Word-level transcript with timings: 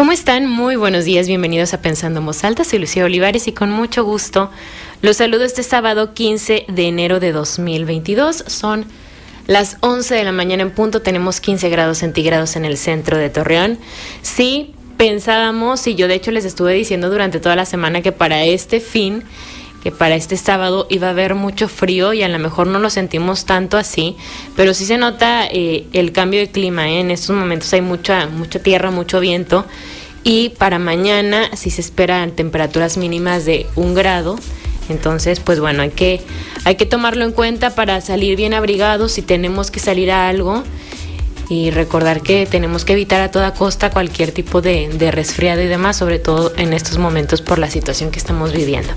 ¿Cómo 0.00 0.12
están? 0.12 0.46
Muy 0.46 0.76
buenos 0.76 1.04
días, 1.04 1.26
bienvenidos 1.26 1.74
a 1.74 1.82
Pensando 1.82 2.20
en 2.20 2.26
Voz 2.26 2.42
Alta. 2.42 2.64
Soy 2.64 2.78
Lucía 2.78 3.04
Olivares 3.04 3.46
y 3.48 3.52
con 3.52 3.70
mucho 3.70 4.02
gusto 4.02 4.50
los 5.02 5.18
saludo 5.18 5.44
este 5.44 5.62
sábado 5.62 6.14
15 6.14 6.64
de 6.68 6.88
enero 6.88 7.20
de 7.20 7.32
2022. 7.32 8.44
Son 8.46 8.86
las 9.46 9.76
11 9.80 10.14
de 10.14 10.24
la 10.24 10.32
mañana 10.32 10.62
en 10.62 10.70
punto, 10.70 11.02
tenemos 11.02 11.40
15 11.40 11.68
grados 11.68 11.98
centígrados 11.98 12.56
en 12.56 12.64
el 12.64 12.78
centro 12.78 13.18
de 13.18 13.28
Torreón. 13.28 13.78
Sí, 14.22 14.72
pensábamos, 14.96 15.86
y 15.86 15.96
yo 15.96 16.08
de 16.08 16.14
hecho 16.14 16.30
les 16.30 16.46
estuve 16.46 16.72
diciendo 16.72 17.10
durante 17.10 17.38
toda 17.38 17.54
la 17.54 17.66
semana 17.66 18.00
que 18.00 18.10
para 18.10 18.42
este 18.46 18.80
fin 18.80 19.22
que 19.82 19.90
para 19.90 20.14
este 20.14 20.36
sábado 20.36 20.86
iba 20.90 21.08
a 21.08 21.10
haber 21.10 21.34
mucho 21.34 21.68
frío 21.68 22.12
y 22.12 22.22
a 22.22 22.28
lo 22.28 22.38
mejor 22.38 22.66
no 22.66 22.78
lo 22.78 22.90
sentimos 22.90 23.46
tanto 23.46 23.78
así, 23.78 24.16
pero 24.56 24.74
sí 24.74 24.84
se 24.84 24.98
nota 24.98 25.46
eh, 25.46 25.86
el 25.92 26.12
cambio 26.12 26.40
de 26.40 26.50
clima. 26.50 26.88
¿eh? 26.88 27.00
En 27.00 27.10
estos 27.10 27.34
momentos 27.34 27.72
hay 27.72 27.80
mucha, 27.80 28.26
mucha 28.26 28.58
tierra, 28.58 28.90
mucho 28.90 29.20
viento 29.20 29.64
y 30.22 30.50
para 30.50 30.78
mañana 30.78 31.50
sí 31.54 31.70
se 31.70 31.80
esperan 31.80 32.32
temperaturas 32.32 32.96
mínimas 32.96 33.44
de 33.44 33.66
un 33.76 33.94
grado. 33.94 34.38
Entonces, 34.88 35.38
pues 35.38 35.60
bueno, 35.60 35.82
hay 35.82 35.90
que, 35.90 36.20
hay 36.64 36.74
que 36.74 36.84
tomarlo 36.84 37.24
en 37.24 37.32
cuenta 37.32 37.74
para 37.74 38.00
salir 38.00 38.36
bien 38.36 38.54
abrigados 38.54 39.12
si 39.12 39.22
tenemos 39.22 39.70
que 39.70 39.78
salir 39.78 40.10
a 40.10 40.28
algo 40.28 40.64
y 41.50 41.72
recordar 41.72 42.22
que 42.22 42.46
tenemos 42.46 42.84
que 42.84 42.92
evitar 42.92 43.20
a 43.20 43.32
toda 43.32 43.52
costa 43.54 43.90
cualquier 43.90 44.30
tipo 44.30 44.62
de, 44.62 45.10
resfriado 45.10 45.60
y 45.60 45.66
demás, 45.66 45.96
sobre 45.96 46.20
todo 46.20 46.52
en 46.56 46.72
estos 46.72 46.96
momentos 46.96 47.42
por 47.42 47.58
la 47.58 47.68
situación 47.68 48.12
que 48.12 48.20
estamos 48.20 48.52
viviendo. 48.52 48.92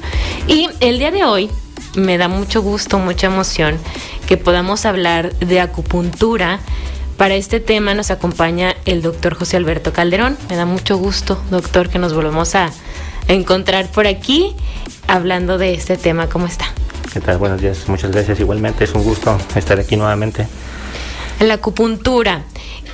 Y 0.48 0.70
el 0.80 1.00
día 1.00 1.10
de 1.10 1.26
hoy 1.26 1.50
me 1.96 2.20
da 2.20 2.28
mucho 2.28 2.62
gusto, 2.62 3.00
mucha 3.00 3.26
emoción 3.26 3.80
que 4.28 4.38
podamos 4.38 4.86
hablar 4.86 5.34
de 5.40 5.60
acupuntura. 5.62 6.60
Para 7.18 7.34
este 7.34 7.60
tema 7.60 7.96
nos 7.96 8.12
acompaña 8.12 8.76
el 8.86 9.02
doctor 9.02 9.34
José 9.34 9.58
Alberto 9.58 9.92
Calderón. 9.92 10.38
Me 10.48 10.56
da 10.56 10.68
mucho 10.68 10.98
gusto, 10.98 11.42
doctor, 11.50 11.90
que 11.90 11.98
nos 11.98 12.14
volvamos 12.14 12.54
a 12.54 12.70
encontrar 13.28 13.90
por 13.90 14.06
aquí 14.06 14.56
hablando 15.08 15.58
de 15.58 15.74
este 15.74 15.98
tema. 15.98 16.30
¿Cómo 16.30 16.46
está? 16.46 16.66
¿Qué 17.12 17.20
tal? 17.20 17.40
Buenos 17.40 17.62
días. 17.62 17.88
Muchas 17.88 18.12
gracias. 18.12 18.40
Igualmente 18.40 18.84
es 18.84 18.94
un 18.94 19.04
gusto 19.04 19.36
estar 19.56 19.80
aquí 19.80 19.98
nuevamente 19.98 20.48
la 21.40 21.56
acupuntura, 21.56 22.44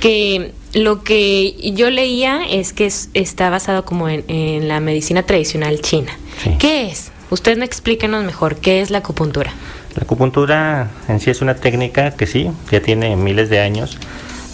que 0.00 0.52
lo 0.72 1.02
que 1.02 1.72
yo 1.74 1.90
leía 1.90 2.42
es 2.48 2.72
que 2.72 2.90
está 3.14 3.50
basado 3.50 3.84
como 3.84 4.08
en, 4.08 4.68
la 4.68 4.80
medicina 4.80 5.22
tradicional 5.24 5.80
china. 5.80 6.12
¿Qué 6.58 6.86
es? 6.86 7.12
Usted 7.30 7.56
me 7.56 7.64
explíquenos 7.64 8.24
mejor, 8.24 8.56
¿qué 8.56 8.80
es 8.80 8.90
la 8.90 8.98
acupuntura? 8.98 9.52
La 9.96 10.02
acupuntura 10.02 10.90
en 11.08 11.20
sí 11.20 11.30
es 11.30 11.42
una 11.42 11.54
técnica 11.54 12.12
que 12.12 12.26
sí, 12.26 12.50
ya 12.70 12.80
tiene 12.80 13.16
miles 13.16 13.50
de 13.50 13.60
años 13.60 13.98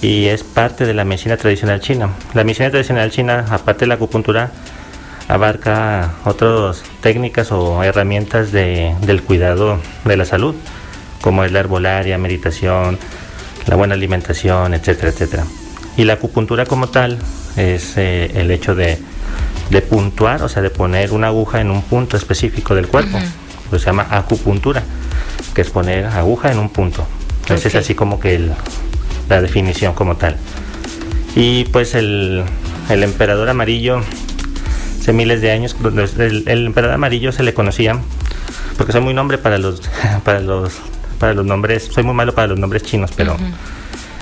y 0.02 0.26
es 0.26 0.42
parte 0.42 0.84
de 0.84 0.94
la 0.94 1.04
medicina 1.04 1.36
tradicional 1.36 1.80
china. 1.80 2.10
La 2.34 2.44
medicina 2.44 2.70
tradicional 2.70 3.10
china, 3.10 3.44
aparte 3.50 3.80
de 3.80 3.88
la 3.88 3.94
acupuntura, 3.94 4.50
abarca 5.28 6.14
otras 6.24 6.82
técnicas 7.00 7.52
o 7.52 7.82
herramientas 7.82 8.52
del 8.52 9.22
cuidado 9.22 9.78
de 10.04 10.16
la 10.16 10.24
salud, 10.24 10.54
como 11.20 11.44
es 11.44 11.52
la 11.52 11.60
herbolaria, 11.60 12.18
meditación, 12.18 12.98
la 13.66 13.76
buena 13.76 13.94
alimentación, 13.94 14.74
etcétera, 14.74 15.10
etcétera. 15.10 15.44
Y 15.96 16.04
la 16.04 16.14
acupuntura 16.14 16.66
como 16.66 16.88
tal 16.88 17.18
es 17.56 17.96
eh, 17.96 18.30
el 18.34 18.50
hecho 18.50 18.74
de, 18.74 18.98
puntuar, 19.88 20.42
o 20.42 20.48
sea, 20.48 20.62
de 20.62 20.70
poner 20.70 21.12
una 21.12 21.28
aguja 21.28 21.60
en 21.60 21.70
un 21.70 21.82
punto 21.82 22.16
específico 22.16 22.74
del 22.74 22.88
cuerpo. 22.88 23.18
Pues 23.70 23.82
se 23.82 23.86
llama 23.86 24.06
acupuntura, 24.10 24.82
que 25.54 25.62
es 25.62 25.70
poner 25.70 26.06
aguja 26.06 26.52
en 26.52 26.58
un 26.58 26.68
punto. 26.68 27.06
Entonces 27.42 27.66
es 27.66 27.74
así 27.74 27.94
como 27.94 28.20
que 28.20 28.50
la 29.28 29.40
definición 29.40 29.94
como 29.94 30.16
tal. 30.16 30.36
Y 31.34 31.64
pues 31.64 31.94
el, 31.94 32.44
emperador 32.88 33.48
amarillo, 33.48 34.00
hace 35.00 35.12
miles 35.12 35.40
de 35.40 35.50
años, 35.50 35.76
el, 36.18 36.44
el, 36.46 36.66
emperador 36.66 36.94
amarillo 36.94 37.32
se 37.32 37.42
le 37.42 37.54
conocía, 37.54 37.98
porque 38.76 38.92
soy 38.92 39.00
muy 39.00 39.14
nombre 39.14 39.38
para 39.38 39.58
los, 39.58 39.82
para 40.24 40.40
los 40.40 40.72
para 41.16 41.34
los 41.34 41.44
nombres, 41.44 41.88
soy 41.92 42.02
muy 42.04 42.14
malo 42.14 42.34
para 42.34 42.48
los 42.48 42.58
nombres 42.58 42.82
chinos, 42.82 43.10
pero 43.16 43.36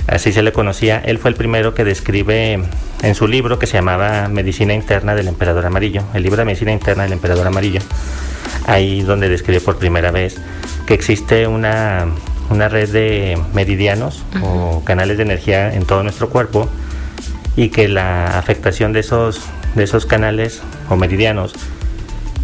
así 0.07 0.31
se 0.31 0.41
le 0.41 0.51
conocía. 0.51 1.01
Él 1.05 1.17
fue 1.17 1.29
el 1.31 1.35
primero 1.35 1.73
que 1.73 1.83
describe 1.83 2.59
en 3.01 3.15
su 3.15 3.27
libro 3.27 3.59
que 3.59 3.67
se 3.67 3.73
llamaba 3.73 4.27
Medicina 4.27 4.73
Interna 4.73 5.15
del 5.15 5.27
Emperador 5.27 5.65
Amarillo, 5.65 6.03
el 6.13 6.23
libro 6.23 6.37
de 6.37 6.45
Medicina 6.45 6.71
Interna 6.71 7.03
del 7.03 7.13
Emperador 7.13 7.47
Amarillo, 7.47 7.81
ahí 8.67 9.01
donde 9.01 9.29
describe 9.29 9.61
por 9.61 9.77
primera 9.77 10.11
vez 10.11 10.37
que 10.85 10.93
existe 10.93 11.47
una, 11.47 12.07
red 12.49 12.89
de 12.89 13.39
meridianos 13.53 14.23
o 14.41 14.83
canales 14.83 15.17
de 15.17 15.23
energía 15.23 15.73
en 15.73 15.85
todo 15.85 16.03
nuestro 16.03 16.29
cuerpo 16.29 16.69
y 17.55 17.69
que 17.69 17.87
la 17.87 18.37
afectación 18.37 18.93
de 18.93 18.99
esos, 18.99 19.41
de 19.75 19.83
esos 19.83 20.05
canales 20.05 20.61
o 20.89 20.95
meridianos 20.95 21.53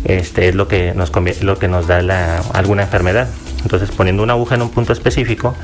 este, 0.06 0.50
es 0.50 0.56
lo 0.56 0.68
que 0.68 0.94
nos, 0.96 1.12
lo 1.42 1.60
que 1.60 1.68
nos 1.68 1.88
da 1.88 2.02
la, 2.02 2.40
alguna 2.54 2.84
enfermedad. 2.84 3.30
Entonces 3.64 3.92
poniendo 3.92 4.24
una 4.24 4.34
aguja 4.34 4.56
en 4.56 4.64
un 4.64 4.70
punto 4.70 4.94
específico 4.94 5.56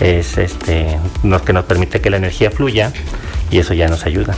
es 0.00 0.38
este, 0.38 0.98
lo 1.22 1.42
que 1.42 1.52
nos 1.52 1.64
permite 1.64 2.00
que 2.00 2.10
la 2.10 2.18
energía 2.18 2.50
fluya 2.50 2.92
y 3.50 3.58
eso 3.58 3.74
ya 3.74 3.88
nos 3.88 4.04
ayuda. 4.06 4.34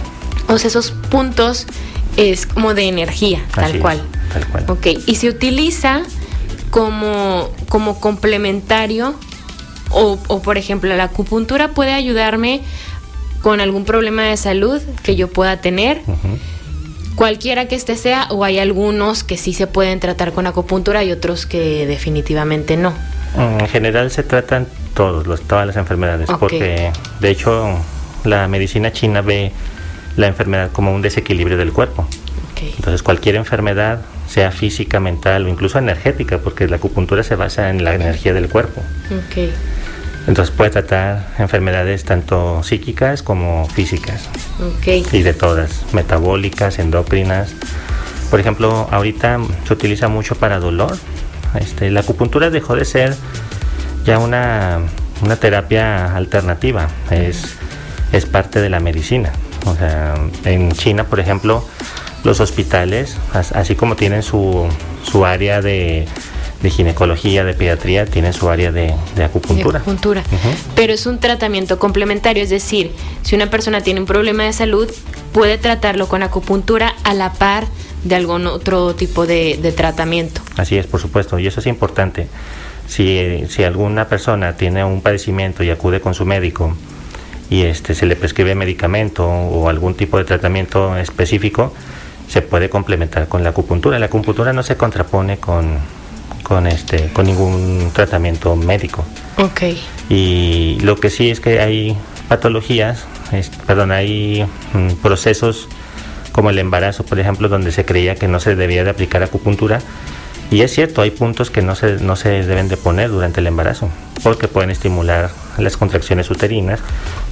O 0.49 0.59
sea, 0.59 0.69
esos 0.69 0.93
puntos 0.93 1.67
es 2.17 2.47
como 2.47 2.75
de 2.75 2.89
energía, 2.89 3.41
tal 3.55 3.79
cual. 3.79 4.03
tal 4.33 4.47
cual. 4.47 4.65
Ok, 4.69 4.87
y 5.07 5.15
se 5.17 5.29
utiliza 5.29 6.03
como, 6.71 7.51
como 7.69 8.01
complementario 8.01 9.15
o, 9.91 10.19
o, 10.29 10.43
por 10.43 10.57
ejemplo, 10.57 10.95
la 10.97 11.05
acupuntura 11.05 11.69
puede 11.69 11.93
ayudarme 11.93 12.63
con 13.43 13.61
algún 13.61 13.85
problema 13.85 14.25
de 14.25 14.37
salud 14.37 14.81
que 15.03 15.17
yo 15.17 15.29
pueda 15.29 15.61
tener 15.61 16.03
cualquiera 17.15 17.67
que 17.67 17.75
este 17.75 17.97
sea, 17.97 18.27
o 18.31 18.45
hay 18.45 18.59
algunos 18.59 19.25
que 19.25 19.37
sí 19.37 19.53
se 19.53 19.67
pueden 19.67 20.01
tratar 20.01 20.33
con 20.33 20.47
acupuntura 20.47 21.05
y 21.05 21.13
otros 21.13 21.47
que 21.47 21.87
definitivamente 21.87 22.77
no. 22.77 22.93
En 23.37 23.69
general 23.69 24.11
se 24.11 24.23
tratan 24.23 24.67
todos, 24.95 25.27
los, 25.27 25.43
todas 25.43 25.67
las 25.67 25.77
enfermedades, 25.77 26.29
porque 26.39 26.93
de 27.21 27.31
hecho 27.31 27.79
la 28.25 28.49
medicina 28.49 28.93
china 28.93 29.21
ve 29.21 29.53
la 30.17 30.27
enfermedad 30.27 30.71
como 30.73 30.93
un 30.95 31.03
desequilibrio 31.03 31.57
del 31.57 31.73
cuerpo. 31.73 32.07
Entonces 32.61 33.03
cualquier 33.03 33.37
enfermedad, 33.37 34.03
sea 34.29 34.51
física, 34.51 35.01
mental 35.01 35.47
o 35.47 35.49
incluso 35.49 35.79
energética, 35.79 36.39
porque 36.39 36.69
la 36.69 36.77
acupuntura 36.77 37.23
se 37.23 37.35
basa 37.35 37.71
en 37.71 37.85
la 37.85 37.95
energía 37.95 38.35
del 38.35 38.49
cuerpo. 38.49 38.83
Entonces 40.31 40.55
puede 40.55 40.71
tratar 40.71 41.27
enfermedades 41.39 42.05
tanto 42.05 42.63
psíquicas 42.63 43.25
como 43.25 43.67
físicas. 43.67 44.29
Y 45.13 45.23
de 45.23 45.35
todas, 45.35 45.93
metabólicas, 45.93 46.79
endocrinas. 46.79 47.51
Por 48.31 48.39
ejemplo, 48.39 48.87
ahorita 48.93 49.41
se 49.67 49.73
utiliza 49.73 50.07
mucho 50.07 50.37
para 50.37 50.61
dolor. 50.61 50.97
Este, 51.59 51.91
la 51.91 52.01
acupuntura 52.01 52.49
dejó 52.49 52.77
de 52.77 52.85
ser 52.85 53.17
ya 54.05 54.21
una, 54.21 54.83
terapia 55.41 56.15
alternativa, 56.15 56.87
es, 57.11 57.57
es 58.13 58.25
parte 58.25 58.61
de 58.61 58.71
la 58.71 58.79
medicina. 58.79 59.33
O 59.67 59.75
sea, 59.75 60.15
en 60.45 60.71
China, 60.71 61.03
por 61.03 61.19
ejemplo, 61.19 61.67
los 62.23 62.39
hospitales, 62.39 63.17
así 63.33 63.75
como 63.75 63.97
tienen 63.97 64.23
su, 64.23 64.69
su 65.03 65.27
área 65.27 65.61
de 65.61 66.07
de 66.63 66.71
ginecología, 66.71 67.45
de 67.45 67.55
pediatría, 67.55 68.07
tienen 68.07 68.33
su 68.33 68.49
área 68.51 68.71
de, 68.71 68.95
acupuntura. 69.23 69.79
acupuntura. 69.79 70.23
Pero 70.75 70.93
es 70.93 71.07
un 71.07 71.19
tratamiento 71.19 71.79
complementario, 71.79 72.43
es 72.43 72.51
decir, 72.51 72.93
si 73.23 73.35
una 73.35 73.49
persona 73.49 73.81
tiene 73.81 74.01
un 74.01 74.07
problema 74.07 74.45
de 74.45 74.53
salud, 74.53 74.91
puede 75.33 75.57
tratarlo 75.59 76.09
con 76.09 76.23
acupuntura 76.23 76.95
a 77.05 77.15
la 77.15 77.33
par 77.33 77.67
de 78.05 78.15
algún 78.15 78.47
otro 78.47 78.95
tipo 78.95 79.27
de, 79.27 79.73
tratamiento. 79.77 80.43
Así 80.57 80.77
es, 80.77 80.87
por 80.87 81.01
supuesto, 81.01 81.39
y 81.39 81.47
eso 81.47 81.61
es 81.61 81.67
importante. 81.67 82.29
Si, 82.87 83.45
si, 83.49 83.63
alguna 83.63 84.09
persona 84.09 84.57
tiene 84.57 84.85
un 84.85 85.01
padecimiento 85.01 85.63
y 85.63 85.71
acude 85.71 86.01
con 86.01 86.13
su 86.13 86.27
médico 86.27 86.75
y 87.49 87.63
este 87.63 87.95
se 87.95 88.05
le 88.05 88.17
prescribe 88.17 88.55
medicamento 88.57 89.27
o 89.27 89.69
algún 89.69 89.95
tipo 89.95 90.19
de 90.19 90.25
tratamiento 90.25 90.97
específico, 90.97 91.73
se 92.29 92.43
puede 92.43 92.69
complementar 92.69 93.29
con 93.29 93.45
la 93.45 93.51
acupuntura. 93.51 93.99
La 93.99 94.07
acupuntura 94.07 94.53
no 94.53 94.63
se 94.63 94.77
contrapone 94.77 95.39
con, 95.39 95.79
con 96.43 96.67
este 96.67 97.13
con 97.13 97.27
ningún 97.27 97.91
tratamiento 97.93 98.57
médico. 98.57 99.05
Ok. 99.37 99.63
Y 100.09 100.79
lo 100.83 100.97
que 100.97 101.11
sí 101.11 101.31
es 101.31 101.41
que 101.41 101.61
hay 101.61 101.97
patologías, 102.29 103.05
perdón, 103.67 103.93
hay 103.93 104.47
mm, 104.73 104.95
procesos 105.03 105.69
como 106.33 106.51
el 106.51 106.59
embarazo, 106.59 107.05
por 107.05 107.19
ejemplo, 107.19 107.49
donde 107.49 107.73
se 107.73 107.85
creía 107.85 108.15
que 108.15 108.29
no 108.29 108.41
se 108.41 108.55
debía 108.55 108.85
de 108.85 108.91
aplicar 108.91 109.23
acupuntura. 109.23 109.81
Y 110.51 110.63
es 110.63 110.73
cierto, 110.73 111.03
hay 111.03 111.13
puntos 111.13 111.51
que 111.51 111.63
no 111.63 111.77
se, 111.77 111.99
no 112.01 112.17
se 112.17 112.29
deben 112.43 112.69
de 112.69 112.77
poner 112.77 113.11
durante 113.11 113.41
el 113.41 113.47
embarazo, 113.47 113.89
porque 114.23 114.49
pueden 114.49 114.71
estimular 114.71 115.31
las 115.59 115.77
contracciones 115.77 116.29
uterinas 116.31 116.81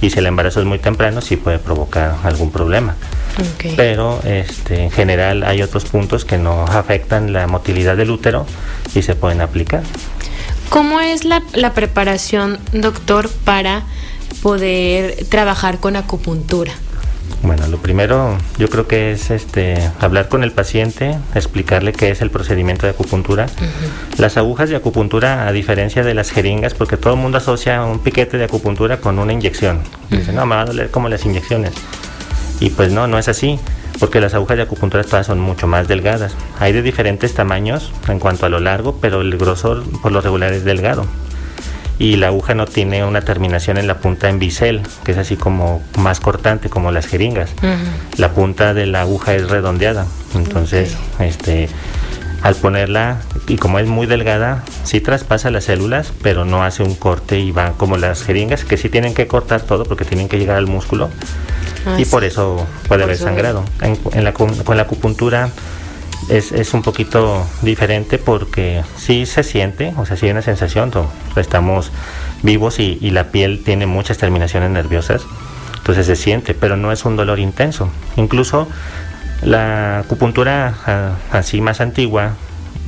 y 0.01 0.09
si 0.09 0.19
el 0.19 0.25
embarazo 0.25 0.61
es 0.61 0.65
muy 0.65 0.79
temprano 0.79 1.19
sí 1.19 1.35
puede 1.35 1.59
provocar 1.59 2.15
algún 2.23 2.51
problema. 2.51 2.95
Pero 3.75 4.21
este, 4.23 4.83
en 4.83 4.91
general 4.91 5.43
hay 5.43 5.61
otros 5.61 5.85
puntos 5.85 6.23
que 6.23 6.37
no 6.37 6.63
afectan 6.63 7.33
la 7.33 7.47
motilidad 7.47 7.97
del 7.97 8.11
útero 8.11 8.45
y 8.95 9.01
se 9.01 9.15
pueden 9.15 9.41
aplicar. 9.41 9.83
¿Cómo 10.69 11.01
es 11.01 11.25
la, 11.25 11.41
la 11.53 11.73
preparación, 11.73 12.59
doctor, 12.71 13.29
para 13.43 13.83
poder 14.41 15.25
trabajar 15.29 15.79
con 15.79 15.95
acupuntura? 15.95 16.73
Bueno, 17.41 17.67
lo 17.67 17.77
primero 17.77 18.37
yo 18.57 18.69
creo 18.69 18.87
que 18.87 19.11
es 19.11 19.31
este 19.31 19.77
hablar 19.99 20.27
con 20.27 20.43
el 20.43 20.51
paciente, 20.51 21.17
explicarle 21.35 21.93
qué 21.93 22.11
es 22.11 22.21
el 22.21 22.29
procedimiento 22.29 22.85
de 22.85 22.91
acupuntura. 22.91 23.47
Las 24.17 24.37
agujas 24.37 24.69
de 24.69 24.75
acupuntura, 24.75 25.47
a 25.47 25.51
diferencia 25.51 26.03
de 26.03 26.13
las 26.13 26.31
jeringas, 26.31 26.73
porque 26.73 26.97
todo 26.97 27.13
el 27.13 27.19
mundo 27.19 27.37
asocia 27.37 27.83
un 27.83 27.99
piquete 27.99 28.37
de 28.37 28.45
acupuntura 28.45 28.97
con 28.97 29.19
una 29.19 29.33
inyección. 29.33 29.79
Dice, 30.09 30.33
no, 30.33 30.45
me 30.45 30.55
va 30.55 30.61
a 30.61 30.65
doler 30.65 30.91
como 30.91 31.09
las 31.09 31.25
inyecciones. 31.25 31.73
Y 32.59 32.71
pues 32.71 32.91
no, 32.91 33.07
no 33.07 33.17
es 33.17 33.29
así, 33.29 33.57
porque 33.99 34.19
las 34.19 34.33
agujas 34.33 34.57
de 34.57 34.63
acupuntura 34.63 35.03
todas 35.03 35.27
son 35.27 35.39
mucho 35.39 35.65
más 35.65 35.87
delgadas. 35.87 36.35
Hay 36.59 36.73
de 36.73 36.81
diferentes 36.81 37.33
tamaños 37.33 37.93
en 38.07 38.19
cuanto 38.19 38.45
a 38.45 38.49
lo 38.49 38.59
largo, 38.59 38.97
pero 38.99 39.21
el 39.21 39.37
grosor 39.37 39.83
por 40.01 40.11
lo 40.11 40.19
regular 40.19 40.51
es 40.53 40.65
delgado 40.65 41.05
y 41.99 42.15
la 42.15 42.27
aguja 42.27 42.55
no 42.55 42.65
tiene 42.65 43.03
una 43.03 43.21
terminación 43.21 43.77
en 43.77 43.85
la 43.85 43.97
punta 43.97 44.29
en 44.29 44.39
bisel, 44.39 44.81
que 45.03 45.11
es 45.11 45.17
así 45.17 45.35
como 45.35 45.83
más 45.97 46.21
cortante 46.21 46.69
como 46.69 46.91
las 46.91 47.05
jeringas. 47.05 47.51
La 48.17 48.31
punta 48.31 48.73
de 48.73 48.85
la 48.85 49.01
aguja 49.01 49.35
es 49.35 49.49
redondeada, 49.49 50.07
entonces 50.33 50.95
este 51.19 51.69
al 52.41 52.55
ponerla 52.55 53.17
y 53.49 53.57
como 53.57 53.79
es 53.79 53.87
muy 53.87 54.07
delgada, 54.07 54.63
sí 54.85 55.01
traspasa 55.01 55.51
las 55.51 55.65
células, 55.65 56.13
pero 56.21 56.45
no 56.45 56.63
hace 56.63 56.83
un 56.83 56.95
corte 56.95 57.37
y 57.37 57.51
va 57.51 57.73
como 57.73 57.97
las 57.97 58.23
jeringas 58.23 58.63
que 58.63 58.77
sí 58.77 58.87
tienen 58.87 59.13
que 59.13 59.27
cortar 59.27 59.61
todo 59.61 59.83
porque 59.83 60.05
tienen 60.05 60.29
que 60.29 60.39
llegar 60.39 60.55
al 60.55 60.67
músculo 60.67 61.09
ah, 61.85 61.97
y 61.99 62.05
por 62.05 62.23
eso 62.23 62.65
puede 62.87 63.03
haber 63.03 63.17
sangrado. 63.17 63.65
En, 63.81 64.23
la, 64.23 64.31
con 64.31 64.77
la 64.77 64.83
acupuntura 64.83 65.49
es, 66.27 66.51
es, 66.51 66.73
un 66.73 66.81
poquito 66.81 67.47
diferente 67.61 68.17
porque 68.17 68.83
sí 68.97 69.25
se 69.25 69.43
siente, 69.43 69.93
o 69.97 70.05
sea, 70.05 70.17
sí 70.17 70.25
hay 70.25 70.31
una 70.31 70.41
sensación, 70.41 70.91
estamos 71.35 71.91
vivos 72.43 72.79
y, 72.79 72.97
y, 73.01 73.11
la 73.11 73.31
piel 73.31 73.63
tiene 73.63 73.85
muchas 73.85 74.17
terminaciones 74.17 74.69
nerviosas, 74.69 75.23
entonces 75.77 76.05
se 76.05 76.15
siente, 76.15 76.53
pero 76.53 76.77
no 76.77 76.91
es 76.91 77.05
un 77.05 77.15
dolor 77.15 77.39
intenso. 77.39 77.89
Incluso 78.15 78.67
la 79.41 79.99
acupuntura 79.99 80.75
ah, 80.85 81.15
así 81.31 81.61
más 81.61 81.81
antigua, 81.81 82.33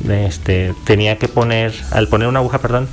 este, 0.09 0.73
tenía 0.83 1.17
que 1.17 1.27
poner, 1.27 1.73
al 1.91 2.07
poner 2.07 2.27
una 2.27 2.39
aguja, 2.39 2.59
perdón, 2.59 2.87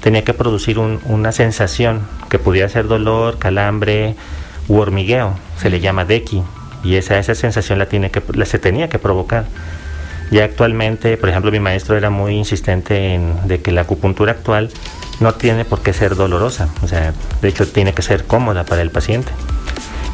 tenía 0.00 0.24
que 0.24 0.34
producir 0.34 0.78
un, 0.78 1.00
una 1.04 1.32
sensación 1.32 2.02
que 2.28 2.38
pudiera 2.38 2.68
ser 2.68 2.86
dolor, 2.86 3.38
calambre 3.38 4.14
u 4.68 4.78
hormigueo, 4.78 5.34
se 5.58 5.70
le 5.70 5.80
llama 5.80 6.04
deki, 6.04 6.42
y 6.84 6.94
esa, 6.94 7.18
esa 7.18 7.34
sensación 7.34 7.78
la, 7.78 7.86
tiene 7.86 8.10
que, 8.10 8.22
la 8.32 8.44
se 8.46 8.58
tenía 8.58 8.88
que 8.88 8.98
provocar. 8.98 9.44
Ya 10.30 10.44
actualmente, 10.44 11.16
por 11.16 11.28
ejemplo, 11.28 11.50
mi 11.50 11.60
maestro 11.60 11.96
era 11.96 12.10
muy 12.10 12.34
insistente 12.34 13.14
en 13.14 13.48
de 13.48 13.60
que 13.60 13.72
la 13.72 13.82
acupuntura 13.82 14.32
actual 14.32 14.70
no 15.18 15.34
tiene 15.34 15.64
por 15.64 15.82
qué 15.82 15.92
ser 15.92 16.14
dolorosa, 16.14 16.68
o 16.82 16.88
sea, 16.88 17.12
de 17.42 17.48
hecho 17.48 17.66
tiene 17.66 17.92
que 17.92 18.02
ser 18.02 18.24
cómoda 18.24 18.64
para 18.64 18.82
el 18.82 18.90
paciente. 18.90 19.32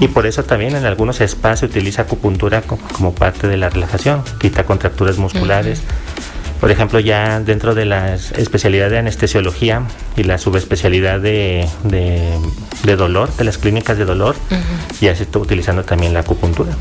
Y 0.00 0.08
por 0.08 0.26
eso 0.26 0.44
también 0.44 0.76
en 0.76 0.84
algunos 0.84 1.18
spas 1.18 1.60
se 1.60 1.66
utiliza 1.66 2.02
acupuntura 2.02 2.62
como 2.62 3.14
parte 3.14 3.48
de 3.48 3.56
la 3.56 3.70
relajación, 3.70 4.22
quita 4.38 4.64
contracturas 4.64 5.16
musculares. 5.16 5.82
Por 6.60 6.70
ejemplo, 6.70 7.00
ya 7.00 7.40
dentro 7.40 7.74
de 7.74 7.84
la 7.84 8.14
especialidad 8.14 8.90
de 8.90 8.98
anestesiología 8.98 9.82
y 10.16 10.24
la 10.24 10.38
subespecialidad 10.38 11.20
de, 11.20 11.66
de, 11.84 12.96
dolor, 12.96 13.34
de 13.36 13.44
las 13.44 13.58
clínicas 13.58 13.96
de 13.98 14.04
dolor, 14.04 14.36
ya 15.00 15.14
se 15.14 15.24
está 15.24 15.38
utilizando 15.38 15.84
también 15.84 16.12
la 16.12 16.20
acupuntura. 16.20 16.72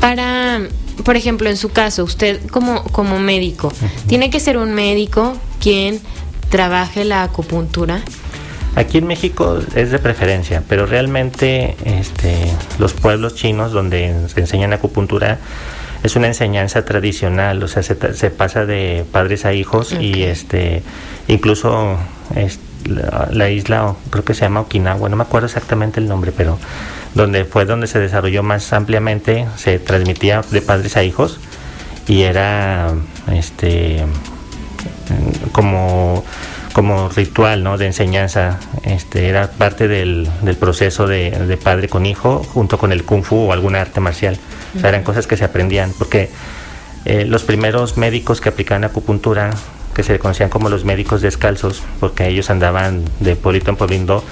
Para 0.00 0.60
por 1.04 1.16
ejemplo, 1.16 1.48
en 1.48 1.56
su 1.56 1.70
caso, 1.70 2.04
usted 2.04 2.40
como, 2.50 2.84
como 2.84 3.18
médico, 3.18 3.72
¿tiene 4.06 4.30
que 4.30 4.40
ser 4.40 4.56
un 4.56 4.72
médico 4.74 5.36
quien 5.60 6.00
trabaje 6.50 7.04
la 7.04 7.22
acupuntura? 7.22 8.02
Aquí 8.74 8.98
en 8.98 9.06
México 9.06 9.58
es 9.74 9.90
de 9.90 9.98
preferencia, 9.98 10.62
pero 10.68 10.86
realmente 10.86 11.76
este, 11.84 12.34
los 12.78 12.94
pueblos 12.94 13.34
chinos 13.34 13.72
donde 13.72 14.14
se 14.32 14.40
enseñan 14.40 14.72
acupuntura 14.72 15.38
es 16.02 16.16
una 16.16 16.26
enseñanza 16.28 16.84
tradicional, 16.84 17.62
o 17.62 17.68
sea, 17.68 17.82
se, 17.82 17.96
se 18.14 18.30
pasa 18.30 18.64
de 18.64 19.04
padres 19.10 19.44
a 19.44 19.52
hijos 19.52 19.92
y 19.92 20.22
este 20.22 20.82
incluso 21.28 21.96
la, 22.86 23.28
la, 23.30 23.50
isla, 23.50 23.94
creo 24.10 24.24
que 24.24 24.34
se 24.34 24.40
llama 24.40 24.62
Okinawa, 24.62 25.08
no 25.08 25.16
me 25.16 25.22
acuerdo 25.22 25.46
exactamente 25.46 26.00
el 26.00 26.08
nombre, 26.08 26.32
pero 26.32 26.58
donde 27.14 27.44
fue 27.44 27.64
donde 27.64 27.86
se 27.86 27.98
desarrolló 27.98 28.42
más 28.42 28.72
ampliamente, 28.72 29.46
se 29.56 29.78
transmitía 29.78 30.42
de 30.50 30.62
padres 30.62 30.96
a 30.96 31.02
hijos 31.02 31.38
y 32.06 32.22
era 32.22 32.92
este 33.32 34.04
como 35.52 36.24
como 36.72 37.10
ritual 37.10 37.62
¿no? 37.62 37.76
de 37.76 37.86
enseñanza. 37.86 38.58
Este 38.84 39.28
era 39.28 39.50
parte 39.50 39.88
del, 39.88 40.28
del 40.40 40.56
proceso 40.56 41.06
de, 41.06 41.30
de, 41.30 41.56
padre 41.56 41.88
con 41.88 42.06
hijo 42.06 42.42
junto 42.42 42.78
con 42.78 42.92
el 42.92 43.04
kung 43.04 43.22
fu 43.22 43.36
o 43.36 43.52
alguna 43.52 43.80
arte 43.80 44.00
marcial. 44.00 44.38
O 44.74 44.80
sea, 44.80 44.88
eran 44.88 45.02
cosas 45.02 45.26
que 45.26 45.36
se 45.36 45.44
aprendían 45.44 45.92
porque 45.98 46.30
eh, 47.04 47.24
los 47.26 47.42
primeros 47.42 47.96
médicos 47.96 48.40
que 48.40 48.48
aplicaban 48.48 48.84
acupuntura 48.84 49.50
que 49.94 50.02
se 50.02 50.18
conocían 50.18 50.48
como 50.48 50.68
los 50.68 50.84
médicos 50.84 51.20
descalzos, 51.22 51.82
porque 52.00 52.28
ellos 52.28 52.50
andaban 52.50 53.04
de 53.20 53.36
pueblito 53.36 53.70
en 53.70 53.76
pueblito 53.76 54.24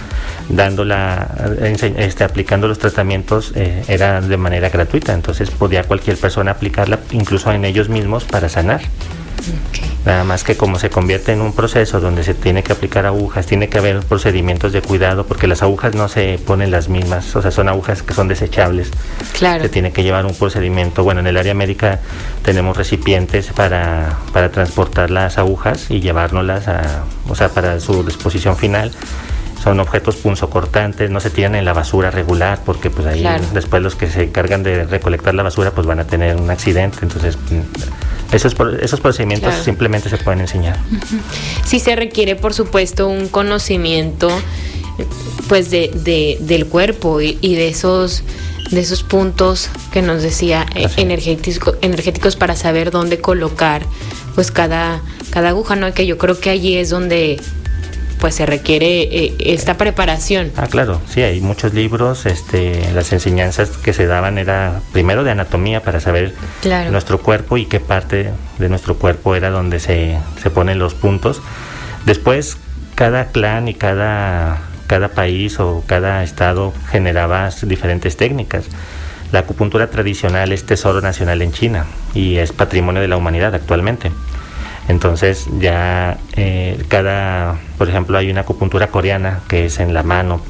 dando 0.49 0.85
la, 0.85 1.29
este, 1.63 2.25
aplicando 2.25 2.69
los 2.69 2.79
tratamientos, 2.79 3.53
eh, 3.55 3.85
era 3.89 4.21
de 4.21 4.37
manera 4.37 4.69
gratuita, 4.69 5.13
entonces 5.13 5.51
podía 5.51 5.85
cualquier 5.85 6.17
persona 6.17 6.53
aplicarla, 6.53 6.99
incluso 7.13 7.53
en 7.53 7.65
ellos 7.65 7.89
mismos, 7.89 8.25
para 8.25 8.49
sanar. 8.49 8.81
Nada 10.05 10.25
más 10.25 10.45
que 10.45 10.57
como 10.57 10.79
se 10.79 10.89
convierte 10.89 11.33
en 11.33 11.43
un 11.43 11.53
proceso 11.53 12.01
donde 12.01 12.25
se 12.25 12.33
tiene 12.33 12.63
que 12.63 12.73
aplicar 12.73 13.05
agujas, 13.05 13.47
tiene 13.47 13.69
que 13.69 13.79
haber 13.79 14.01
procedimientos 14.01 14.73
de 14.73 14.81
cuidado, 14.81 15.27
porque 15.27 15.47
las 15.47 15.63
agujas 15.63 15.95
no 15.95 16.09
se 16.09 16.39
ponen 16.39 16.71
las 16.71 16.89
mismas, 16.89 17.37
o 17.37 17.43
sea, 17.43 17.51
son 17.51 17.69
agujas 17.69 18.03
que 18.03 18.15
son 18.15 18.27
desechables. 18.27 18.91
Claro. 19.39 19.63
Se 19.63 19.69
tiene 19.69 19.93
que 19.93 20.03
llevar 20.03 20.25
un 20.25 20.35
procedimiento. 20.35 21.05
Bueno, 21.05 21.21
en 21.21 21.27
el 21.27 21.37
área 21.37 21.53
médica 21.53 22.01
tenemos 22.43 22.77
recipientes 22.77 23.49
para, 23.49 24.19
para 24.33 24.51
transportar 24.51 25.11
las 25.11 25.37
agujas 25.37 25.91
y 25.91 26.01
llevárnoslas 26.01 26.69
a, 26.69 27.05
o 27.29 27.35
sea, 27.35 27.51
para 27.51 27.79
su 27.79 28.03
disposición 28.03 28.57
final 28.57 28.93
son 29.63 29.79
objetos 29.79 30.17
punzocortantes, 30.17 31.11
no 31.11 31.21
se 31.21 31.31
tiran 31.31 31.55
en 31.55 31.65
la 31.65 31.73
basura 31.73 32.11
regular, 32.11 32.61
porque 32.65 32.91
pues 32.91 33.07
ahí 33.07 33.25
después 33.53 33.83
los 33.83 33.95
que 33.95 34.11
se 34.11 34.25
encargan 34.25 34.63
de 34.63 34.85
recolectar 34.85 35.35
la 35.35 35.43
basura 35.43 35.71
pues 35.73 35.87
van 35.87 36.01
a 36.01 36.07
tener 36.07 36.37
un 36.37 36.51
accidente, 36.51 36.99
entonces 37.03 37.37
esos, 38.33 38.57
esos 38.81 39.01
procedimientos 39.01 39.55
simplemente 39.63 40.09
se 40.09 40.19
pueden 40.19 40.41
enseñar. 40.41 40.79
Sí 41.65 41.79
se 41.79 41.95
requiere, 41.95 42.37
por 42.37 42.53
supuesto, 42.53 43.07
un 43.07 43.29
conocimiento 43.29 44.29
pues 45.49 45.71
de, 45.71 45.91
de 45.95 46.39
del 46.41 46.67
cuerpo 46.67 47.21
y, 47.21 47.35
de 47.55 47.69
esos 47.69 48.23
de 48.71 48.81
esos 48.81 49.03
puntos 49.03 49.69
que 49.93 50.03
nos 50.03 50.23
decía 50.23 50.67
eh, 50.75 50.89
energéticos, 50.97 51.77
energéticos 51.81 52.37
para 52.37 52.57
saber 52.57 52.91
dónde 52.91 53.21
colocar 53.21 53.83
pues 54.35 54.51
cada 54.51 55.01
cada 55.31 55.51
aguja, 55.51 55.77
¿no? 55.77 55.93
Que 55.93 56.07
yo 56.07 56.19
creo 56.19 56.39
que 56.39 56.51
allí 56.51 56.77
es 56.77 56.91
donde 56.91 57.41
pues 58.21 58.35
se 58.35 58.47
requiere 58.47 59.03
eh, 59.03 59.35
esta 59.39 59.77
preparación. 59.77 60.53
Ah, 60.57 60.67
claro, 60.67 61.01
sí, 61.09 61.23
hay 61.23 61.41
muchos 61.41 61.75
libros, 61.75 62.27
este, 62.27 62.93
las 62.93 63.13
enseñanzas 63.13 63.71
que 63.71 63.93
se 63.93 64.07
daban 64.07 64.39
era 64.39 64.81
primero 64.93 65.25
de 65.25 65.31
anatomía 65.31 65.83
para 65.83 66.01
saber 66.01 66.35
nuestro 66.91 67.19
cuerpo 67.19 67.57
y 67.57 67.67
qué 67.67 67.81
parte 67.81 68.31
de 68.59 68.69
nuestro 68.69 68.97
cuerpo 68.97 69.35
era 69.35 69.51
donde 69.51 69.81
se, 69.81 70.19
se 70.41 70.51
ponen 70.51 70.79
los 70.79 70.95
puntos. 70.95 71.41
Después, 72.05 72.59
cada 72.95 73.27
clan 73.27 73.69
y 73.69 73.75
cada, 73.75 74.59
cada 74.87 75.09
país 75.09 75.59
o 75.59 75.83
cada 75.87 76.23
estado 76.23 76.75
generaba 76.91 77.49
diferentes 77.63 78.17
técnicas. 78.17 78.67
La 79.33 79.41
acupuntura 79.41 79.89
tradicional 79.89 80.53
es 80.53 80.67
tesoro 80.67 81.01
nacional 81.01 81.41
en 81.41 81.53
China 81.53 81.87
y 82.15 82.37
es 82.37 82.53
patrimonio 82.53 83.01
de 83.01 83.09
la 83.09 83.17
humanidad 83.17 83.55
actualmente. 83.55 84.11
Entonces 84.91 85.47
ya 85.61 86.19
eh, 86.35 86.83
cada, 86.89 87.59
por 87.79 87.89
ejemplo, 87.89 88.19
hay 88.19 88.29
una 88.29 88.41
acupuntura 88.41 88.89
coreana 88.89 89.41
que 89.47 89.67
es 89.67 89.79
en 89.79 89.95
la 89.95 90.03
mano, 90.03 90.41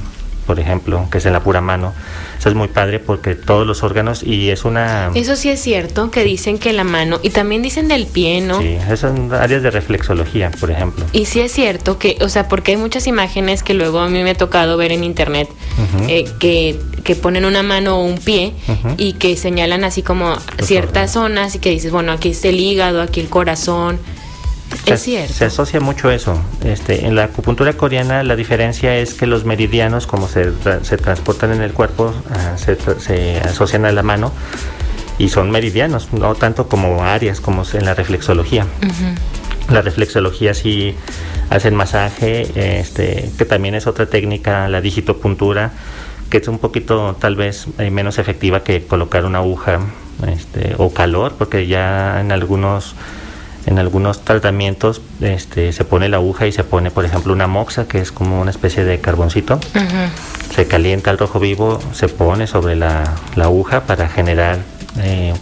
por 0.47 0.59
ejemplo, 0.59 1.07
que 1.11 1.19
es 1.19 1.27
en 1.27 1.35
la 1.35 1.41
pura 1.41 1.61
mano. 1.61 1.93
Eso 2.39 2.49
es 2.49 2.55
muy 2.55 2.69
padre 2.69 3.01
porque 3.01 3.35
todos 3.35 3.67
los 3.67 3.83
órganos 3.83 4.23
y 4.23 4.49
es 4.49 4.65
una... 4.65 5.11
Eso 5.15 5.37
sí 5.37 5.51
es 5.51 5.61
cierto, 5.61 6.11
que 6.11 6.25
dicen 6.25 6.57
que 6.57 6.73
la 6.73 6.85
mano, 6.85 7.21
y 7.23 7.29
también 7.29 7.61
dicen 7.61 7.87
del 7.87 8.07
pie, 8.07 8.41
¿no? 8.41 8.63
Sí, 8.63 8.69
esas 8.69 9.01
son 9.01 9.31
áreas 9.35 9.63
de 9.63 9.71
reflexología, 9.71 10.51
por 10.59 10.71
ejemplo. 10.71 11.05
Y 11.13 11.27
sí 11.27 11.41
es 11.41 11.53
cierto 11.53 11.99
que, 11.99 12.17
o 12.23 12.31
sea, 12.31 12.49
porque 12.49 12.71
hay 12.71 12.79
muchas 12.79 13.07
imágenes 13.07 13.63
que 13.63 13.75
luego 13.75 13.99
a 13.99 14.09
mí 14.09 14.23
me 14.23 14.31
ha 14.31 14.35
tocado 14.35 14.79
ver 14.79 14.91
en 14.91 15.05
internet, 15.05 15.51
eh, 16.09 16.25
que, 16.39 16.81
que, 17.05 17.15
ponen 17.15 17.45
una 17.45 17.63
mano 17.63 17.99
o 17.99 18.05
un 18.05 18.17
pie 18.17 18.55
y 18.97 19.13
que 19.15 19.37
señalan 19.37 19.85
así 19.85 20.03
como 20.03 20.35
ciertas 20.63 21.13
zonas 21.13 21.57
y 21.57 21.59
que 21.59 21.69
dices, 21.69 21.93
bueno, 21.93 22.13
aquí 22.13 22.31
está 22.31 22.49
el 22.49 22.59
hígado, 22.59 23.03
aquí 23.03 23.21
el 23.21 23.29
corazón 23.29 23.99
se, 24.97 25.45
asocia 25.45 25.81
mucho 25.81 26.11
eso. 26.11 26.39
Este, 26.65 27.07
en 27.07 27.15
la 27.15 27.25
acupuntura 27.25 27.73
coreana 27.75 28.23
la 28.23 28.37
diferencia 28.37 28.97
es 28.97 29.15
que 29.15 29.27
los 29.27 29.45
meridianos, 29.45 30.07
como 30.07 30.29
se, 30.29 30.53
se 30.83 30.97
transportan 30.97 31.53
en 31.53 31.63
el 31.63 31.73
cuerpo, 31.73 32.13
ah, 32.31 32.57
se, 32.57 33.41
asocian 33.41 33.85
a 33.85 33.93
la 33.93 34.03
mano 34.03 34.33
y 35.19 35.29
son 35.29 35.51
meridianos, 35.51 36.13
no 36.13 36.35
tanto 36.35 36.69
como 36.69 37.05
áreas 37.05 37.41
como 37.41 37.65
en 37.73 37.85
la 37.85 37.95
reflexología. 37.95 38.67
La 39.71 39.83
reflexología 39.83 40.55
sí 40.55 40.95
hacen 41.51 41.75
masaje, 41.75 42.79
este, 42.81 43.31
que 43.37 43.45
también 43.45 43.75
es 43.75 43.87
otra 43.87 44.07
técnica, 44.07 44.69
la 44.69 44.81
digitopuntura 44.81 45.73
que 46.31 46.39
es 46.39 46.49
un 46.49 46.59
poquito 46.59 47.17
tal 47.19 47.35
vez 47.35 47.67
eh, 47.79 47.91
menos 47.91 48.19
efectiva 48.19 48.63
que 48.63 48.87
colocar 48.87 49.25
una 49.25 49.39
aguja 49.39 49.81
este, 50.29 50.75
o 50.79 50.95
calor, 50.95 51.35
porque 51.37 51.67
ya 51.67 52.21
en 52.21 52.31
algunos 52.31 52.95
en 53.71 53.79
algunos 53.79 54.25
tratamientos 54.25 55.01
este, 55.21 55.73
se 55.73 55.85
pone 55.85 56.09
la 56.09 56.17
aguja 56.17 56.47
y 56.47 56.53
se 56.53 56.65
pone, 56.65 56.91
por 56.91 57.05
ejemplo, 57.05 57.33
una 57.33 57.47
moxa, 57.47 57.87
que 57.87 58.01
es 58.01 58.11
como 58.11 58.41
una 58.41 58.51
especie 58.51 58.85
de 58.85 59.01
carboncito. 59.01 59.61
Se 60.53 60.67
calienta 60.67 61.13
el 61.13 61.19
rojo 61.19 61.39
vivo, 61.39 61.79
se 61.93 62.09
pone 62.09 62.49
sobre 62.49 62.75
la, 62.75 63.15
aguja 63.37 63.83
para 63.83 64.09
generar, 64.09 64.59
eh, 64.99 65.33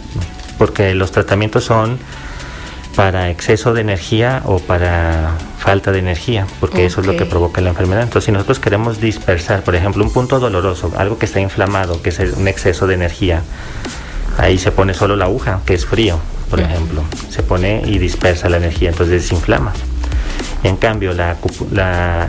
porque 0.59 0.93
los 0.93 1.11
tratamientos 1.11 1.65
son 1.65 1.97
para 2.95 3.31
exceso 3.31 3.73
de 3.73 3.81
energía 3.81 4.43
o 4.45 4.59
para 4.59 5.31
falta 5.57 5.91
de 5.91 5.99
energía, 5.99 6.45
porque 6.59 6.85
eso 6.85 7.01
es 7.01 7.07
lo 7.07 7.17
que 7.17 7.25
provoca 7.25 7.61
la 7.61 7.69
enfermedad. 7.69 8.03
Entonces, 8.03 8.25
si 8.25 8.31
nosotros 8.31 8.59
queremos 8.59 9.01
dispersar, 9.01 9.63
por 9.63 9.75
ejemplo, 9.75 10.03
un 10.03 10.13
punto 10.13 10.39
doloroso, 10.39 10.91
algo 10.97 11.17
que 11.17 11.25
está 11.25 11.39
inflamado, 11.39 12.01
que 12.03 12.09
es 12.09 12.19
un 12.19 12.47
exceso 12.47 12.85
de 12.85 12.93
energía, 12.93 13.41
ahí 14.37 14.59
se 14.59 14.71
pone 14.71 14.93
solo 14.93 15.15
la 15.15 15.25
aguja, 15.25 15.61
que 15.65 15.73
es 15.73 15.85
frío, 15.87 16.19
por 16.49 16.59
ejemplo. 16.59 17.03
Se 17.29 17.43
pone 17.43 17.81
y 17.85 17.97
dispersa 17.97 18.49
la 18.49 18.57
energía, 18.57 18.89
entonces 18.89 19.21
desinflama. 19.21 19.73
En 20.61 20.75
cambio, 20.75 21.13
la, 21.13 21.37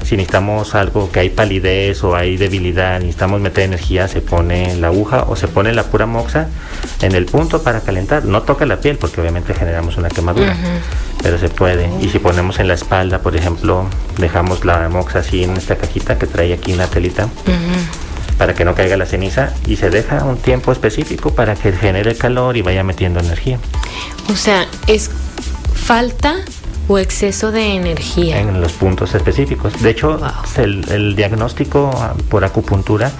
si 0.04 0.16
necesitamos 0.16 0.76
algo 0.76 1.10
que 1.10 1.20
hay 1.20 1.30
palidez 1.30 2.04
o 2.04 2.14
hay 2.14 2.36
debilidad, 2.36 3.00
necesitamos 3.00 3.40
meter 3.40 3.64
energía, 3.64 4.06
se 4.06 4.20
pone 4.20 4.76
la 4.76 4.86
aguja 4.86 5.24
o 5.28 5.34
se 5.34 5.48
pone 5.48 5.72
la 5.72 5.84
pura 5.84 6.06
moxa 6.06 6.48
en 7.02 7.14
el 7.16 7.26
punto 7.26 7.62
para 7.62 7.80
calentar. 7.80 8.24
No 8.24 8.42
toca 8.42 8.66
la 8.66 8.76
piel 8.76 8.98
porque 8.98 9.20
obviamente 9.20 9.52
generamos 9.52 9.96
una 9.96 10.08
quemadura, 10.08 10.56
pero 11.22 11.38
se 11.38 11.48
puede. 11.48 11.90
Y 12.00 12.08
si 12.08 12.20
ponemos 12.20 12.60
en 12.60 12.68
la 12.68 12.74
espalda, 12.74 13.18
por 13.18 13.34
ejemplo, 13.34 13.86
dejamos 14.18 14.64
la 14.64 14.88
moxa 14.88 15.20
así 15.20 15.42
en 15.42 15.56
esta 15.56 15.76
cajita 15.76 16.16
que 16.16 16.26
trae 16.26 16.52
aquí 16.52 16.72
una 16.72 16.86
telita. 16.86 17.28
Para 18.40 18.54
que 18.54 18.64
no 18.64 18.74
caiga 18.74 18.96
la 18.96 19.04
ceniza 19.04 19.52
y 19.66 19.76
se 19.76 19.90
deja 19.90 20.24
un 20.24 20.38
tiempo 20.38 20.72
específico 20.72 21.34
para 21.34 21.56
que 21.56 21.72
genere 21.72 22.14
calor 22.14 22.56
y 22.56 22.62
vaya 22.62 22.82
metiendo 22.82 23.20
energía. 23.20 23.58
O 24.32 24.34
sea, 24.34 24.66
es 24.86 25.10
falta 25.74 26.36
o 26.88 26.98
exceso 26.98 27.52
de 27.52 27.74
energía. 27.74 28.40
En 28.40 28.58
los 28.62 28.72
puntos 28.72 29.14
específicos. 29.14 29.82
De 29.82 29.90
hecho, 29.90 30.18
el, 30.56 31.14
diagnóstico 31.16 31.90
por 32.30 32.42
acupuntura 32.46 33.12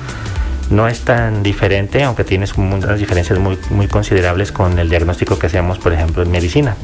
no 0.71 0.89
es 0.89 1.01
tan 1.01 1.43
diferente, 1.43 2.03
aunque 2.03 2.25
tienes 2.25 2.55
unas 2.55 2.99
diferencias 2.99 3.39
muy, 3.39 3.59
muy 3.69 3.89
considerables 3.89 4.53
con 4.53 4.79
el 4.79 4.89
diagnóstico 4.89 5.39
que 5.39 5.49
hacemos, 5.49 5.79
por 5.79 5.93
ejemplo, 5.93 6.23
en 6.23 6.31
medicina. 6.31 6.77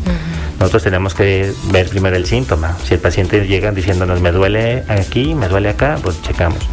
Nosotros 0.61 0.83
tenemos 0.83 1.14
que 1.14 1.55
ver 1.71 1.88
primero 1.88 2.16
el 2.16 2.26
síntoma. 2.26 2.76
Si 2.85 2.93
el 2.93 3.00
paciente 3.00 3.47
llega 3.47 3.73
diciéndonos 3.73 4.21
me 4.21 4.31
duele 4.31 4.85
aquí, 4.88 5.35
me 5.35 5.49
duele 5.49 5.71
acá, 5.71 5.99
pues 6.02 6.21
checamos. 6.21 6.69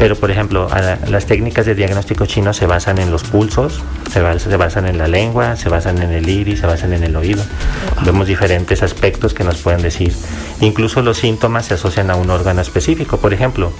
Pero, 0.00 0.16
por 0.16 0.30
ejemplo, 0.30 0.66
las 1.08 1.26
técnicas 1.26 1.66
de 1.66 1.74
diagnóstico 1.74 2.24
chino 2.24 2.54
se 2.54 2.64
basan 2.64 2.96
en 2.96 3.10
los 3.10 3.22
pulsos, 3.22 3.82
se, 4.10 4.22
basan 4.56 4.86
en 4.86 4.96
la 4.96 5.08
lengua, 5.08 5.56
se 5.56 5.68
basan 5.68 6.00
en 6.00 6.10
el 6.10 6.26
iris, 6.26 6.60
se 6.60 6.66
basan 6.66 6.94
en 6.94 7.04
el 7.04 7.14
oído. 7.16 7.42
Vemos 8.06 8.26
diferentes 8.26 8.82
aspectos 8.82 9.34
que 9.34 9.44
nos 9.44 9.58
pueden 9.58 9.82
decir. 9.82 10.14
Incluso 10.62 11.02
los 11.02 11.18
síntomas 11.18 11.66
se 11.66 11.74
asocian 11.74 12.10
a 12.10 12.14
un 12.14 12.30
órgano 12.30 12.62
específico. 12.62 13.18
Por 13.18 13.34
ejemplo, 13.34 13.72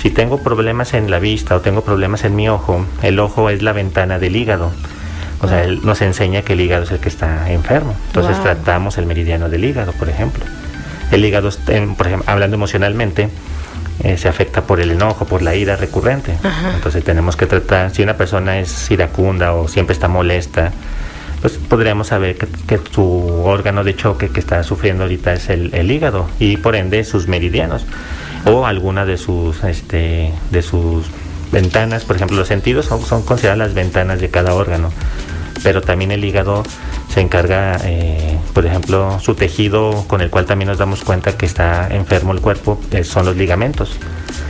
si 0.00 0.08
tengo 0.08 0.38
problemas 0.38 0.94
en 0.94 1.10
la 1.10 1.18
vista 1.18 1.54
o 1.56 1.60
tengo 1.60 1.82
problemas 1.82 2.24
en 2.24 2.34
mi 2.34 2.48
ojo, 2.48 2.86
el 3.02 3.18
ojo 3.18 3.50
es 3.50 3.60
la 3.60 3.74
ventana 3.74 4.18
del 4.18 4.36
hígado. 4.36 4.72
O 5.42 5.48
sea, 5.48 5.64
él 5.64 5.80
nos 5.84 6.00
enseña 6.00 6.40
que 6.40 6.54
el 6.54 6.62
hígado 6.62 6.84
es 6.84 6.92
el 6.92 6.98
que 6.98 7.10
está 7.10 7.52
enfermo. 7.52 7.94
Entonces 8.06 8.42
tratamos 8.42 8.96
el 8.96 9.04
meridiano 9.04 9.50
del 9.50 9.66
hígado, 9.66 9.92
por 9.92 10.08
ejemplo. 10.08 10.46
El 11.12 11.22
hígado, 11.26 11.50
por 11.94 12.06
ejemplo, 12.06 12.24
hablando 12.26 12.54
emocionalmente, 12.54 13.28
eh, 14.04 14.16
se 14.16 14.28
afecta 14.28 14.62
por 14.62 14.80
el 14.80 14.90
enojo, 14.92 15.24
por 15.24 15.42
la 15.42 15.54
ira 15.54 15.76
recurrente. 15.76 16.36
Entonces 16.74 17.02
tenemos 17.02 17.36
que 17.36 17.46
tratar, 17.46 17.90
si 17.90 18.02
una 18.02 18.16
persona 18.16 18.58
es 18.60 18.90
iracunda 18.90 19.54
o 19.54 19.66
siempre 19.68 19.92
está 19.92 20.08
molesta, 20.08 20.72
pues 21.40 21.54
podríamos 21.54 22.08
saber 22.08 22.36
que, 22.36 22.80
su 22.92 23.42
órgano 23.44 23.84
de 23.84 23.96
choque 23.96 24.28
que 24.28 24.40
está 24.40 24.62
sufriendo 24.62 25.04
ahorita 25.04 25.32
es 25.32 25.48
el, 25.50 25.90
hígado 25.90 26.28
y 26.38 26.56
por 26.56 26.76
ende 26.76 27.04
sus 27.04 27.28
meridianos 27.28 27.86
o 28.44 28.66
alguna 28.66 29.04
de 29.04 29.16
sus, 29.16 29.62
este, 29.64 30.32
de 30.50 30.62
sus 30.62 31.06
ventanas, 31.52 32.04
por 32.04 32.16
ejemplo, 32.16 32.36
los 32.36 32.48
sentidos 32.48 32.86
son, 32.86 33.02
son 33.04 33.22
consideradas 33.22 33.58
las 33.58 33.74
ventanas 33.74 34.20
de 34.20 34.30
cada 34.30 34.54
órgano, 34.54 34.92
pero 35.62 35.80
también 35.80 36.10
el 36.10 36.24
hígado 36.24 36.62
se 37.18 37.22
encarga, 37.22 37.80
eh, 37.82 38.38
por 38.54 38.64
ejemplo, 38.64 39.18
su 39.18 39.34
tejido 39.34 40.04
con 40.06 40.20
el 40.20 40.30
cual 40.30 40.46
también 40.46 40.68
nos 40.68 40.78
damos 40.78 41.02
cuenta 41.02 41.36
que 41.36 41.46
está 41.46 41.88
enfermo 41.92 42.30
el 42.30 42.40
cuerpo 42.40 42.80
eh, 42.92 43.02
son 43.02 43.26
los 43.26 43.34
ligamentos. 43.34 43.98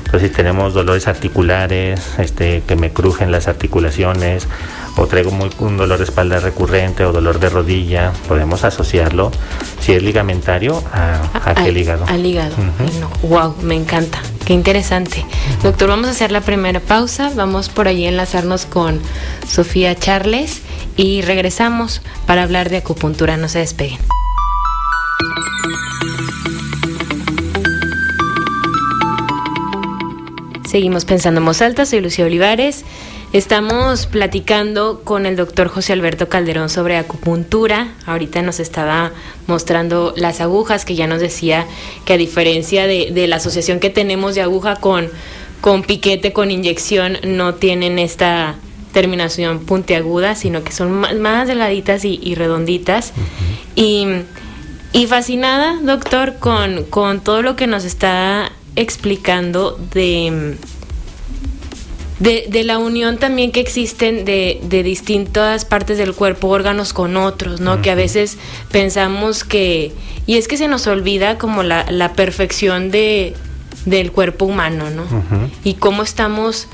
Entonces, 0.04 0.28
si 0.28 0.36
tenemos 0.36 0.74
dolores 0.74 1.08
articulares, 1.08 2.18
este, 2.18 2.62
que 2.66 2.76
me 2.76 2.90
crujen 2.92 3.32
las 3.32 3.48
articulaciones, 3.48 4.48
o 4.96 5.06
traigo 5.06 5.30
muy, 5.30 5.50
un 5.58 5.76
dolor 5.76 5.98
de 5.98 6.04
espalda 6.04 6.40
recurrente 6.40 7.04
o 7.04 7.12
dolor 7.12 7.38
de 7.38 7.48
rodilla, 7.48 8.12
podemos 8.26 8.64
asociarlo, 8.64 9.30
si 9.80 9.92
es 9.92 10.02
ligamentario, 10.02 10.82
a, 10.92 11.20
aquel 11.44 11.76
hígado. 11.76 12.04
Al 12.06 12.24
hígado. 12.24 12.54
Wow, 13.22 13.54
me 13.62 13.74
encanta. 13.74 14.20
Qué 14.44 14.54
interesante. 14.54 15.24
Doctor, 15.62 15.88
vamos 15.88 16.08
a 16.08 16.10
hacer 16.10 16.32
la 16.32 16.40
primera 16.40 16.80
pausa. 16.80 17.30
Vamos 17.34 17.68
por 17.68 17.86
ahí 17.86 18.06
a 18.06 18.08
enlazarnos 18.08 18.66
con 18.66 19.00
Sofía 19.46 19.94
Charles 19.94 20.62
y 20.96 21.22
regresamos 21.22 22.00
para 22.26 22.42
hablar 22.42 22.70
de 22.70 22.78
acupuntura. 22.78 23.36
No 23.36 23.48
se 23.48 23.58
despeguen. 23.60 23.98
Seguimos 30.68 31.06
pensando 31.06 31.40
en 31.40 31.46
voz 31.46 31.62
alta, 31.62 31.86
soy 31.86 32.00
Lucía 32.00 32.26
Olivares. 32.26 32.84
Estamos 33.34 34.06
platicando 34.06 35.02
con 35.04 35.26
el 35.26 35.36
doctor 35.36 35.68
José 35.68 35.92
Alberto 35.92 36.30
Calderón 36.30 36.70
sobre 36.70 36.96
acupuntura. 36.96 37.92
Ahorita 38.06 38.40
nos 38.40 38.58
estaba 38.58 39.12
mostrando 39.46 40.14
las 40.16 40.40
agujas, 40.40 40.86
que 40.86 40.94
ya 40.94 41.06
nos 41.06 41.20
decía 41.20 41.66
que 42.06 42.14
a 42.14 42.16
diferencia 42.16 42.86
de, 42.86 43.26
la 43.28 43.36
asociación 43.36 43.80
que 43.80 43.90
tenemos 43.90 44.34
de 44.34 44.40
aguja 44.40 44.76
con, 44.76 45.10
con 45.60 45.82
piquete, 45.82 46.32
con 46.32 46.50
inyección, 46.50 47.18
no 47.22 47.54
tienen 47.56 47.98
esta 47.98 48.54
terminación 48.94 49.58
puntiaguda, 49.60 50.34
sino 50.34 50.64
que 50.64 50.72
son 50.72 50.90
más, 51.20 51.46
delgaditas 51.46 52.06
y, 52.06 52.34
redonditas. 52.34 53.12
y, 53.76 54.06
y, 54.94 55.06
fascinada, 55.06 55.78
doctor, 55.82 56.38
con, 56.38 56.84
con 56.84 57.20
todo 57.20 57.42
lo 57.42 57.56
que 57.56 57.66
nos 57.66 57.84
está 57.84 58.52
explicando 58.74 59.78
de 59.92 60.56
de, 62.18 62.64
la 62.64 62.78
unión 62.78 63.18
también 63.18 63.52
que 63.52 63.60
existen 63.60 64.24
de, 64.24 64.60
de, 64.62 64.82
distintas 64.82 65.64
partes 65.64 65.98
del 65.98 66.14
cuerpo, 66.14 66.48
órganos 66.48 66.92
con 66.92 67.16
otros, 67.16 67.60
¿no? 67.60 67.80
Que 67.80 67.90
a 67.90 67.94
veces 67.94 68.38
pensamos 68.70 69.44
que, 69.44 69.92
y 70.26 70.36
es 70.36 70.48
que 70.48 70.56
se 70.56 70.68
nos 70.68 70.86
olvida 70.86 71.38
como 71.38 71.62
la, 71.62 71.90
la 71.90 72.12
perfección 72.14 72.90
de, 72.90 73.34
del 73.84 74.12
cuerpo 74.12 74.46
humano, 74.46 74.90
¿no? 74.90 75.04
Y 75.64 75.74
cómo 75.74 76.02
estamos 76.02 76.68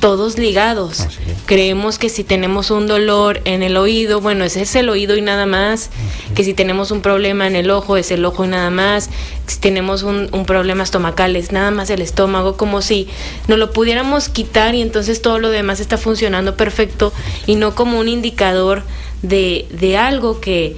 todos 0.00 0.38
ligados. 0.38 1.06
Creemos 1.46 1.98
que 1.98 2.08
si 2.08 2.24
tenemos 2.24 2.70
un 2.70 2.86
dolor 2.86 3.40
en 3.44 3.62
el 3.62 3.76
oído, 3.76 4.20
bueno, 4.20 4.44
ese 4.44 4.62
es 4.62 4.74
el 4.74 4.88
oído 4.88 5.16
y 5.16 5.22
nada 5.22 5.46
más. 5.46 5.90
Que 6.34 6.42
si 6.42 6.54
tenemos 6.54 6.90
un 6.90 7.02
problema 7.02 7.46
en 7.46 7.54
el 7.54 7.70
ojo, 7.70 7.96
es 7.96 8.10
el 8.10 8.24
ojo 8.24 8.44
y 8.44 8.48
nada 8.48 8.70
más. 8.70 9.10
Si 9.46 9.60
tenemos 9.60 10.02
un, 10.02 10.28
problema 10.46 10.82
estomacal, 10.82 11.36
es 11.36 11.52
nada 11.52 11.70
más 11.70 11.90
el 11.90 12.00
estómago, 12.00 12.56
como 12.56 12.82
si 12.82 13.08
no 13.46 13.56
lo 13.56 13.72
pudiéramos 13.72 14.28
quitar 14.28 14.74
y 14.74 14.80
entonces 14.80 15.22
todo 15.22 15.38
lo 15.38 15.50
demás 15.50 15.80
está 15.80 15.98
funcionando 15.98 16.56
perfecto 16.56 17.12
y 17.46 17.56
no 17.56 17.74
como 17.74 17.98
un 17.98 18.08
indicador 18.08 18.82
de, 19.22 19.68
de 19.70 19.98
algo 19.98 20.40
que, 20.40 20.76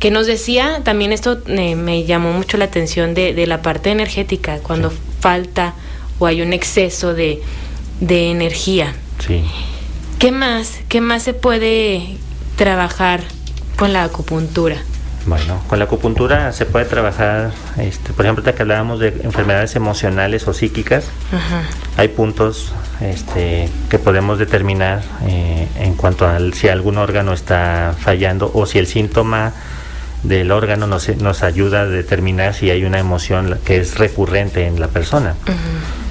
que 0.00 0.10
nos 0.10 0.26
decía, 0.26 0.82
también 0.84 1.12
esto 1.12 1.38
me 1.46 2.04
llamó 2.04 2.32
mucho 2.32 2.56
la 2.56 2.64
atención 2.66 3.14
de, 3.14 3.34
de 3.34 3.46
la 3.46 3.62
parte 3.62 3.90
energética, 3.90 4.58
cuando 4.58 4.92
falta 5.20 5.74
o 6.18 6.26
hay 6.26 6.42
un 6.42 6.52
exceso 6.52 7.14
de 7.14 7.40
de 8.00 8.30
energía. 8.30 8.94
Sí. 9.26 9.44
¿Qué 10.18 10.32
más? 10.32 10.80
¿Qué 10.88 11.00
más 11.00 11.22
se 11.22 11.34
puede 11.34 12.16
trabajar 12.56 13.20
con 13.76 13.92
la 13.92 14.04
acupuntura? 14.04 14.76
Bueno, 15.26 15.60
con 15.68 15.78
la 15.78 15.84
acupuntura 15.84 16.52
se 16.52 16.64
puede 16.64 16.86
trabajar, 16.86 17.52
este, 17.76 18.12
por 18.14 18.24
ejemplo, 18.24 18.42
que 18.42 18.62
hablábamos 18.62 18.98
de 18.98 19.08
enfermedades 19.24 19.76
emocionales 19.76 20.48
o 20.48 20.54
psíquicas, 20.54 21.04
hay 21.98 22.08
puntos 22.08 22.72
este, 23.00 23.68
que 23.90 23.98
podemos 23.98 24.38
determinar 24.38 25.02
eh, 25.26 25.68
en 25.80 25.94
cuanto 25.94 26.26
a 26.26 26.38
si 26.54 26.68
algún 26.68 26.96
órgano 26.96 27.34
está 27.34 27.94
fallando 27.98 28.50
o 28.54 28.64
si 28.64 28.78
el 28.78 28.86
síntoma 28.86 29.52
del 30.22 30.50
órgano 30.50 30.86
nos, 30.86 31.08
nos 31.18 31.42
ayuda 31.42 31.82
a 31.82 31.86
determinar 31.86 32.54
si 32.54 32.70
hay 32.70 32.84
una 32.84 32.98
emoción 32.98 33.58
que 33.64 33.76
es 33.76 33.98
recurrente 33.98 34.66
en 34.66 34.80
la 34.80 34.88
persona. 34.88 35.34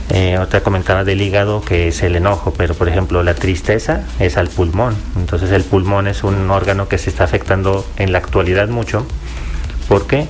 Eh, 0.10 0.38
otra 0.40 0.62
comentaba 0.62 1.04
del 1.04 1.22
hígado 1.22 1.62
que 1.62 1.90
es 1.90 2.02
el 2.02 2.16
enojo, 2.16 2.54
pero 2.58 2.74
por 2.74 2.88
ejemplo 2.88 3.24
la 3.24 3.34
tristeza 3.34 4.04
es 4.20 4.38
al 4.38 4.48
pulmón. 4.48 4.96
Entonces 5.16 5.52
el 5.52 5.64
pulmón 5.64 6.08
es 6.08 6.24
un 6.24 6.50
órgano 6.50 6.88
que 6.88 6.98
se 6.98 7.10
está 7.10 7.26
afectando 7.26 7.86
en 7.98 8.12
la 8.12 8.20
actualidad 8.20 8.70
mucho. 8.70 9.06
¿Por 9.88 10.08
qué? 10.08 10.28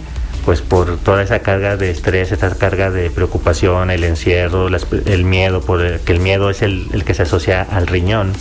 pues 0.47 0.61
por 0.61 0.97
toda 0.99 1.23
esa 1.23 1.39
carga 1.39 1.75
de 1.75 1.91
estrés, 1.91 2.31
esa 2.31 2.55
carga 2.55 2.89
de 2.89 3.09
preocupación, 3.09 3.91
el 3.91 4.05
encierro, 4.05 4.69
el 4.69 5.25
miedo, 5.25 5.59
por 5.59 5.81
el 5.81 6.19
miedo 6.21 6.49
es 6.49 6.61
el, 6.61 6.87
el 6.93 7.03
que 7.03 7.13
se 7.13 7.23
asocia 7.23 7.67
al 7.69 7.85
riñón 7.85 8.31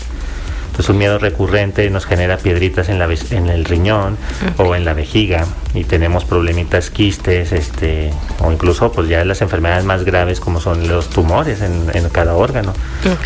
pues 0.77 0.89
un 0.91 0.99
miedo 0.99 1.19
recurrente 1.19 1.89
nos 1.91 2.05
genera 2.05 2.37
piedritas 2.37 2.91
en, 2.91 2.99
la, 2.99 3.09
en 3.31 3.49
el 3.49 3.65
riñón 3.65 4.19
o 4.59 4.77
en 4.77 4.85
la 4.85 4.93
vejiga 4.93 5.47
y 5.75 5.85
tenemos 5.85 6.25
problemitas 6.25 6.91
quistes, 6.91 7.53
este, 7.53 8.11
o 8.41 8.53
incluso 8.53 8.93
pues 8.93 9.09
ya 9.09 9.25
las 9.25 9.41
enfermedades 9.41 9.85
más 9.85 10.05
graves 10.05 10.39
como 10.39 10.61
son 10.61 10.87
los 10.87 11.09
tumores 11.09 11.63
en, 11.63 11.87
cada 12.13 12.35
órgano, 12.35 12.73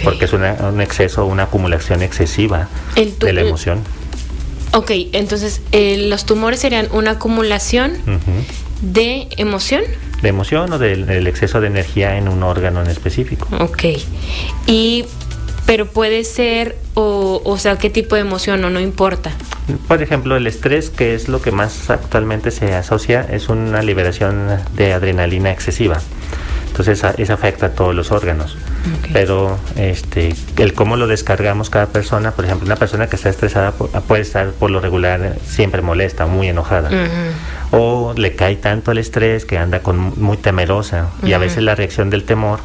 porque 0.04 0.24
es 0.24 0.32
un 0.32 0.80
exceso, 0.80 1.26
una 1.26 1.44
acumulación 1.44 2.02
excesiva 2.02 2.68
de 2.94 3.32
la 3.32 3.42
emoción. 3.42 3.80
Ok, 4.72 4.92
entonces 5.12 5.60
eh, 5.72 6.06
los 6.08 6.24
tumores 6.26 6.60
serían 6.60 6.88
una 6.92 7.12
acumulación 7.12 7.94
de 8.80 9.28
emoción. 9.36 9.82
De 10.22 10.28
emoción 10.28 10.72
o 10.72 10.78
del, 10.78 11.26
exceso 11.26 11.60
de 11.60 11.66
energía 11.66 12.16
en 12.16 12.28
un 12.28 12.42
órgano 12.42 12.82
en 12.82 12.88
específico. 12.88 13.48
Ok. 13.58 13.84
Y 14.66 15.04
pero 15.70 15.86
puede 15.86 16.24
ser, 16.24 16.74
o, 16.94 17.40
o 17.44 17.56
sea, 17.56 17.78
qué 17.78 17.90
tipo 17.90 18.16
de 18.16 18.22
emoción 18.22 18.64
o 18.64 18.70
no 18.70 18.80
importa. 18.80 19.30
Por 19.86 20.02
ejemplo, 20.02 20.36
el 20.36 20.48
estrés, 20.48 20.90
que 20.90 21.14
es 21.14 21.28
lo 21.28 21.40
que 21.40 21.52
más 21.52 21.90
actualmente 21.90 22.50
se 22.50 22.74
asocia, 22.74 23.24
es 23.30 23.48
una 23.48 23.80
liberación 23.80 24.48
de 24.74 24.92
adrenalina 24.92 25.52
excesiva. 25.52 26.00
Entonces, 26.66 27.04
eso 27.18 27.32
afecta 27.32 27.66
a 27.66 27.68
todos 27.70 27.94
los 27.94 28.10
órganos. 28.10 28.56
Pero 29.12 29.60
este, 29.76 30.34
el 30.56 30.74
cómo 30.74 30.96
lo 30.96 31.06
descargamos 31.06 31.70
cada 31.70 31.86
persona, 31.86 32.32
por 32.32 32.46
ejemplo, 32.46 32.66
una 32.66 32.74
persona 32.74 33.06
que 33.06 33.14
está 33.14 33.28
estresada 33.28 33.70
puede 33.70 34.22
estar 34.22 34.50
por 34.50 34.72
lo 34.72 34.80
regular 34.80 35.36
siempre 35.46 35.82
molesta, 35.82 36.26
muy 36.26 36.48
enojada. 36.48 36.90
O 37.70 38.12
le 38.16 38.34
cae 38.34 38.56
tanto 38.56 38.90
el 38.90 38.98
estrés 38.98 39.44
que 39.44 39.56
anda 39.56 39.84
con, 39.84 40.20
muy 40.20 40.36
temerosa. 40.36 41.10
Y 41.22 41.32
a 41.32 41.38
veces 41.38 41.62
la 41.62 41.76
reacción 41.76 42.10
del 42.10 42.24
temor 42.24 42.58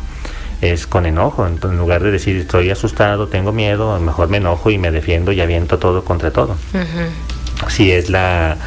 es 0.61 0.87
con 0.87 1.05
enojo. 1.05 1.47
En 1.47 1.77
lugar 1.77 2.03
de 2.03 2.11
decir 2.11 2.35
estoy 2.37 2.69
asustado, 2.69 3.27
tengo 3.27 3.51
miedo, 3.51 3.99
mejor 3.99 4.29
me 4.29 4.37
enojo 4.37 4.71
y 4.71 4.77
me 4.77 4.91
defiendo 4.91 5.31
y 5.31 5.41
aviento 5.41 5.79
todo 5.79 6.03
contra 6.03 6.31
todo. 6.31 6.55
Si 7.69 7.91
es 7.91 8.09
la, 8.09 8.57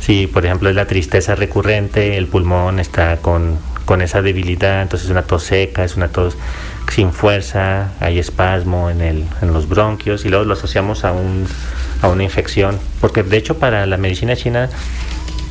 si 0.00 0.26
por 0.26 0.44
ejemplo 0.44 0.68
es 0.68 0.76
la 0.76 0.86
tristeza 0.86 1.34
recurrente, 1.34 2.16
el 2.16 2.26
pulmón 2.26 2.80
está 2.80 3.18
con, 3.18 3.58
con 3.84 4.02
esa 4.02 4.22
debilidad, 4.22 4.82
entonces 4.82 5.06
es 5.06 5.10
una 5.10 5.22
tos 5.22 5.44
seca, 5.44 5.84
es 5.84 5.96
una 5.96 6.08
tos 6.08 6.36
sin 6.90 7.12
fuerza, 7.12 7.92
hay 8.00 8.18
espasmo 8.18 8.90
en, 8.90 9.00
el, 9.00 9.24
en 9.40 9.52
los 9.52 9.68
bronquios 9.68 10.24
y 10.24 10.28
luego 10.28 10.44
lo 10.44 10.54
asociamos 10.54 11.04
a, 11.04 11.12
un, 11.12 11.46
a 12.02 12.08
una 12.08 12.22
infección. 12.22 12.78
Porque 13.00 13.22
de 13.22 13.36
hecho 13.36 13.58
para 13.58 13.86
la 13.86 13.96
medicina 13.96 14.36
china 14.36 14.68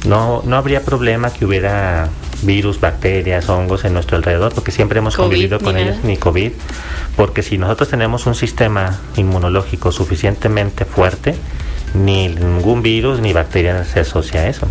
no, 0.05 0.41
no 0.45 0.55
habría 0.57 0.83
problema 0.83 1.31
que 1.31 1.45
hubiera 1.45 2.09
virus, 2.45 2.79
bacterias, 2.79 3.49
hongos 3.49 3.85
en 3.85 3.93
nuestro 3.93 4.17
alrededor, 4.17 4.53
porque 4.53 4.71
siempre 4.71 4.99
hemos 4.99 5.15
convivido 5.15 5.59
con 5.59 5.77
ellos, 5.77 5.97
ni 6.03 6.17
COVID, 6.17 6.51
porque 7.15 7.43
si 7.43 7.57
nosotros 7.57 7.89
tenemos 7.89 8.25
un 8.25 8.35
sistema 8.35 8.99
inmunológico 9.15 9.91
suficientemente 9.91 10.85
fuerte, 10.85 11.35
ni 11.93 12.27
ningún 12.27 12.81
virus 12.81 13.19
ni 13.19 13.33
bacteria 13.33 13.83
se 13.85 13.99
asocia 13.99 14.41
a 14.41 14.47
eso. 14.47 14.67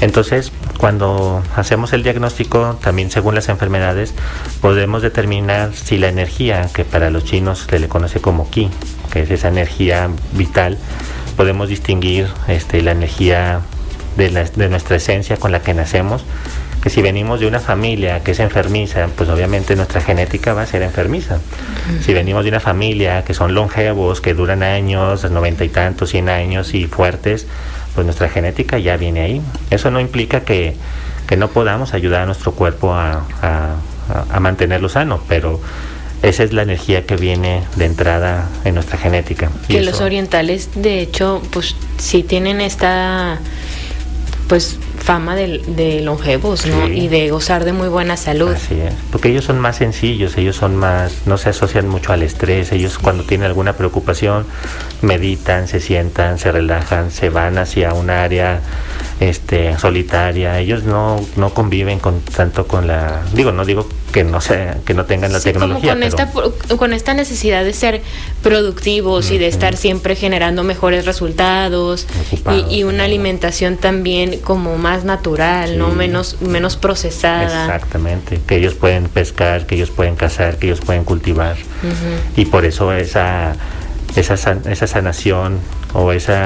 Entonces, 0.00 0.52
cuando 0.78 1.42
hacemos 1.56 1.92
el 1.92 2.02
diagnóstico, 2.02 2.78
también 2.82 3.10
según 3.10 3.34
las 3.34 3.48
enfermedades, 3.48 4.14
podemos 4.60 5.02
determinar 5.02 5.74
si 5.74 5.98
la 5.98 6.08
energía, 6.08 6.68
que 6.72 6.84
para 6.84 7.10
los 7.10 7.24
chinos 7.24 7.66
se 7.68 7.78
le 7.78 7.88
conoce 7.88 8.20
como 8.20 8.50
ki, 8.50 8.70
que 9.12 9.22
es 9.22 9.30
esa 9.30 9.48
energía 9.48 10.08
vital, 10.32 10.78
podemos 11.36 11.68
distinguir 11.68 12.28
este, 12.48 12.82
la 12.82 12.92
energía 12.92 13.60
de, 14.16 14.28
de 14.30 14.68
nuestra 14.68 14.96
esencia 14.96 15.36
con 15.36 15.52
la 15.52 15.60
que 15.60 15.74
nacemos 15.74 16.24
que 16.82 16.90
si 16.90 17.02
venimos 17.02 17.40
de 17.40 17.46
una 17.46 17.60
familia 17.60 18.20
que 18.20 18.30
es 18.30 18.40
enfermiza, 18.40 19.08
pues 19.16 19.28
obviamente 19.28 19.76
nuestra 19.76 20.00
genética 20.00 20.54
va 20.54 20.62
a 20.62 20.66
ser 20.66 20.82
enfermiza. 20.82 21.38
Si 22.00 22.14
venimos 22.14 22.44
de 22.44 22.50
una 22.50 22.60
familia 22.60 23.22
que 23.24 23.34
son 23.34 23.54
longevos, 23.54 24.20
que 24.20 24.32
duran 24.34 24.62
años, 24.62 25.30
noventa 25.30 25.64
y 25.64 25.68
tantos, 25.68 26.10
cien 26.10 26.28
años 26.28 26.74
y 26.74 26.86
fuertes, 26.86 27.46
pues 27.94 28.04
nuestra 28.06 28.28
genética 28.28 28.78
ya 28.78 28.96
viene 28.96 29.20
ahí. 29.20 29.42
Eso 29.70 29.90
no 29.90 30.00
implica 30.00 30.40
que, 30.40 30.76
no 31.36 31.48
podamos 31.48 31.94
ayudar 31.94 32.22
a 32.22 32.26
nuestro 32.26 32.52
cuerpo 32.52 32.92
a, 32.92 33.24
a 33.40 34.40
mantenerlo 34.40 34.88
sano, 34.88 35.20
pero 35.28 35.60
esa 36.22 36.42
es 36.42 36.52
la 36.52 36.62
energía 36.62 37.06
que 37.06 37.16
viene 37.16 37.62
de 37.76 37.84
entrada 37.86 38.48
en 38.64 38.74
nuestra 38.74 38.98
genética. 38.98 39.50
Que 39.68 39.82
los 39.82 40.00
orientales, 40.00 40.70
de 40.74 41.00
hecho, 41.00 41.40
pues 41.50 41.74
sí 41.98 42.22
tienen 42.22 42.60
esta 42.60 43.38
pues 44.50 44.80
fama 45.00 45.34
de, 45.34 46.00
longevos, 46.02 46.66
¿no? 46.66 46.88
Y 46.88 47.08
de 47.08 47.30
gozar 47.30 47.64
de 47.64 47.72
muy 47.72 47.88
buena 47.88 48.16
salud. 48.16 48.52
Así 48.52 48.78
es, 48.80 48.94
porque 49.10 49.30
ellos 49.30 49.44
son 49.44 49.58
más 49.58 49.76
sencillos, 49.76 50.36
ellos 50.36 50.56
son 50.56 50.76
más, 50.76 51.26
no 51.26 51.38
se 51.38 51.50
asocian 51.50 51.88
mucho 51.88 52.12
al 52.12 52.22
estrés, 52.22 52.70
ellos 52.72 52.98
cuando 52.98 53.24
tienen 53.24 53.46
alguna 53.46 53.72
preocupación 53.72 54.46
meditan, 55.02 55.68
se 55.68 55.80
sientan, 55.80 56.38
se 56.38 56.52
relajan, 56.52 57.10
se 57.10 57.30
van 57.30 57.58
hacia 57.58 57.94
un 57.94 58.10
área 58.10 58.60
este, 59.20 59.76
solitaria, 59.78 60.58
ellos 60.58 60.84
no, 60.84 61.20
no 61.36 61.54
conviven 61.54 61.98
con 61.98 62.20
tanto 62.20 62.66
con 62.66 62.86
la, 62.86 63.22
digo, 63.32 63.52
no 63.52 63.64
digo 63.64 63.88
que 64.10 64.24
no 64.24 64.40
sea, 64.40 64.78
que 64.84 64.94
no 64.94 65.04
tengan 65.04 65.32
la 65.32 65.40
tecnología. 65.40 65.92
con, 65.92 66.02
esta, 66.02 66.30
con 66.76 66.92
esta 66.92 67.14
necesidad 67.14 67.64
de 67.64 67.72
ser 67.72 68.02
productivos 68.42 69.30
y 69.30 69.38
de 69.38 69.46
estar 69.46 69.76
siempre 69.76 70.16
generando 70.16 70.62
mejores 70.62 71.06
resultados 71.06 72.06
y, 72.70 72.84
una 72.84 73.04
alimentación 73.04 73.76
también 73.76 74.40
como 74.40 74.76
más 74.78 75.04
natural, 75.04 75.78
no 75.78 75.88
menos, 75.90 76.40
menos 76.40 76.76
procesada. 76.76 77.66
Exactamente, 77.66 78.40
que 78.46 78.56
ellos 78.56 78.74
pueden 78.74 79.04
pescar, 79.04 79.66
que 79.66 79.76
ellos 79.76 79.90
pueden 79.90 80.16
cazar, 80.16 80.58
que 80.58 80.66
ellos 80.66 80.80
pueden 80.80 81.04
cultivar. 81.04 81.56
Y 82.36 82.46
por 82.46 82.64
eso 82.64 82.92
esa, 82.92 83.54
esa, 84.16 84.34
esa 84.34 84.86
sanación 84.86 85.60
o 85.92 86.12
ese 86.12 86.36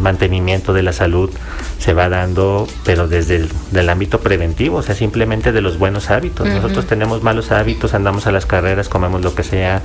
mantenimiento 0.00 0.72
de 0.72 0.82
la 0.82 0.92
salud 0.92 1.30
se 1.78 1.92
va 1.92 2.08
dando, 2.08 2.66
pero 2.84 3.08
desde 3.08 3.48
el 3.74 3.88
ámbito 3.88 4.20
preventivo, 4.20 4.78
o 4.78 4.82
sea, 4.82 4.94
simplemente 4.94 5.52
de 5.52 5.60
los 5.60 5.78
buenos 5.78 6.10
hábitos. 6.10 6.48
Nosotros 6.48 6.86
tenemos 6.86 7.22
malos 7.22 7.50
hábitos, 7.50 7.94
andamos 7.94 8.26
a 8.26 8.32
las 8.32 8.46
carreras, 8.46 8.88
comemos 8.88 9.22
lo 9.22 9.34
que 9.34 9.42
sea, 9.42 9.82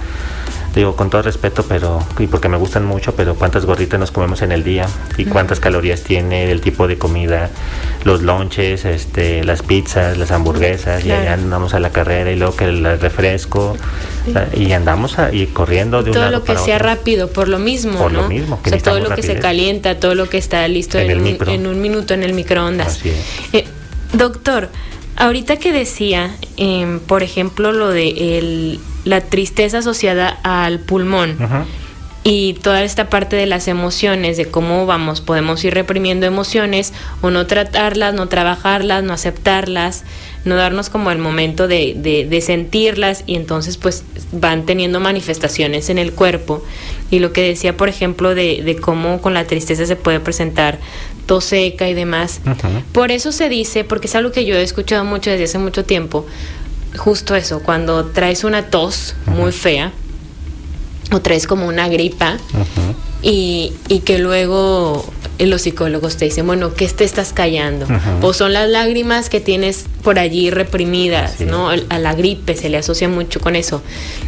digo 0.76 0.96
con 0.96 1.10
todo 1.10 1.22
respeto, 1.22 1.66
pero 1.68 2.00
y 2.20 2.28
porque 2.28 2.50
me 2.50 2.58
gustan 2.58 2.86
mucho, 2.86 3.16
pero 3.16 3.36
cuántas 3.36 3.66
gorritas 3.66 4.00
nos 4.00 4.12
comemos 4.12 4.42
en 4.42 4.52
el 4.52 4.64
día 4.64 4.88
y 5.18 5.26
cuántas 5.26 5.60
calorías 5.60 6.04
tiene 6.04 6.52
el 6.52 6.62
tipo 6.62 6.88
de 6.88 6.98
comida, 6.98 7.50
los 8.04 8.22
lonches, 8.22 8.86
este, 8.86 9.44
las 9.44 9.62
pizzas, 9.62 10.18
las 10.18 10.32
hamburguesas, 10.32 11.04
y 11.06 11.12
allá 11.12 11.34
andamos 11.34 11.74
a 11.74 11.80
la 11.80 11.92
carrera 11.92 12.32
y 12.32 12.36
luego 12.36 12.56
que 12.56 12.66
el 12.66 13.00
refresco 13.00 13.78
y 14.56 14.72
andamos 14.72 15.16
y 15.32 15.48
corriendo 15.48 16.04
de 16.04 16.12
un 16.12 16.16
todo 16.16 16.32
lo 16.32 16.44
que 16.44 16.58
sea 16.58 16.80
rápido 16.80 17.30
por 17.30 17.48
lo 17.48 17.60
mismo, 17.60 17.98
por 17.98 18.12
lo 18.12 18.28
mismo, 18.28 18.62
que 18.62 18.72
todo 18.78 19.00
lo 19.00 19.16
que 19.16 19.24
se 19.24 19.40
calienta, 19.40 20.00
todo 20.00 20.16
lo 20.16 20.30
que 20.30 20.38
está 20.38 20.68
listo 20.68 21.00
en, 21.00 21.68
un, 21.68 21.82
minuto 21.82 22.14
en 22.14 22.24
el 22.24 22.34
microondas. 22.34 23.02
Eh, 23.54 23.66
doctor, 24.14 24.70
ahorita 25.16 25.58
que 25.58 25.72
decía, 25.72 26.36
em, 26.58 27.00
por 27.00 27.24
ejemplo, 27.24 27.72
lo 27.72 27.90
de 27.90 28.38
el 28.38 28.80
la 29.06 29.22
tristeza 29.22 29.80
asociada 29.80 30.30
al 30.44 30.80
pulmón. 30.80 31.38
Y 32.24 32.56
toda 32.56 32.84
esta 32.84 33.10
parte 33.10 33.38
de 33.38 33.46
las 33.46 33.70
emociones, 33.70 34.36
de 34.36 34.46
cómo 34.46 34.86
vamos, 34.86 35.22
podemos 35.22 35.64
ir 35.64 35.74
reprimiendo 35.74 36.26
emociones 36.26 36.94
o 37.22 37.32
no 37.32 37.48
tratarlas, 37.48 38.14
no 38.14 38.28
trabajarlas, 38.28 39.04
no 39.04 39.14
aceptarlas, 39.14 40.04
no 40.44 40.56
darnos 40.56 40.90
como 40.90 41.12
el 41.12 41.18
momento 41.18 41.68
de, 41.68 41.96
de, 42.30 42.42
sentirlas 42.42 43.24
y 43.26 43.36
entonces 43.36 43.78
pues 43.78 44.04
van 44.34 44.66
teniendo 44.66 45.00
manifestaciones 45.00 45.90
en 45.90 45.98
el 45.98 46.12
cuerpo. 46.12 46.64
Y 47.10 47.20
lo 47.20 47.32
que 47.32 47.42
decía, 47.42 47.78
por 47.78 47.88
ejemplo, 47.88 48.36
de, 48.36 48.64
de 48.64 48.76
cómo 48.76 49.22
con 49.22 49.34
la 49.34 49.46
tristeza 49.46 49.86
se 49.86 49.96
puede 49.96 50.20
presentar 50.20 50.78
tos 51.26 51.46
seca 51.46 51.88
y 51.88 51.94
demás. 51.94 52.42
Por 52.92 53.12
eso 53.12 53.32
se 53.32 53.50
dice, 53.50 53.84
porque 53.84 54.08
es 54.08 54.16
algo 54.16 54.32
que 54.32 54.46
yo 54.46 54.56
he 54.56 54.64
escuchado 54.64 55.06
mucho 55.06 55.30
desde 55.30 55.46
hace 55.46 55.60
mucho 55.60 55.86
tiempo, 55.86 56.26
justo 56.98 57.36
eso, 57.36 57.62
cuando 57.62 58.06
traes 58.08 58.44
una 58.44 58.70
tos 58.70 59.16
muy 59.26 59.52
fea 59.52 59.92
o 61.12 61.22
traes 61.22 61.48
como 61.48 61.68
una 61.68 61.88
gripa 61.88 62.38
y, 63.22 63.74
que 64.06 64.20
luego 64.20 65.06
los 65.40 65.62
psicólogos 65.62 66.18
te 66.18 66.26
dicen, 66.26 66.46
bueno, 66.46 66.74
¿qué 66.74 66.88
te 66.88 67.04
estás 67.04 67.34
callando? 67.34 67.88
O 68.22 68.34
son 68.34 68.54
las 68.54 68.70
lágrimas 68.70 69.30
que 69.30 69.40
tienes 69.40 69.86
por 70.04 70.20
allí 70.20 70.50
reprimidas, 70.52 71.42
¿no? 71.42 71.70
A 71.70 72.00
la 72.00 72.14
gripe 72.14 72.56
se 72.56 72.70
le 72.70 72.78
asocia 72.78 73.10
mucho 73.10 73.40
con 73.40 73.56
eso. 73.56 73.82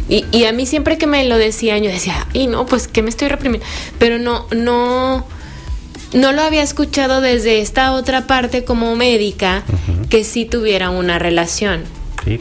Y, 0.08 0.24
y 0.32 0.44
a 0.44 0.52
mí 0.52 0.66
siempre 0.66 0.98
que 0.98 1.06
me 1.06 1.24
lo 1.24 1.38
decían, 1.38 1.82
yo 1.82 1.90
decía, 1.90 2.26
y 2.32 2.46
no, 2.46 2.66
pues 2.66 2.88
que 2.88 3.02
me 3.02 3.10
estoy 3.10 3.28
reprimiendo. 3.28 3.66
Pero 3.98 4.18
no, 4.18 4.46
no, 4.54 5.24
no 6.12 6.32
lo 6.32 6.42
había 6.42 6.62
escuchado 6.62 7.20
desde 7.20 7.60
esta 7.60 7.92
otra 7.92 8.26
parte 8.26 8.64
como 8.64 8.94
médica 8.96 9.62
que 10.10 10.24
sí 10.24 10.44
tuviera 10.44 10.90
una 10.90 11.18
relación. 11.18 11.84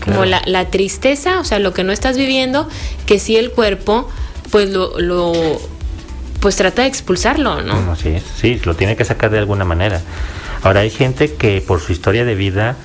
Como 0.03 0.25
la, 0.25 0.41
la, 0.45 0.69
tristeza, 0.69 1.39
o 1.39 1.43
sea, 1.43 1.59
lo 1.59 1.73
que 1.73 1.83
no 1.83 1.91
estás 1.91 2.17
viviendo, 2.17 2.67
que 3.05 3.19
sí 3.19 3.37
el 3.37 3.51
cuerpo, 3.51 4.09
pues 4.51 4.69
lo, 4.69 4.99
lo 4.99 5.33
pues 6.39 6.55
trata 6.55 6.81
de 6.81 6.87
expulsarlo, 6.87 7.61
¿no? 7.61 7.95
sí, 7.95 8.17
sí, 8.39 8.59
lo 8.63 8.75
tiene 8.75 8.95
que 8.95 9.05
sacar 9.05 9.29
de 9.29 9.37
alguna 9.37 9.63
manera. 9.63 10.01
Ahora 10.63 10.81
hay 10.81 10.89
gente 10.89 11.33
que 11.33 11.61
por 11.61 11.79
su 11.79 11.91
historia 11.91 12.25
de 12.25 12.35
vida 12.35 12.75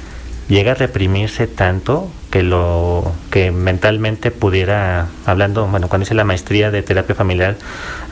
llega 0.48 0.72
a 0.72 0.74
reprimirse 0.74 1.46
tanto 1.46 2.08
que 2.30 2.42
lo 2.42 3.12
que 3.30 3.50
mentalmente 3.50 4.30
pudiera 4.30 5.06
hablando 5.24 5.66
bueno 5.66 5.88
cuando 5.88 6.04
hice 6.04 6.14
la 6.14 6.24
maestría 6.24 6.70
de 6.70 6.82
terapia 6.82 7.14
familiar 7.14 7.56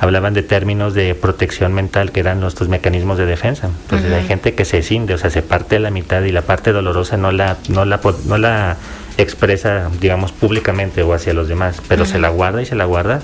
hablaban 0.01 0.35
de 0.35 0.43
términos 0.43 0.95
de 0.95 1.15
protección 1.15 1.73
mental 1.73 2.11
que 2.11 2.21
eran 2.21 2.41
nuestros 2.41 2.69
mecanismos 2.69 3.19
de 3.19 3.27
defensa. 3.27 3.69
Entonces 3.83 4.13
hay 4.13 4.27
gente 4.27 4.55
que 4.55 4.65
se 4.65 4.83
cinde 4.83 5.15
o 5.15 5.19
sea 5.19 5.31
se 5.31 5.43
parte 5.43 5.77
a 5.77 5.81
la 5.81 5.91
mitad 5.91 6.23
y 6.23 6.33
la 6.33 6.43
parte 6.43 6.73
dolorosa 6.73 7.17
no 7.17 7.31
la 7.33 7.57
no 7.69 7.85
la 7.85 8.01
no 8.27 8.39
la 8.39 8.77
expresa 9.17 9.91
digamos 10.01 10.33
públicamente 10.33 11.03
o 11.03 11.13
hacia 11.15 11.35
los 11.35 11.49
demás 11.49 11.81
pero 11.89 12.05
se 12.05 12.19
la 12.19 12.31
guarda 12.31 12.63
y 12.63 12.67
se 12.67 12.75
la 12.75 12.85
guarda 12.85 13.21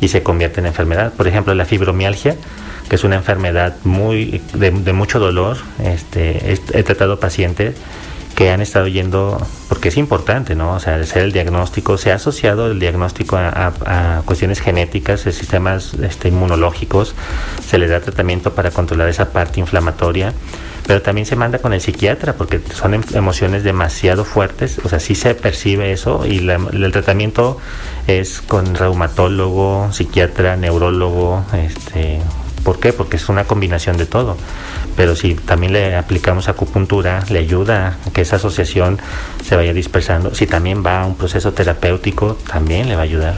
y 0.00 0.08
se 0.08 0.22
convierte 0.22 0.60
en 0.60 0.66
enfermedad. 0.66 1.12
Por 1.14 1.28
ejemplo 1.28 1.54
la 1.54 1.64
fibromialgia 1.64 2.36
que 2.88 2.96
es 2.96 3.04
una 3.04 3.16
enfermedad 3.16 3.76
muy 3.84 4.42
de, 4.52 4.70
mucho 4.92 5.18
dolor 5.18 5.56
este 5.82 6.58
he 6.74 6.82
tratado 6.82 7.18
pacientes 7.18 7.76
que 8.34 8.50
han 8.50 8.60
estado 8.60 8.88
yendo, 8.88 9.38
porque 9.68 9.88
es 9.88 9.96
importante, 9.96 10.54
¿no? 10.54 10.74
O 10.74 10.80
sea, 10.80 10.96
hacer 10.96 11.22
el 11.22 11.32
diagnóstico, 11.32 11.96
se 11.96 12.10
ha 12.10 12.16
asociado 12.16 12.70
el 12.70 12.80
diagnóstico 12.80 13.36
a, 13.36 14.22
cuestiones 14.24 14.60
genéticas, 14.60 15.24
de 15.24 15.32
sistemas 15.32 15.94
este, 15.94 16.28
inmunológicos, 16.28 17.14
se 17.66 17.78
le 17.78 17.86
da 17.86 18.00
tratamiento 18.00 18.52
para 18.54 18.70
controlar 18.70 19.08
esa 19.08 19.30
parte 19.30 19.60
inflamatoria, 19.60 20.32
pero 20.86 21.00
también 21.00 21.26
se 21.26 21.36
manda 21.36 21.58
con 21.58 21.72
el 21.72 21.80
psiquiatra 21.80 22.34
porque 22.34 22.60
son 22.74 22.94
em, 22.94 23.02
emociones 23.14 23.62
demasiado 23.62 24.24
fuertes, 24.24 24.80
o 24.84 24.88
sea, 24.88 25.00
sí 25.00 25.14
se 25.14 25.34
percibe 25.34 25.92
eso 25.92 26.26
y 26.26 26.38
el 26.48 26.92
tratamiento 26.92 27.58
es 28.06 28.40
con 28.40 28.74
reumatólogo, 28.74 29.92
psiquiatra, 29.92 30.56
neurólogo, 30.56 31.44
este, 31.56 32.20
¿por 32.64 32.80
qué? 32.80 32.92
Porque 32.92 33.16
es 33.16 33.28
una 33.28 33.44
combinación 33.44 33.96
de 33.96 34.06
todo 34.06 34.36
pero 34.96 35.16
si 35.16 35.34
también 35.34 35.72
le 35.72 35.96
aplicamos 35.96 36.48
acupuntura, 36.48 37.24
le 37.28 37.38
ayuda 37.38 37.98
a 38.06 38.10
que 38.10 38.20
esa 38.20 38.36
asociación 38.36 38.98
se 39.46 39.56
vaya 39.56 39.72
dispersando. 39.72 40.34
Si 40.34 40.46
también 40.46 40.84
va 40.84 41.02
a 41.02 41.06
un 41.06 41.16
proceso 41.16 41.52
terapéutico, 41.52 42.36
también 42.50 42.88
le 42.88 42.94
va 42.94 43.02
a 43.02 43.04
ayudar. 43.04 43.34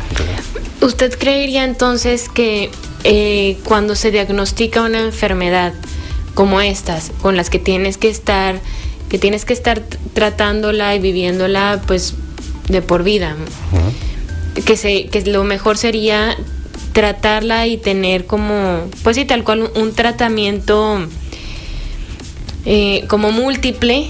¿Usted 0.80 1.16
creería 1.18 1.64
entonces 1.64 2.28
que 2.28 2.70
eh, 3.04 3.58
cuando 3.64 3.94
se 3.94 4.10
diagnostica 4.10 4.82
una 4.82 5.00
enfermedad 5.00 5.72
como 6.34 6.60
estas, 6.60 7.12
con 7.22 7.36
las 7.36 7.48
que 7.48 7.58
tienes 7.58 7.96
que 7.96 8.08
estar, 8.08 8.60
que 9.08 9.18
tienes 9.18 9.44
que 9.44 9.54
estar 9.54 9.82
tratándola 10.12 10.94
y 10.94 10.98
viviéndola, 10.98 11.80
pues 11.86 12.14
de 12.68 12.82
por 12.82 13.04
vida, 13.04 13.36
que, 14.64 14.76
se, 14.76 15.06
que 15.06 15.22
lo 15.22 15.44
mejor 15.44 15.78
sería 15.78 16.36
tratarla 16.92 17.66
y 17.66 17.76
tener 17.76 18.26
como, 18.26 18.86
pues 19.02 19.16
sí, 19.16 19.24
tal 19.24 19.44
cual 19.44 19.70
un 19.74 19.94
tratamiento 19.94 21.06
eh, 22.68 23.04
como 23.06 23.30
múltiple, 23.30 24.08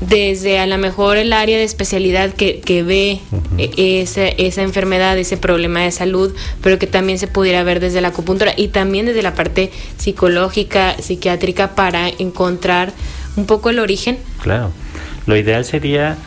desde 0.00 0.58
a 0.58 0.66
lo 0.66 0.76
mejor 0.76 1.16
el 1.16 1.32
área 1.32 1.56
de 1.56 1.64
especialidad 1.64 2.34
que, 2.34 2.60
que 2.60 2.82
ve 2.82 3.20
e, 3.56 4.02
esa, 4.02 4.28
esa, 4.28 4.60
enfermedad, 4.60 5.16
ese 5.16 5.38
problema 5.38 5.80
de 5.80 5.90
salud, 5.90 6.34
pero 6.60 6.78
que 6.78 6.86
también 6.86 7.18
se 7.18 7.26
pudiera 7.26 7.62
ver 7.62 7.80
desde 7.80 8.02
la 8.02 8.08
acupuntura 8.08 8.52
y 8.54 8.68
también 8.68 9.06
desde 9.06 9.22
la 9.22 9.34
parte 9.34 9.70
psicológica, 9.96 10.94
psiquiátrica, 11.00 11.74
para 11.74 12.08
encontrar 12.08 12.92
un 13.36 13.46
poco 13.46 13.70
el 13.70 13.78
origen. 13.78 14.18
Claro, 14.42 14.70
lo 15.26 15.34
ideal 15.34 15.64
sería 15.64 16.18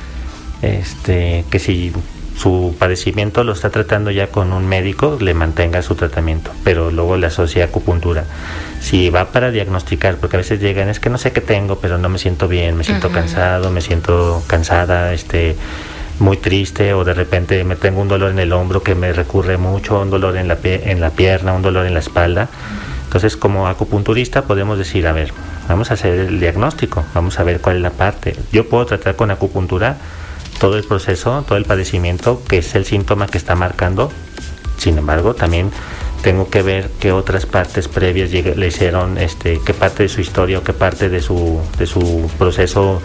este, 0.64 1.46
que 1.52 1.60
si 1.60 1.92
su 2.38 2.76
padecimiento 2.78 3.44
lo 3.44 3.54
está 3.54 3.72
tratando 3.72 4.12
ya 4.12 4.28
con 4.28 4.54
un 4.54 4.68
médico, 4.68 5.18
le 5.20 5.34
mantenga 5.34 5.82
su 5.82 5.96
tratamiento, 5.96 6.52
pero 6.64 6.92
luego 6.92 7.18
le 7.18 7.28
asocia 7.28 7.66
acupuntura. 7.66 8.26
Si 8.80 9.10
va 9.10 9.32
para 9.32 9.50
diagnosticar, 9.50 10.18
porque 10.18 10.38
a 10.38 10.40
veces 10.40 10.60
llegan, 10.60 10.88
es 10.90 11.00
que 11.00 11.10
no 11.10 11.18
sé 11.18 11.32
qué 11.32 11.42
tengo, 11.42 11.80
pero 11.80 11.98
no 11.98 12.10
me 12.10 12.20
siento 12.20 12.48
bien, 12.48 12.78
me 12.78 12.84
siento 12.84 13.12
cansado, 13.12 13.72
me 13.72 13.82
siento 13.82 14.44
cansada, 14.46 15.14
este 15.14 15.56
muy 16.20 16.38
triste 16.38 16.94
o 16.94 17.04
de 17.04 17.14
repente 17.14 17.64
me 17.64 17.76
tengo 17.76 18.02
un 18.02 18.08
dolor 18.08 18.32
en 18.32 18.40
el 18.40 18.52
hombro 18.52 18.82
que 18.82 18.96
me 18.96 19.14
recurre 19.14 19.58
mucho, 19.58 20.00
un 20.00 20.10
dolor 20.10 20.38
en 20.38 20.48
la, 20.48 20.58
en 20.64 21.00
la 21.00 21.12
pierna, 21.12 21.54
un 21.54 21.62
dolor 21.62 21.86
en 21.86 21.94
la 21.94 22.00
espalda. 22.00 22.50
Entonces, 23.06 23.38
como 23.38 23.68
acupunturista 23.68 24.44
podemos 24.44 24.78
decir, 24.78 25.08
a 25.08 25.12
ver, 25.12 25.32
vamos 25.68 25.90
a 25.90 25.96
hacer 25.96 26.20
el 26.20 26.40
diagnóstico, 26.40 27.04
vamos 27.14 27.40
a 27.40 27.44
ver 27.44 27.62
cuál 27.62 27.78
es 27.78 27.82
la 27.82 27.92
parte. 27.92 28.36
Yo 28.52 28.68
puedo 28.70 28.86
tratar 28.86 29.16
con 29.16 29.32
acupuntura 29.32 29.98
todo 30.60 30.78
el 30.78 30.84
proceso, 30.84 31.44
todo 31.48 31.58
el 31.58 31.66
padecimiento, 31.66 32.42
que 32.48 32.60
es 32.60 32.76
el 32.76 32.86
síntoma 32.86 33.28
que 33.28 33.38
está 33.38 33.56
marcando. 33.56 34.12
Sin 34.78 34.98
embargo, 34.98 35.34
también 35.34 35.72
tengo 36.22 36.50
que 36.50 36.62
ver 36.62 36.90
qué 37.00 37.12
otras 37.12 37.46
partes 37.46 37.88
previas 37.88 38.32
le 38.32 38.68
hicieron, 38.68 39.18
este, 39.18 39.62
qué 39.66 39.74
parte 39.74 40.04
de 40.04 40.10
su 40.10 40.22
historia 40.22 40.60
o 40.60 40.64
qué 40.64 40.74
parte 40.74 41.10
de 41.10 41.22
su, 41.22 41.62
proceso 42.38 43.02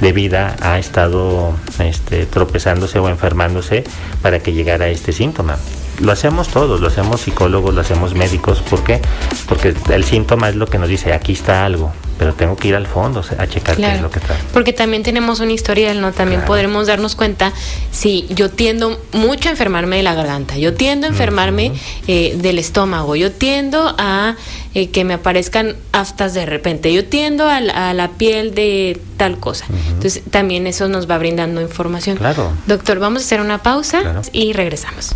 de 0.00 0.12
vida 0.12 0.56
ha 0.60 0.78
estado 0.78 1.54
este, 1.78 2.26
tropezándose 2.26 2.98
o 2.98 3.08
enfermándose 3.08 3.84
para 4.22 4.40
que 4.40 4.52
llegara 4.52 4.86
a 4.86 4.88
este 4.88 5.12
síntoma. 5.12 5.56
Lo 6.00 6.12
hacemos 6.12 6.48
todos, 6.48 6.80
lo 6.80 6.88
hacemos 6.88 7.22
psicólogos, 7.22 7.74
lo 7.74 7.80
hacemos 7.80 8.14
médicos. 8.14 8.60
¿Por 8.62 8.84
qué? 8.84 9.00
Porque 9.48 9.74
el 9.90 10.04
síntoma 10.04 10.48
es 10.48 10.56
lo 10.56 10.66
que 10.66 10.78
nos 10.78 10.88
dice, 10.88 11.12
aquí 11.12 11.32
está 11.32 11.64
algo 11.64 11.92
pero 12.18 12.34
tengo 12.34 12.56
que 12.56 12.68
ir 12.68 12.74
al 12.74 12.86
fondo 12.86 13.22
a 13.38 13.46
checar 13.46 13.76
qué 13.76 13.94
es 13.94 14.00
lo 14.00 14.10
que 14.10 14.20
trae. 14.20 14.38
Porque 14.52 14.72
también 14.72 15.02
tenemos 15.02 15.40
un 15.40 15.50
historial, 15.50 16.00
¿no? 16.00 16.12
También 16.12 16.42
podremos 16.46 16.86
darnos 16.86 17.14
cuenta 17.14 17.52
si 17.90 18.26
yo 18.30 18.50
tiendo 18.50 18.98
mucho 19.12 19.48
a 19.48 19.52
enfermarme 19.52 19.96
de 19.96 20.02
la 20.02 20.14
garganta, 20.14 20.56
yo 20.56 20.74
tiendo 20.74 21.06
a 21.06 21.10
enfermarme 21.10 21.72
eh, 22.06 22.36
del 22.38 22.58
estómago, 22.58 23.16
yo 23.16 23.32
tiendo 23.32 23.94
a 23.98 24.36
eh, 24.74 24.90
que 24.90 25.04
me 25.04 25.14
aparezcan 25.14 25.76
aftas 25.92 26.34
de 26.34 26.46
repente, 26.46 26.92
yo 26.92 27.04
tiendo 27.04 27.48
a, 27.48 27.60
la 27.60 28.08
piel 28.16 28.54
de 28.54 29.00
tal 29.16 29.38
cosa. 29.38 29.66
Entonces 29.68 30.22
también 30.30 30.66
eso 30.66 30.88
nos 30.88 31.10
va 31.10 31.18
brindando 31.18 31.60
información. 31.60 32.16
Claro. 32.16 32.52
Doctor, 32.66 32.98
vamos 32.98 33.22
a 33.22 33.24
hacer 33.26 33.40
una 33.40 33.62
pausa 33.62 34.22
y 34.32 34.52
regresamos. 34.52 35.14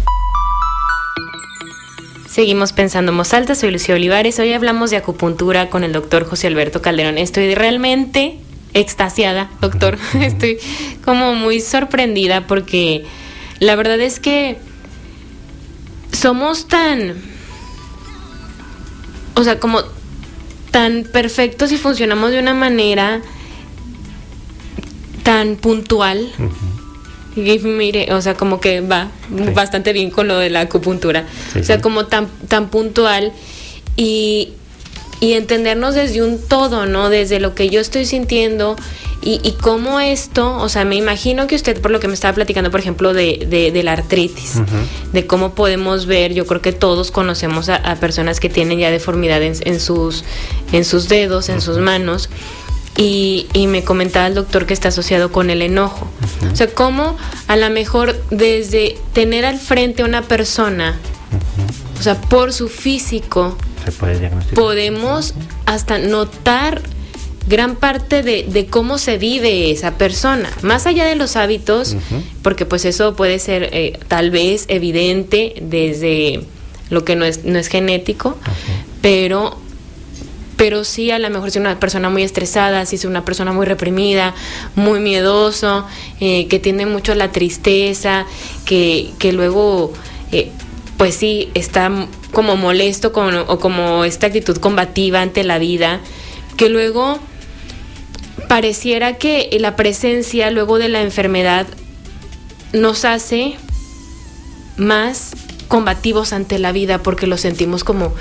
Seguimos 2.30 2.72
pensando 2.72 3.10
en 3.10 3.16
soy 3.56 3.72
Lucía 3.72 3.96
Olivares. 3.96 4.38
Hoy 4.38 4.52
hablamos 4.52 4.90
de 4.90 4.96
acupuntura 4.96 5.68
con 5.68 5.82
el 5.82 5.92
doctor 5.92 6.24
José 6.24 6.46
Alberto 6.46 6.80
Calderón. 6.80 7.18
Estoy 7.18 7.56
realmente 7.56 8.38
extasiada, 8.72 9.50
doctor. 9.60 9.98
Estoy 10.14 10.58
como 11.04 11.34
muy 11.34 11.60
sorprendida 11.60 12.46
porque 12.46 13.04
la 13.58 13.74
verdad 13.74 13.98
es 14.00 14.20
que 14.20 14.58
somos 16.12 16.68
tan, 16.68 17.16
o 19.34 19.42
sea, 19.42 19.58
como 19.58 19.80
tan 20.70 21.02
perfectos 21.12 21.72
y 21.72 21.78
funcionamos 21.78 22.30
de 22.30 22.38
una 22.38 22.54
manera 22.54 23.22
tan 25.24 25.56
puntual. 25.56 26.30
Y 27.36 27.58
mire, 27.60 28.12
o 28.12 28.20
sea, 28.20 28.34
como 28.34 28.60
que 28.60 28.80
va 28.80 29.08
bastante 29.54 29.92
bien 29.92 30.10
con 30.10 30.28
lo 30.28 30.38
de 30.38 30.50
la 30.50 30.60
acupuntura. 30.60 31.26
o 31.58 31.62
sea, 31.62 31.80
como 31.80 32.06
tan, 32.06 32.28
tan 32.48 32.68
puntual 32.70 33.32
y, 33.96 34.50
y, 35.20 35.34
entendernos 35.34 35.94
desde 35.94 36.22
un 36.22 36.40
todo, 36.40 36.86
¿no? 36.86 37.08
Desde 37.08 37.40
lo 37.40 37.54
que 37.54 37.68
yo 37.68 37.80
estoy 37.80 38.04
sintiendo 38.04 38.76
y, 39.22 39.40
y 39.44 39.52
cómo 39.52 40.00
esto, 40.00 40.56
o 40.56 40.68
sea, 40.68 40.84
me 40.84 40.96
imagino 40.96 41.46
que 41.46 41.54
usted, 41.54 41.80
por 41.80 41.90
lo 41.90 42.00
que 42.00 42.08
me 42.08 42.14
estaba 42.14 42.34
platicando, 42.34 42.70
por 42.70 42.80
ejemplo, 42.80 43.12
de, 43.12 43.70
de, 43.72 43.82
la 43.82 43.92
artritis, 43.92 44.54
de 45.12 45.26
cómo 45.26 45.54
podemos 45.54 46.06
ver, 46.06 46.32
yo 46.32 46.46
creo 46.46 46.62
que 46.62 46.72
todos 46.72 47.10
conocemos 47.10 47.68
a, 47.68 47.96
personas 47.96 48.40
que 48.40 48.48
tienen 48.48 48.78
ya 48.78 48.90
deformidad 48.90 49.42
en, 49.42 49.80
sus, 49.80 50.24
en 50.72 50.84
sus 50.86 51.08
dedos, 51.08 51.50
en 51.50 51.60
sus 51.60 51.76
manos 51.78 52.30
y, 52.96 53.46
me 53.68 53.84
comentaba 53.84 54.26
el 54.26 54.34
doctor 54.34 54.66
que 54.66 54.74
está 54.74 54.88
asociado 54.88 55.32
con 55.32 55.50
el 55.50 55.62
enojo. 55.62 56.08
O 56.52 56.56
sea, 56.56 56.68
cómo 56.68 57.16
a 57.46 57.56
lo 57.56 57.70
mejor 57.70 58.20
desde 58.30 58.98
tener 59.12 59.44
al 59.44 59.58
frente 59.58 60.02
a 60.02 60.04
una 60.04 60.22
persona, 60.22 60.98
o 61.98 62.02
sea, 62.02 62.20
por 62.20 62.52
su 62.52 62.68
físico, 62.68 63.56
podemos 64.54 65.34
hasta 65.66 65.98
notar 65.98 66.82
gran 67.48 67.76
parte 67.76 68.22
de, 68.22 68.66
cómo 68.68 68.98
se 68.98 69.18
vive 69.18 69.70
esa 69.70 69.96
persona, 69.96 70.50
más 70.62 70.86
allá 70.86 71.04
de 71.06 71.16
los 71.16 71.36
hábitos, 71.36 71.96
porque 72.42 72.66
pues 72.66 72.84
eso 72.84 73.16
puede 73.16 73.38
ser 73.38 73.70
eh, 73.72 73.98
tal 74.08 74.30
vez 74.30 74.66
evidente 74.68 75.54
desde 75.62 76.44
lo 76.90 77.04
que 77.04 77.16
no 77.16 77.24
es, 77.24 77.44
no 77.44 77.58
es 77.58 77.68
genético, 77.68 78.36
pero 79.00 79.58
pero 80.60 80.84
sí 80.84 81.10
a 81.10 81.18
lo 81.18 81.30
mejor 81.30 81.50
si 81.50 81.58
una 81.58 81.80
persona 81.80 82.10
muy 82.10 82.22
estresada, 82.22 82.84
si 82.84 82.96
es 82.96 83.06
una 83.06 83.24
persona 83.24 83.50
muy 83.50 83.64
reprimida, 83.64 84.34
muy 84.74 85.00
miedoso, 85.00 85.86
eh, 86.20 86.48
que 86.48 86.58
tiene 86.58 86.84
mucho 86.84 87.14
la 87.14 87.32
tristeza, 87.32 88.26
que, 88.66 89.08
que 89.18 89.32
luego, 89.32 89.90
eh, 90.32 90.50
pues 90.98 91.14
sí, 91.14 91.48
está 91.54 91.90
como 92.32 92.56
molesto 92.56 93.10
o 93.46 93.58
como 93.58 94.04
esta 94.04 94.26
actitud 94.26 94.58
combativa 94.58 95.22
ante 95.22 95.44
la 95.44 95.58
vida, 95.58 96.00
que 96.58 96.68
luego 96.68 97.18
pareciera 98.46 99.16
que 99.16 99.48
la 99.60 99.76
presencia 99.76 100.50
luego 100.50 100.78
de 100.78 100.90
la 100.90 101.00
enfermedad 101.00 101.66
nos 102.74 103.06
hace 103.06 103.54
más 104.76 105.30
combativos 105.70 106.32
ante 106.32 106.58
la 106.58 106.72
vida 106.72 106.98
porque 106.98 107.28
lo 107.28 107.36
sentimos 107.36 107.84
como, 107.84 108.12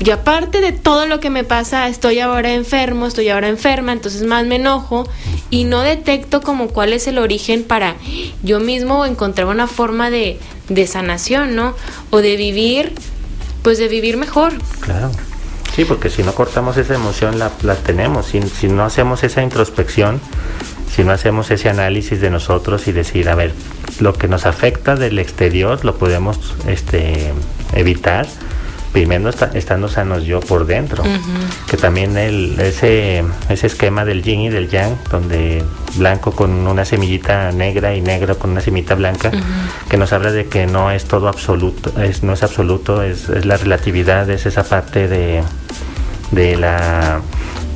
y 0.00 0.10
aparte 0.10 0.60
de 0.60 0.72
todo 0.72 1.06
lo 1.06 1.20
que 1.20 1.30
me 1.30 1.44
pasa, 1.44 1.86
estoy 1.86 2.18
ahora 2.18 2.54
enfermo, 2.54 3.06
estoy 3.06 3.28
ahora 3.28 3.46
enferma, 3.46 3.92
entonces 3.92 4.24
más 4.24 4.44
me 4.46 4.56
enojo 4.56 5.08
y 5.48 5.62
no 5.62 5.82
detecto 5.82 6.40
como 6.40 6.66
cuál 6.66 6.92
es 6.92 7.06
el 7.06 7.18
origen 7.18 7.62
para 7.62 7.94
yo 8.42 8.58
mismo 8.58 9.06
encontrar 9.06 9.46
una 9.46 9.68
forma 9.68 10.10
de, 10.10 10.40
de 10.68 10.88
sanación, 10.88 11.54
¿no? 11.54 11.74
O 12.10 12.18
de 12.18 12.36
vivir, 12.36 12.92
pues 13.62 13.78
de 13.78 13.86
vivir 13.86 14.16
mejor. 14.16 14.54
Claro. 14.80 15.12
Sí, 15.76 15.84
porque 15.84 16.10
si 16.10 16.24
no 16.24 16.34
cortamos 16.34 16.78
esa 16.78 16.96
emoción 16.96 17.38
la, 17.38 17.52
la 17.62 17.76
tenemos, 17.76 18.26
si, 18.26 18.42
si 18.42 18.66
no 18.66 18.82
hacemos 18.82 19.22
esa 19.22 19.40
introspección, 19.44 20.20
si 20.90 21.04
no 21.04 21.12
hacemos 21.12 21.50
ese 21.50 21.68
análisis 21.68 22.20
de 22.20 22.30
nosotros 22.30 22.88
y 22.88 22.92
decir, 22.92 23.28
a 23.28 23.34
ver, 23.34 23.52
lo 24.00 24.14
que 24.14 24.28
nos 24.28 24.46
afecta 24.46 24.96
del 24.96 25.18
exterior 25.18 25.84
lo 25.84 25.96
podemos 25.96 26.54
este, 26.66 27.32
evitar 27.74 28.26
primero 28.92 29.30
estando 29.54 29.88
sanos 29.88 30.24
yo 30.24 30.40
por 30.40 30.66
dentro. 30.66 31.04
Que 31.70 31.76
también 31.76 32.16
el, 32.16 32.58
ese, 32.60 33.24
ese 33.48 33.66
esquema 33.66 34.04
del 34.04 34.22
yin 34.22 34.40
y 34.40 34.48
del 34.48 34.68
yang, 34.68 34.96
donde 35.10 35.64
blanco 35.96 36.32
con 36.32 36.50
una 36.66 36.84
semillita 36.84 37.52
negra 37.52 37.94
y 37.94 38.00
negro 38.00 38.38
con 38.38 38.50
una 38.50 38.60
semillita 38.60 38.94
blanca, 38.94 39.30
que 39.88 39.96
nos 39.96 40.12
habla 40.12 40.32
de 40.32 40.46
que 40.46 40.66
no 40.66 40.90
es 40.90 41.04
todo 41.04 41.28
absoluto, 41.28 42.00
es, 42.00 42.22
no 42.22 42.32
es 42.32 42.42
absoluto, 42.42 43.02
es, 43.02 43.28
es 43.28 43.44
la 43.44 43.56
relatividad, 43.56 44.28
es 44.30 44.46
esa 44.46 44.64
parte 44.64 45.08
de, 45.08 45.42
de 46.32 46.56
la 46.56 47.20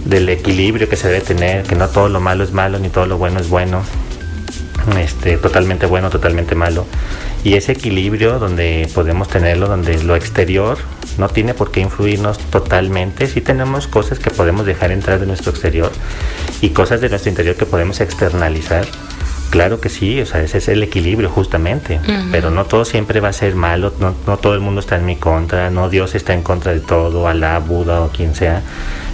del 0.04 0.28
equilibrio 0.28 0.88
que 0.88 0.96
se 0.96 1.08
debe 1.08 1.20
tener, 1.20 1.64
que 1.64 1.74
no 1.76 1.88
todo 1.88 2.08
lo 2.08 2.20
malo 2.20 2.44
es 2.44 2.52
malo 2.52 2.78
ni 2.78 2.88
todo 2.88 3.06
lo 3.06 3.18
bueno 3.18 3.40
es 3.40 3.48
bueno, 3.48 3.82
este, 4.98 5.36
totalmente 5.38 5.86
bueno, 5.86 6.10
totalmente 6.10 6.54
malo. 6.54 6.86
Y 7.44 7.54
ese 7.54 7.72
equilibrio 7.72 8.38
donde 8.38 8.88
podemos 8.94 9.28
tenerlo, 9.28 9.68
donde 9.68 10.02
lo 10.04 10.14
exterior 10.14 10.78
no 11.18 11.28
tiene 11.28 11.54
por 11.54 11.70
qué 11.70 11.80
influirnos 11.80 12.38
totalmente, 12.38 13.26
sí 13.26 13.40
tenemos 13.40 13.86
cosas 13.86 14.18
que 14.18 14.30
podemos 14.30 14.64
dejar 14.64 14.92
entrar 14.92 15.18
de 15.18 15.26
nuestro 15.26 15.50
exterior 15.50 15.90
y 16.60 16.70
cosas 16.70 17.00
de 17.00 17.08
nuestro 17.08 17.30
interior 17.30 17.56
que 17.56 17.66
podemos 17.66 18.00
externalizar. 18.00 18.86
Claro 19.50 19.80
que 19.80 19.90
sí, 19.90 20.18
o 20.18 20.24
sea, 20.24 20.40
ese 20.42 20.58
es 20.58 20.68
el 20.68 20.82
equilibrio 20.82 21.28
justamente, 21.28 22.00
pero 22.30 22.50
no 22.50 22.64
todo 22.64 22.86
siempre 22.86 23.20
va 23.20 23.28
a 23.28 23.32
ser 23.34 23.54
malo, 23.54 23.92
no, 24.00 24.14
no, 24.26 24.38
todo 24.38 24.54
el 24.54 24.60
mundo 24.60 24.80
está 24.80 24.96
en 24.96 25.04
mi 25.04 25.16
contra, 25.16 25.68
no 25.68 25.90
Dios 25.90 26.14
está 26.14 26.32
en 26.32 26.42
contra 26.42 26.72
de 26.72 26.80
todo, 26.80 27.28
Alá, 27.28 27.58
Buda 27.58 28.00
o 28.00 28.08
quien 28.08 28.34
sea, 28.34 28.62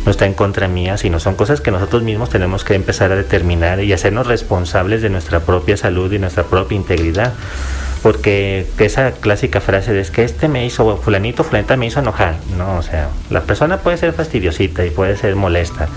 no 0.04 0.10
está 0.10 0.26
en 0.26 0.34
contra 0.34 0.68
mía, 0.68 0.96
sino 0.96 1.20
son 1.20 1.34
cosas 1.34 1.60
que 1.60 1.70
nosotros 1.70 2.02
mismos 2.02 2.30
tenemos 2.30 2.64
que 2.64 2.74
empezar 2.74 3.12
a 3.12 3.16
determinar 3.16 3.82
y 3.82 3.92
hacernos 3.92 4.26
responsables 4.26 5.02
de 5.02 5.10
nuestra 5.10 5.40
propia 5.40 5.76
salud 5.76 6.12
y 6.12 6.18
nuestra 6.18 6.44
propia 6.44 6.76
integridad 6.76 7.34
porque 8.02 8.66
esa 8.78 9.12
clásica 9.12 9.60
frase 9.60 9.92
de 9.92 10.00
es 10.00 10.10
que 10.10 10.22
este 10.24 10.48
me 10.48 10.64
hizo, 10.64 10.96
fulanito, 10.98 11.42
fulanita 11.44 11.76
me 11.76 11.86
hizo 11.86 12.00
enojar, 12.00 12.36
no, 12.56 12.78
o 12.78 12.82
sea, 12.82 13.08
la 13.30 13.42
persona 13.42 13.78
puede 13.78 13.96
ser 13.96 14.12
fastidiosita 14.12 14.84
y 14.84 14.90
puede 14.90 15.16
ser 15.16 15.34
molesta, 15.34 15.88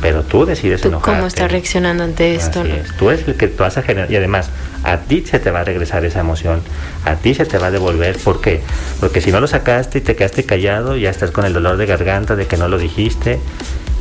pero 0.00 0.22
tú 0.22 0.44
decides 0.44 0.82
¿Tú 0.82 0.88
enojar. 0.88 1.16
¿Cómo 1.16 1.26
estás 1.26 1.50
reaccionando 1.50 2.04
ante 2.04 2.34
esto? 2.34 2.62
Tú 2.98 3.10
eres 3.10 3.26
el 3.26 3.34
que 3.34 3.48
tú 3.48 3.62
vas 3.62 3.76
a 3.76 3.82
generar, 3.82 4.10
y 4.10 4.16
además, 4.16 4.50
a 4.84 4.98
ti 4.98 5.24
se 5.26 5.38
te 5.40 5.50
va 5.50 5.60
a 5.60 5.64
regresar 5.64 6.04
esa 6.04 6.20
emoción, 6.20 6.60
a 7.04 7.16
ti 7.16 7.34
se 7.34 7.44
te 7.44 7.58
va 7.58 7.68
a 7.68 7.70
devolver, 7.70 8.18
¿por 8.18 8.40
qué? 8.40 8.62
Porque 9.00 9.20
si 9.20 9.32
no 9.32 9.40
lo 9.40 9.46
sacaste 9.46 9.98
y 9.98 10.00
te 10.00 10.14
quedaste 10.14 10.44
callado, 10.44 10.96
ya 10.96 11.10
estás 11.10 11.30
con 11.32 11.44
el 11.44 11.52
dolor 11.52 11.76
de 11.76 11.86
garganta 11.86 12.36
de 12.36 12.46
que 12.46 12.56
no 12.56 12.68
lo 12.68 12.78
dijiste, 12.78 13.40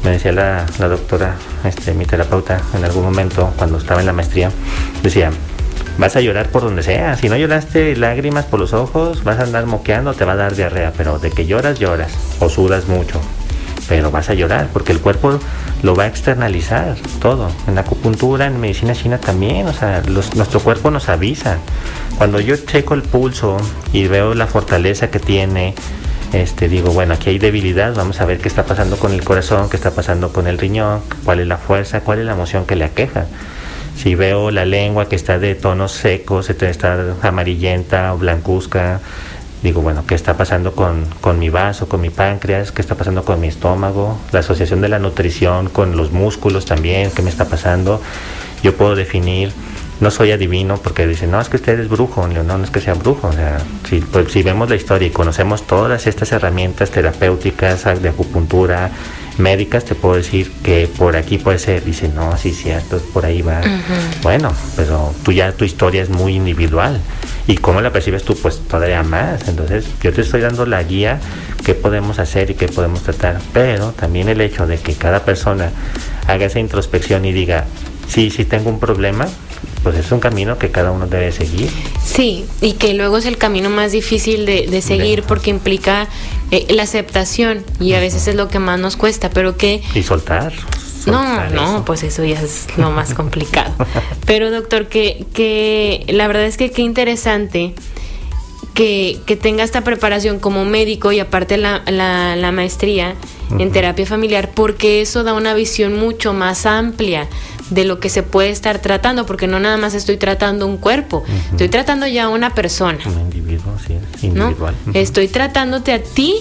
me 0.03 0.11
decía 0.11 0.31
la, 0.31 0.65
la 0.77 0.87
doctora, 0.87 1.35
este, 1.63 1.93
mi 1.93 2.05
terapeuta, 2.05 2.61
en 2.75 2.85
algún 2.85 3.03
momento, 3.03 3.51
cuando 3.57 3.77
estaba 3.79 3.99
en 3.99 4.05
la 4.05 4.13
maestría, 4.13 4.51
decía, 5.01 5.31
vas 5.97 6.15
a 6.15 6.21
llorar 6.21 6.49
por 6.49 6.63
donde 6.63 6.83
sea. 6.83 7.15
Si 7.15 7.29
no 7.29 7.37
lloraste 7.37 7.95
lágrimas 7.95 8.45
por 8.45 8.59
los 8.59 8.73
ojos, 8.73 9.23
vas 9.23 9.39
a 9.39 9.43
andar 9.43 9.65
moqueando, 9.65 10.13
te 10.13 10.25
va 10.25 10.33
a 10.33 10.35
dar 10.35 10.55
diarrea, 10.55 10.93
pero 10.95 11.19
de 11.19 11.31
que 11.31 11.45
lloras, 11.45 11.79
lloras 11.79 12.11
o 12.39 12.49
sudas 12.49 12.87
mucho. 12.87 13.19
Pero 13.89 14.11
vas 14.11 14.29
a 14.29 14.33
llorar 14.33 14.67
porque 14.73 14.91
el 14.91 14.99
cuerpo 14.99 15.39
lo 15.81 15.95
va 15.95 16.03
a 16.03 16.07
externalizar 16.07 16.95
todo. 17.21 17.49
En 17.67 17.75
la 17.75 17.81
acupuntura, 17.81 18.45
en 18.45 18.59
medicina 18.59 18.93
china 18.93 19.17
también, 19.17 19.67
o 19.67 19.73
sea, 19.73 20.01
nuestro 20.35 20.59
cuerpo 20.59 20.91
nos 20.91 21.09
avisa. 21.09 21.57
Cuando 22.17 22.39
yo 22.39 22.55
checo 22.57 22.93
el 22.93 23.03
pulso 23.03 23.57
y 23.93 24.07
veo 24.07 24.33
la 24.33 24.47
fortaleza 24.47 25.09
que 25.09 25.19
tiene, 25.19 25.73
este, 26.33 26.67
digo, 26.67 26.91
bueno, 26.91 27.13
aquí 27.13 27.29
hay 27.29 27.39
debilidad, 27.39 27.95
vamos 27.95 28.19
a 28.19 28.25
ver 28.25 28.39
qué 28.39 28.49
está 28.49 28.65
pasando 28.65 28.97
con 28.97 29.13
el 29.13 29.23
corazón, 29.23 29.69
qué 29.69 29.77
está 29.77 29.91
pasando 29.91 30.33
con 30.33 30.47
el 30.47 30.57
riñón, 30.57 31.01
cuál 31.23 31.39
es 31.39 31.47
la 31.47 31.57
fuerza, 31.57 32.01
cuál 32.01 32.19
es 32.19 32.25
la 32.25 32.33
emoción 32.33 32.65
que 32.65 32.75
le 32.75 32.83
aqueja. 32.83 33.25
Si 33.97 34.13
veo 34.13 34.51
la 34.51 34.63
lengua 34.63 35.09
que 35.09 35.15
está 35.15 35.39
de 35.39 35.55
tonos 35.55 35.91
secos, 35.91 36.51
está 36.51 37.15
amarillenta 37.23 38.13
o 38.13 38.19
blancuzca, 38.19 38.99
digo, 39.63 39.81
bueno, 39.81 40.03
¿qué 40.07 40.13
está 40.13 40.37
pasando 40.37 40.73
con, 40.73 41.05
con, 41.19 41.39
mi 41.39 41.49
vaso, 41.49 41.89
con 41.89 42.01
mi 42.01 42.11
páncreas? 42.11 42.71
¿Qué 42.71 42.81
está 42.81 42.93
pasando 42.93 43.25
con 43.25 43.41
mi 43.41 43.47
estómago? 43.47 44.19
La 44.31 44.41
asociación 44.41 44.81
de 44.81 44.89
la 44.89 44.99
nutrición 44.99 45.69
con 45.69 45.97
los 45.97 46.11
músculos 46.11 46.65
también, 46.65 47.09
¿qué 47.09 47.23
me 47.23 47.31
está 47.31 47.45
pasando? 47.45 47.99
Yo 48.61 48.75
puedo 48.75 48.95
definir, 48.95 49.51
no 49.99 50.11
soy 50.11 50.31
adivino 50.31 50.77
porque 50.77 51.07
dicen, 51.07 51.31
no, 51.31 51.41
es 51.41 51.49
que 51.49 51.57
usted 51.57 51.79
es 51.79 51.89
brujo, 51.89 52.27
no, 52.27 52.43
no 52.43 52.63
es 52.63 52.69
que 52.69 52.81
sea 52.81 52.93
brujo. 52.93 53.29
O 53.29 53.33
sea, 53.33 53.57
si, 53.89 53.99
pues, 53.99 54.31
si 54.31 54.43
vemos 54.43 54.69
la 54.69 54.75
historia 54.75 55.07
y 55.07 55.11
conocemos 55.11 55.65
todas 55.65 56.05
estas 56.05 56.31
herramientas 56.31 56.91
terapéuticas 56.91 57.83
de 58.01 58.09
acupuntura, 58.09 58.91
médicas 59.37 59.85
te 59.85 59.95
puedo 59.95 60.15
decir 60.15 60.51
que 60.63 60.87
por 60.97 61.15
aquí 61.15 61.37
puede 61.37 61.59
ser, 61.59 61.83
dice, 61.83 62.09
no, 62.09 62.37
sí, 62.37 62.51
cierto, 62.51 62.99
por 63.13 63.25
ahí 63.25 63.41
va. 63.41 63.61
Bueno, 64.23 64.51
pero 64.75 65.13
tú 65.23 65.31
ya 65.31 65.51
tu 65.51 65.65
historia 65.65 66.01
es 66.01 66.09
muy 66.09 66.35
individual. 66.35 66.99
¿Y 67.47 67.55
cómo 67.55 67.81
la 67.81 67.91
percibes 67.91 68.23
tú? 68.23 68.35
Pues 68.35 68.59
todavía 68.59 69.03
más. 69.03 69.47
Entonces 69.47 69.85
yo 70.01 70.11
te 70.11 70.21
estoy 70.21 70.41
dando 70.41 70.65
la 70.65 70.83
guía, 70.83 71.19
qué 71.63 71.73
podemos 71.73 72.19
hacer 72.19 72.51
y 72.51 72.55
qué 72.55 72.67
podemos 72.67 73.03
tratar. 73.03 73.39
Pero 73.53 73.91
también 73.91 74.29
el 74.29 74.41
hecho 74.41 74.67
de 74.67 74.77
que 74.77 74.93
cada 74.93 75.23
persona 75.23 75.71
haga 76.27 76.45
esa 76.45 76.59
introspección 76.59 77.25
y 77.25 77.31
diga, 77.31 77.65
sí, 78.07 78.29
sí 78.29 78.45
tengo 78.45 78.69
un 78.69 78.79
problema, 78.79 79.27
pues 79.87 80.05
es 80.05 80.11
un 80.11 80.19
camino 80.19 80.57
que 80.57 80.69
cada 80.69 80.91
uno 80.91 81.07
debe 81.07 81.31
seguir. 81.31 81.69
Sí, 82.03 82.45
y 82.59 82.73
que 82.73 82.93
luego 82.93 83.19
es 83.19 83.25
el 83.25 83.37
camino 83.37 83.69
más 83.69 83.93
difícil 83.93 84.45
de, 84.45 84.81
seguir 84.81 85.23
porque 85.23 85.49
implica 85.49 86.09
eh, 86.51 86.67
la 86.71 86.83
aceptación 86.83 87.63
y 87.79 87.93
a 87.93 88.01
veces 88.01 88.27
es 88.27 88.35
lo 88.35 88.49
que 88.49 88.59
más 88.59 88.81
nos 88.81 88.97
cuesta, 88.97 89.29
pero 89.29 89.55
que... 89.55 89.81
Y 89.95 90.03
soltar. 90.03 90.51
no, 91.05 91.49
no, 91.51 91.85
pues 91.85 92.03
eso 92.03 92.25
ya 92.25 92.41
es 92.41 92.67
lo 92.75 92.91
más 92.91 93.13
complicado. 93.13 93.73
Pero 94.25 94.51
doctor, 94.51 94.89
que, 94.89 95.25
que 95.33 96.03
la 96.09 96.27
verdad 96.27 96.43
es 96.43 96.57
que 96.57 96.69
qué 96.69 96.81
interesante 96.81 97.73
que, 98.73 99.21
que 99.25 99.37
tenga 99.37 99.63
esta 99.63 99.85
preparación 99.85 100.39
como 100.39 100.65
médico 100.65 101.13
y 101.13 101.21
aparte 101.21 101.55
la, 101.55 101.81
la, 101.87 102.51
maestría 102.51 103.15
en 103.57 103.71
terapia 103.71 104.05
familiar, 104.05 104.51
porque 104.53 104.99
eso 104.99 105.23
da 105.23 105.33
una 105.33 105.53
visión 105.53 105.97
mucho 105.97 106.33
más 106.33 106.65
amplia 106.65 107.29
de 107.69 107.85
lo 107.85 107.99
que 107.99 108.09
se 108.09 108.23
puede 108.23 108.49
estar 108.49 108.79
tratando, 108.79 109.25
porque 109.25 109.47
no 109.47 109.59
nada 109.59 109.77
más 109.77 109.93
estoy 109.93 110.17
tratando 110.17 110.65
un 110.67 110.77
cuerpo, 110.77 111.23
estoy 111.51 111.69
tratando 111.69 112.07
ya 112.07 112.25
a 112.25 112.29
una 112.29 112.53
persona. 112.53 112.99
Un 113.05 113.21
individuo, 113.21 113.73
sí, 113.85 113.97
individual. 114.25 114.75
Estoy 114.93 115.27
tratándote 115.27 115.93
a 115.93 116.01
ti 116.01 116.35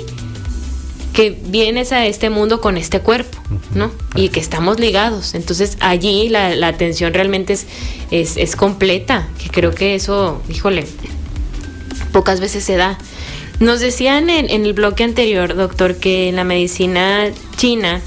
que 1.17 1.31
vienes 1.47 1.93
a 1.93 2.05
este 2.05 2.29
mundo 2.29 2.61
con 2.61 2.77
este 2.77 3.01
cuerpo, 3.01 3.39
¿no? 3.75 3.91
Y 4.15 4.29
que 4.29 4.39
estamos 4.39 4.79
ligados. 4.79 5.35
Entonces 5.35 5.79
allí 5.81 6.29
la, 6.29 6.55
la 6.55 6.69
atención 6.69 7.15
realmente 7.15 7.55
es, 7.55 7.67
es, 8.11 8.37
es, 8.37 8.55
completa, 8.55 9.27
que 9.43 9.49
creo 9.49 9.75
que 9.75 9.95
eso, 9.95 10.43
híjole, 10.51 10.87
pocas 12.12 12.39
veces 12.39 12.65
se 12.65 12.77
da. 12.77 12.99
Nos 13.61 13.81
decían 13.81 14.29
en, 14.29 14.51
en 14.51 14.67
el 14.67 14.75
bloque 14.75 15.05
anterior, 15.05 15.57
doctor, 15.57 15.97
que 15.97 16.29
en 16.29 16.37
la 16.37 16.45
medicina 16.45 17.31
china, 17.57 18.03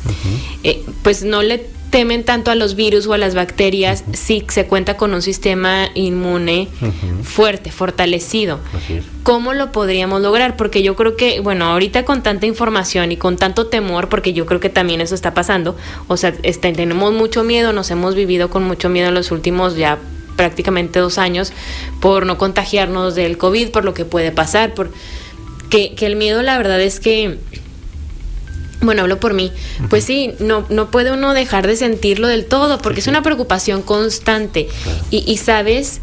eh, 0.64 0.84
pues 1.02 1.24
no 1.24 1.42
le 1.42 1.66
temen 1.90 2.24
tanto 2.24 2.52
a 2.52 2.56
los 2.56 2.76
virus 2.76 3.08
o 3.08 3.14
a 3.14 3.18
las 3.18 3.36
bacterias 3.36 4.04
si 4.14 4.46
se 4.50 4.66
cuenta 4.66 4.98
con 4.98 5.14
un 5.14 5.22
sistema 5.22 5.90
inmune 5.96 6.68
fuerte, 7.24 7.72
fortalecido. 7.72 8.60
¿Cómo 9.24 9.54
lo 9.54 9.72
podríamos 9.72 10.22
lograr? 10.22 10.56
Porque 10.56 10.84
yo 10.84 10.96
creo 10.96 11.16
que, 11.16 11.40
bueno, 11.40 11.66
ahorita 11.66 12.06
con 12.06 12.24
tanta 12.24 12.46
información 12.46 13.12
y 13.12 13.18
con 13.18 13.38
tanto 13.38 13.68
temor, 13.68 14.10
porque 14.10 14.34
yo 14.34 14.46
creo 14.46 14.60
que 14.60 14.70
también 14.70 15.02
eso 15.02 15.16
está 15.16 15.34
pasando, 15.34 15.76
o 16.08 16.18
sea, 16.18 16.34
este, 16.44 16.72
tenemos 16.74 17.14
mucho 17.14 17.44
miedo, 17.44 17.74
nos 17.74 17.92
hemos 17.92 18.16
vivido 18.16 18.50
con 18.50 18.64
mucho 18.64 18.90
miedo 18.90 19.10
en 19.10 19.16
los 19.16 19.32
últimos 19.32 19.76
ya 19.76 19.98
prácticamente 20.36 21.00
dos 21.00 21.18
años 21.18 21.52
por 22.00 22.26
no 22.26 22.38
contagiarnos 22.38 23.14
del 23.16 23.38
COVID, 23.38 23.70
por 23.70 23.84
lo 23.84 23.94
que 23.94 24.06
puede 24.06 24.32
pasar, 24.32 24.74
por 24.74 24.90
que, 25.70 25.94
que 25.96 26.06
el 26.06 26.16
miedo 26.16 26.42
la 26.42 26.58
verdad 26.58 26.82
es 26.82 27.00
que 27.00 27.38
bueno, 28.82 29.02
hablo 29.02 29.20
por 29.20 29.34
mí, 29.34 29.52
pues 29.90 30.06
sí, 30.06 30.34
no, 30.40 30.66
no 30.70 30.90
puede 30.90 31.12
uno 31.12 31.34
dejar 31.34 31.68
de 31.68 31.76
sentirlo 31.76 32.28
del 32.28 32.46
todo, 32.46 32.78
porque 32.80 33.02
es 33.02 33.08
una 33.08 33.22
preocupación 33.22 33.82
constante. 33.82 34.70
Y, 35.12 35.30
y, 35.30 35.38
sabes, 35.38 36.00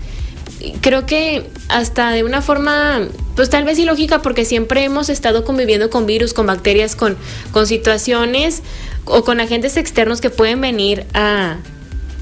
creo 0.81 1.07
que 1.07 1.49
hasta 1.69 2.11
de 2.11 2.23
una 2.23 2.43
forma, 2.43 3.09
pues 3.35 3.51
tal 3.51 3.65
vez 3.65 3.79
ilógica, 3.79 4.21
porque 4.21 4.45
siempre 4.45 4.85
hemos 4.85 5.09
estado 5.09 5.45
conviviendo 5.45 5.91
con 5.91 6.07
virus, 6.07 6.35
con 6.35 6.47
bacterias, 6.47 6.97
con, 6.97 7.17
con 7.53 7.67
situaciones 7.67 8.63
o 9.05 9.25
con 9.25 9.41
agentes 9.41 9.77
externos 9.77 10.21
que 10.21 10.31
pueden 10.31 10.61
venir 10.61 11.07
a, 11.15 11.59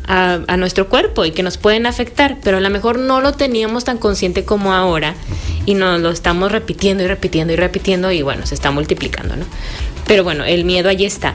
a, 0.07 0.57
nuestro 0.57 0.89
cuerpo 0.89 1.25
y 1.25 1.31
que 1.31 1.43
nos 1.43 1.57
pueden 1.57 1.87
afectar, 1.87 2.39
pero 2.43 2.59
a 2.59 2.61
lo 2.61 2.71
mejor 2.71 2.99
no 2.99 3.21
lo 3.21 3.33
teníamos 3.33 3.85
tan 3.85 3.99
consciente 3.99 4.45
como 4.45 4.75
ahora 4.75 5.15
y 5.67 5.75
nos 5.75 6.01
lo 6.01 6.11
estamos 6.11 6.53
repitiendo 6.53 7.05
y 7.05 7.07
repitiendo 7.07 7.53
y 7.53 7.57
repitiendo 7.57 8.11
y 8.13 8.23
bueno, 8.23 8.47
se 8.47 8.55
está 8.55 8.71
multiplicando, 8.71 9.37
¿no? 9.37 9.45
Pero 10.07 10.23
bueno, 10.23 10.45
el 10.45 10.67
miedo 10.67 10.91
allí 10.91 11.07
está. 11.07 11.35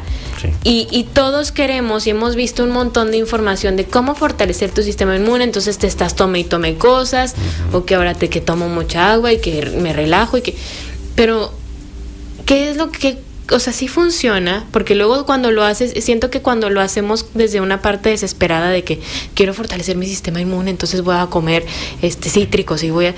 Y, 0.63 0.87
y, 0.91 1.03
todos 1.03 1.51
queremos 1.51 2.05
y 2.05 2.11
hemos 2.11 2.35
visto 2.35 2.63
un 2.63 2.69
montón 2.69 3.09
de 3.11 3.17
información 3.17 3.75
de 3.75 3.85
cómo 3.85 4.13
fortalecer 4.13 4.71
tu 4.71 4.83
sistema 4.83 5.15
inmune, 5.15 5.43
entonces 5.43 5.79
te 5.79 5.87
estás 5.87 6.15
tome 6.15 6.39
y 6.39 6.43
tome 6.43 6.75
cosas, 6.75 7.35
o 7.73 7.83
que 7.83 7.95
ahora 7.95 8.13
te 8.13 8.29
que 8.29 8.39
tomo 8.39 8.69
mucha 8.69 9.11
agua 9.11 9.33
y 9.33 9.39
que 9.39 9.65
me 9.81 9.91
relajo 9.91 10.37
y 10.37 10.41
que... 10.41 10.55
Pero, 11.15 11.51
¿qué 12.45 12.69
es 12.69 12.77
lo 12.77 12.91
que 12.91 13.17
o 13.51 13.59
sea, 13.59 13.73
sí 13.73 13.87
funciona, 13.87 14.65
porque 14.71 14.95
luego 14.95 15.25
cuando 15.25 15.51
lo 15.51 15.63
haces, 15.63 16.03
siento 16.03 16.29
que 16.29 16.41
cuando 16.41 16.69
lo 16.69 16.81
hacemos 16.81 17.27
desde 17.33 17.61
una 17.61 17.81
parte 17.81 18.09
desesperada 18.09 18.69
de 18.69 18.83
que 18.83 18.99
quiero 19.33 19.53
fortalecer 19.53 19.95
mi 19.97 20.05
sistema 20.05 20.41
inmune, 20.41 20.71
entonces 20.71 21.01
voy 21.01 21.15
a 21.17 21.27
comer 21.27 21.65
este 22.01 22.29
cítricos 22.29 22.83
y 22.83 22.89
voy 22.89 23.07
a 23.07 23.15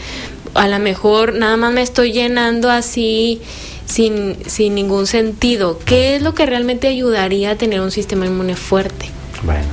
a 0.54 0.68
lo 0.68 0.80
mejor 0.80 1.34
nada 1.34 1.58
más 1.58 1.74
me 1.74 1.82
estoy 1.82 2.12
llenando 2.12 2.70
así 2.70 3.42
sin, 3.86 4.38
sin 4.48 4.76
ningún 4.76 5.08
sentido. 5.08 5.80
¿Qué 5.86 6.16
es 6.16 6.22
lo 6.22 6.34
que 6.34 6.46
realmente 6.46 6.88
ayudaría 6.88 7.52
a 7.52 7.56
tener 7.56 7.82
un 7.82 7.92
sistema 7.92 8.26
inmune 8.26 8.56
fuerte? 8.56 9.10
Bueno, 9.44 9.66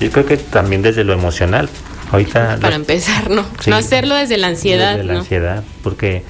yo 0.00 0.10
creo 0.10 0.26
que 0.26 0.36
también 0.36 0.82
desde 0.82 1.04
lo 1.04 1.12
emocional. 1.12 1.68
Ahorita 2.10 2.58
para 2.60 2.76
empezar, 2.76 3.28
no, 3.30 3.44
no 3.66 3.76
hacerlo 3.76 4.14
desde 4.14 4.38
la 4.38 4.46
ansiedad. 4.46 4.96
Desde 4.96 5.12
la 5.12 5.18
ansiedad, 5.18 5.64
porque 5.82 6.22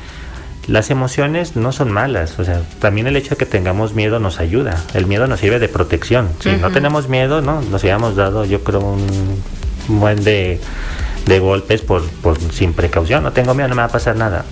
las 0.68 0.90
emociones 0.90 1.56
no 1.56 1.72
son 1.72 1.90
malas, 1.90 2.38
o 2.38 2.44
sea, 2.44 2.60
también 2.78 3.06
el 3.06 3.16
hecho 3.16 3.30
de 3.30 3.36
que 3.36 3.46
tengamos 3.46 3.94
miedo 3.94 4.20
nos 4.20 4.38
ayuda. 4.38 4.76
El 4.92 5.06
miedo 5.06 5.26
nos 5.26 5.40
sirve 5.40 5.58
de 5.58 5.68
protección. 5.68 6.28
Si 6.40 6.50
no 6.50 6.70
tenemos 6.70 7.08
miedo, 7.08 7.40
no, 7.40 7.62
nos 7.62 7.82
habíamos 7.82 8.16
dado, 8.16 8.44
yo 8.44 8.62
creo, 8.62 8.80
un 8.80 9.40
buen 9.88 10.22
de, 10.22 10.60
de 11.24 11.38
golpes 11.38 11.80
por, 11.80 12.06
por, 12.06 12.38
sin 12.52 12.74
precaución. 12.74 13.22
No 13.22 13.32
tengo 13.32 13.54
miedo, 13.54 13.68
no 13.68 13.76
me 13.76 13.80
va 13.80 13.88
a 13.88 13.92
pasar 13.92 14.16
nada. 14.16 14.44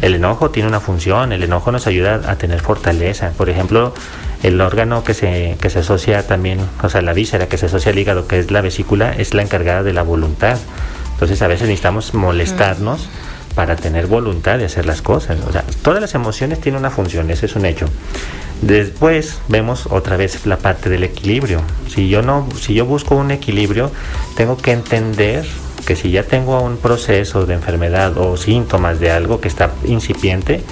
El 0.00 0.14
enojo 0.14 0.50
tiene 0.50 0.68
una 0.68 0.78
función, 0.78 1.32
el 1.32 1.42
enojo 1.42 1.72
nos 1.72 1.88
ayuda 1.88 2.20
a 2.26 2.36
tener 2.36 2.60
fortaleza. 2.60 3.32
Por 3.36 3.50
ejemplo, 3.50 3.94
el 4.44 4.60
órgano 4.60 5.02
que 5.02 5.12
se, 5.12 5.56
que 5.60 5.70
se 5.70 5.80
asocia 5.80 6.24
también, 6.24 6.60
o 6.84 6.88
sea, 6.88 7.02
la 7.02 7.14
víscera 7.14 7.48
que 7.48 7.58
se 7.58 7.66
asocia 7.66 7.90
al 7.90 7.98
hígado, 7.98 8.28
que 8.28 8.38
es 8.38 8.52
la 8.52 8.60
vesícula, 8.60 9.12
es 9.12 9.34
la 9.34 9.42
encargada 9.42 9.82
de 9.82 9.92
la 9.92 10.02
voluntad. 10.02 10.56
Entonces 11.14 11.42
a 11.42 11.48
veces 11.48 11.66
necesitamos 11.66 12.14
molestarnos 12.14 13.08
para 13.54 13.76
tener 13.76 14.06
voluntad 14.06 14.58
de 14.58 14.66
hacer 14.66 14.86
las 14.86 15.02
cosas. 15.02 15.38
O 15.48 15.52
sea, 15.52 15.64
todas 15.82 16.00
las 16.00 16.14
emociones 16.14 16.60
tienen 16.60 16.80
una 16.80 16.90
función, 16.90 17.30
ese 17.30 17.46
es 17.46 17.56
un 17.56 17.66
hecho. 17.66 17.86
Después 18.62 19.40
vemos 19.48 19.86
otra 19.90 20.16
vez 20.16 20.46
la 20.46 20.56
parte 20.56 20.88
del 20.88 21.04
equilibrio. 21.04 21.60
Si 21.88 22.08
yo 22.08 22.22
no, 22.22 22.48
si 22.60 22.74
yo 22.74 22.86
busco 22.86 23.14
un 23.14 23.30
equilibrio, 23.30 23.90
tengo 24.36 24.56
que 24.56 24.72
entender 24.72 25.46
que 25.86 25.96
si 25.96 26.10
ya 26.10 26.22
tengo 26.22 26.60
un 26.62 26.78
proceso 26.78 27.46
de 27.46 27.54
enfermedad 27.54 28.16
o 28.16 28.36
síntomas 28.36 29.00
de 29.00 29.10
algo 29.10 29.40
que 29.40 29.48
está 29.48 29.72
incipiente, 29.84 30.62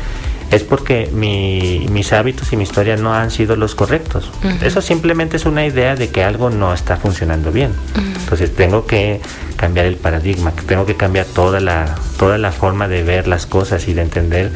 es 0.52 0.62
porque 0.62 1.08
mis 1.12 2.12
hábitos 2.12 2.52
y 2.52 2.56
mi 2.56 2.64
historia 2.64 2.96
no 2.96 3.14
han 3.14 3.30
sido 3.30 3.56
los 3.56 3.74
correctos. 3.74 4.30
Eso 4.62 4.82
simplemente 4.82 5.38
es 5.38 5.46
una 5.46 5.66
idea 5.66 5.96
de 5.96 6.10
que 6.10 6.22
algo 6.22 6.50
no 6.50 6.74
está 6.74 6.96
funcionando 6.96 7.50
bien. 7.50 7.72
Entonces 7.96 8.54
tengo 8.54 8.86
que 8.86 9.20
cambiar 9.56 9.86
el 9.86 9.96
paradigma, 9.96 10.52
tengo 10.66 10.84
que 10.84 10.94
cambiar 10.94 11.24
toda 11.26 11.60
la, 11.60 11.94
toda 12.18 12.36
la 12.36 12.52
forma 12.52 12.86
de 12.86 13.02
ver 13.02 13.28
las 13.28 13.46
cosas 13.46 13.88
y 13.88 13.94
de 13.94 14.02
entender 14.02 14.52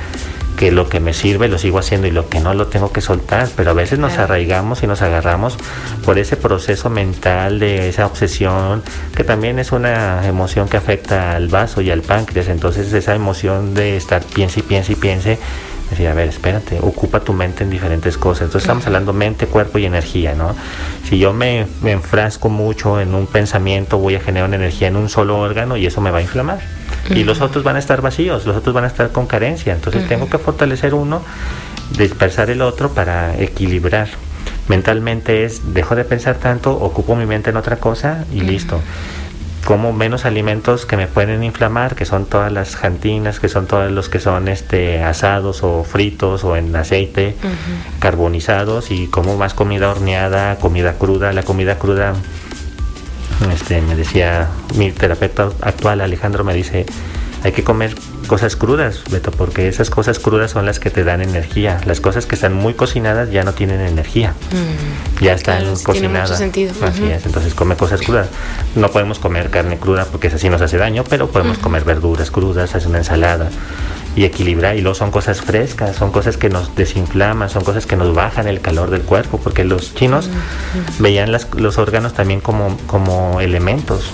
que 0.57 0.73
lo 0.73 0.89
que 0.89 1.01
me 1.01 1.13
sirve 1.13 1.49
lo 1.49 1.59
sigo 1.59 1.79
haciendo 1.79 2.07
y 2.07 2.11
lo 2.11 2.29
que 2.29 2.41
no 2.41 2.55
lo 2.55 2.67
tengo 2.67 2.91
que 2.91 3.01
soltar, 3.01 3.49
pero 3.57 3.71
a 3.71 3.75
veces 3.75 3.99
nos 3.99 4.19
arraigamos 4.19 4.83
y 4.83 4.87
nos 4.87 5.03
agarramos 5.03 5.59
por 6.05 6.19
ese 6.19 6.37
proceso 6.37 6.89
mental 6.89 7.59
de 7.59 7.91
esa 7.91 8.07
obsesión, 8.07 8.83
que 9.15 9.23
también 9.23 9.59
es 9.59 9.73
una 9.73 10.27
emoción 10.27 10.69
que 10.69 10.79
afecta 10.79 11.37
al 11.37 11.49
vaso 11.49 11.83
y 11.83 11.91
al 11.91 12.01
páncreas, 12.01 12.49
entonces 12.49 12.93
esa 12.93 13.15
emoción 13.15 13.75
de 13.75 13.99
estar 13.99 14.25
piense 14.25 14.61
y 14.61 14.63
piense 14.63 14.93
y 14.93 14.97
piense 14.97 15.39
Decir, 15.91 16.09
a 16.09 16.15
ver, 16.15 16.29
espérate, 16.29 16.79
ocupa 16.81 17.21
tu 17.21 17.33
mente 17.33 17.63
en 17.63 17.71
diferentes 17.71 18.19
cosas. 18.19 18.43
Entonces 18.43 18.63
estamos 18.63 18.87
hablando 18.87 19.13
mente, 19.13 19.47
cuerpo 19.47 19.79
y 19.79 19.85
energía, 19.85 20.35
¿no? 20.35 20.55
Si 21.09 21.19
yo 21.19 21.33
me, 21.33 21.67
enfrasco 21.85 22.49
mucho 22.49 23.01
en 23.01 23.15
un 23.15 23.27
pensamiento, 23.27 23.99
voy 23.99 24.17
a 24.17 24.21
generar 24.21 24.49
una 24.49 24.57
energía 24.57 24.89
en 24.89 24.97
un 24.97 25.09
solo 25.09 25.39
órgano 25.39 25.77
y 25.77 25.87
eso 25.87 26.01
me 26.01 26.11
va 26.11 26.19
a 26.19 26.23
inflamar. 26.23 26.59
Y 27.11 27.23
los 27.23 27.41
otros 27.41 27.63
van 27.63 27.77
a 27.77 27.79
estar 27.79 28.03
vacíos, 28.03 28.47
los 28.47 28.57
otros 28.57 28.75
van 28.75 28.83
a 28.83 28.89
estar 28.89 29.13
con 29.13 29.27
carencia. 29.27 29.75
Entonces 29.75 30.09
tengo 30.09 30.29
que 30.29 30.39
fortalecer 30.39 30.93
uno, 30.93 31.23
dispersar 31.97 32.51
el 32.51 32.63
otro 32.63 32.91
para 32.91 33.41
equilibrar. 33.41 34.09
Mentalmente 34.67 35.45
es, 35.45 35.73
dejo 35.73 35.95
de 35.95 36.05
pensar 36.05 36.37
tanto, 36.37 36.73
ocupo 36.73 37.15
mi 37.15 37.27
mente 37.27 37.51
en 37.51 37.57
otra 37.57 37.77
cosa 37.77 38.25
y 38.33 38.41
listo 38.41 38.81
como 39.67 39.93
menos 39.93 40.25
alimentos 40.27 40.87
que 40.87 40.97
me 40.97 41.09
pueden 41.09 41.43
inflamar, 41.43 41.97
que 41.97 42.05
son 42.05 42.25
todas 42.25 42.53
las 42.53 42.77
jantinas, 42.77 43.41
que 43.41 43.49
son 43.49 43.67
todos 43.67 43.91
los 43.91 44.09
que 44.09 44.21
son 44.21 44.47
este 44.47 45.03
asados 45.03 45.65
o 45.65 45.83
fritos 45.83 46.45
o 46.45 46.57
en 46.57 46.75
aceite, 46.77 47.35
carbonizados 47.99 48.93
y 48.93 49.09
como 49.09 49.37
más 49.37 49.55
comida 49.55 49.91
horneada, 49.91 50.57
comida 50.61 50.93
cruda, 50.93 51.33
la 51.33 51.43
comida 51.43 51.81
cruda 51.81 52.15
este 53.53 53.83
me 53.83 53.97
decía 53.97 54.47
mi 54.77 54.93
terapeuta 54.93 55.51
actual 55.61 56.01
Alejandro 56.01 56.45
me 56.45 56.55
dice, 56.55 56.87
hay 57.47 57.53
que 57.53 57.63
comer 57.63 57.95
cosas 58.27 58.57
crudas, 58.57 59.05
Beto, 59.09 59.31
porque 59.31 59.69
esas 59.69 59.89
cosas 59.89 60.19
crudas 60.19 60.51
son 60.51 60.67
las 60.67 60.81
que 60.81 60.91
te 60.91 61.05
dan 61.05 61.23
energía. 61.23 61.81
Las 61.87 62.01
cosas 62.01 62.27
que 62.27 62.35
están 62.35 62.53
muy 62.53 62.75
cocinadas 62.75 63.31
ya 63.31 63.45
no 63.45 63.53
tienen 63.53 63.81
energía. 63.81 64.35
Mm. 64.51 65.23
ya 65.23 65.33
están 65.33 65.63
cocinadas. 65.85 66.37
Tiene 66.39 66.67
mucho 66.67 66.85
Así 66.85 67.05
es, 67.05 67.25
entonces 67.25 67.55
come 67.55 67.77
cosas 67.77 68.03
crudas. 68.03 68.27
No 68.75 68.91
podemos 68.91 69.21
comer 69.21 69.51
carne 69.51 69.79
cruda 69.79 70.07
porque 70.07 70.27
esa 70.27 70.39
sí 70.39 70.49
nos 70.49 70.61
hace 70.61 70.77
daño, 70.77 71.05
pero 71.09 71.31
podemos 71.31 71.59
comer 71.59 71.85
verduras 71.85 72.33
crudas, 72.33 72.75
hacer 72.75 72.89
una 72.89 72.99
ensalada 72.99 73.49
y 74.17 74.25
equilibrar. 74.25 74.77
Y 74.77 74.81
luego 74.81 74.95
son 74.95 75.11
cosas 75.11 75.43
frescas, 75.43 75.95
son 75.95 76.11
cosas 76.11 76.37
que 76.37 76.49
nos 76.49 76.75
desinflaman, 76.75 77.51
son 77.51 77.63
cosas 77.63 77.87
que 77.87 77.97
nos 77.97 78.15
bajan 78.15 78.49
el 78.49 78.61
calor 78.61 78.91
del 78.91 79.03
cuerpo, 79.03 79.39
porque 79.39 79.63
los 79.63 79.95
chinos 79.95 80.31
veían 80.99 81.31
los 81.31 81.79
órganos 81.79 82.15
también 82.15 82.41
como, 82.41 82.77
como 82.87 83.41
elementos. 83.41 84.11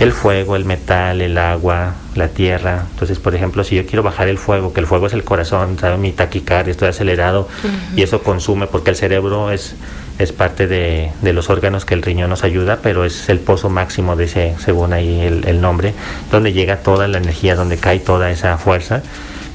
El 0.00 0.12
fuego, 0.12 0.56
el 0.56 0.64
metal, 0.64 1.20
el 1.20 1.38
agua, 1.38 1.94
la 2.16 2.28
tierra. 2.28 2.86
Entonces, 2.90 3.18
por 3.18 3.34
ejemplo, 3.34 3.62
si 3.62 3.76
yo 3.76 3.86
quiero 3.86 4.02
bajar 4.02 4.26
el 4.26 4.38
fuego, 4.38 4.72
que 4.72 4.80
el 4.80 4.86
fuego 4.86 5.06
es 5.06 5.12
el 5.12 5.22
corazón, 5.22 5.78
¿sabe? 5.78 5.98
mi 5.98 6.12
taquicardia, 6.12 6.72
estoy 6.72 6.88
acelerado 6.88 7.46
y 7.94 8.02
eso 8.02 8.22
consume, 8.22 8.66
porque 8.66 8.90
el 8.90 8.96
cerebro 8.96 9.52
es, 9.52 9.76
es 10.18 10.32
parte 10.32 10.66
de, 10.66 11.12
los 11.22 11.50
órganos 11.50 11.84
que 11.84 11.94
el 11.94 12.02
riñón 12.02 12.30
nos 12.30 12.42
ayuda, 12.42 12.80
pero 12.82 13.04
es 13.04 13.28
el 13.28 13.38
pozo 13.38 13.68
máximo 13.68 14.16
de 14.16 14.24
ese, 14.24 14.54
según 14.58 14.92
ahí 14.92 15.20
el, 15.20 15.46
el 15.46 15.60
nombre, 15.60 15.92
donde 16.32 16.52
llega 16.52 16.78
toda 16.78 17.06
la 17.06 17.18
energía, 17.18 17.54
donde 17.54 17.76
cae 17.76 18.00
toda 18.00 18.30
esa 18.30 18.56
fuerza 18.58 19.02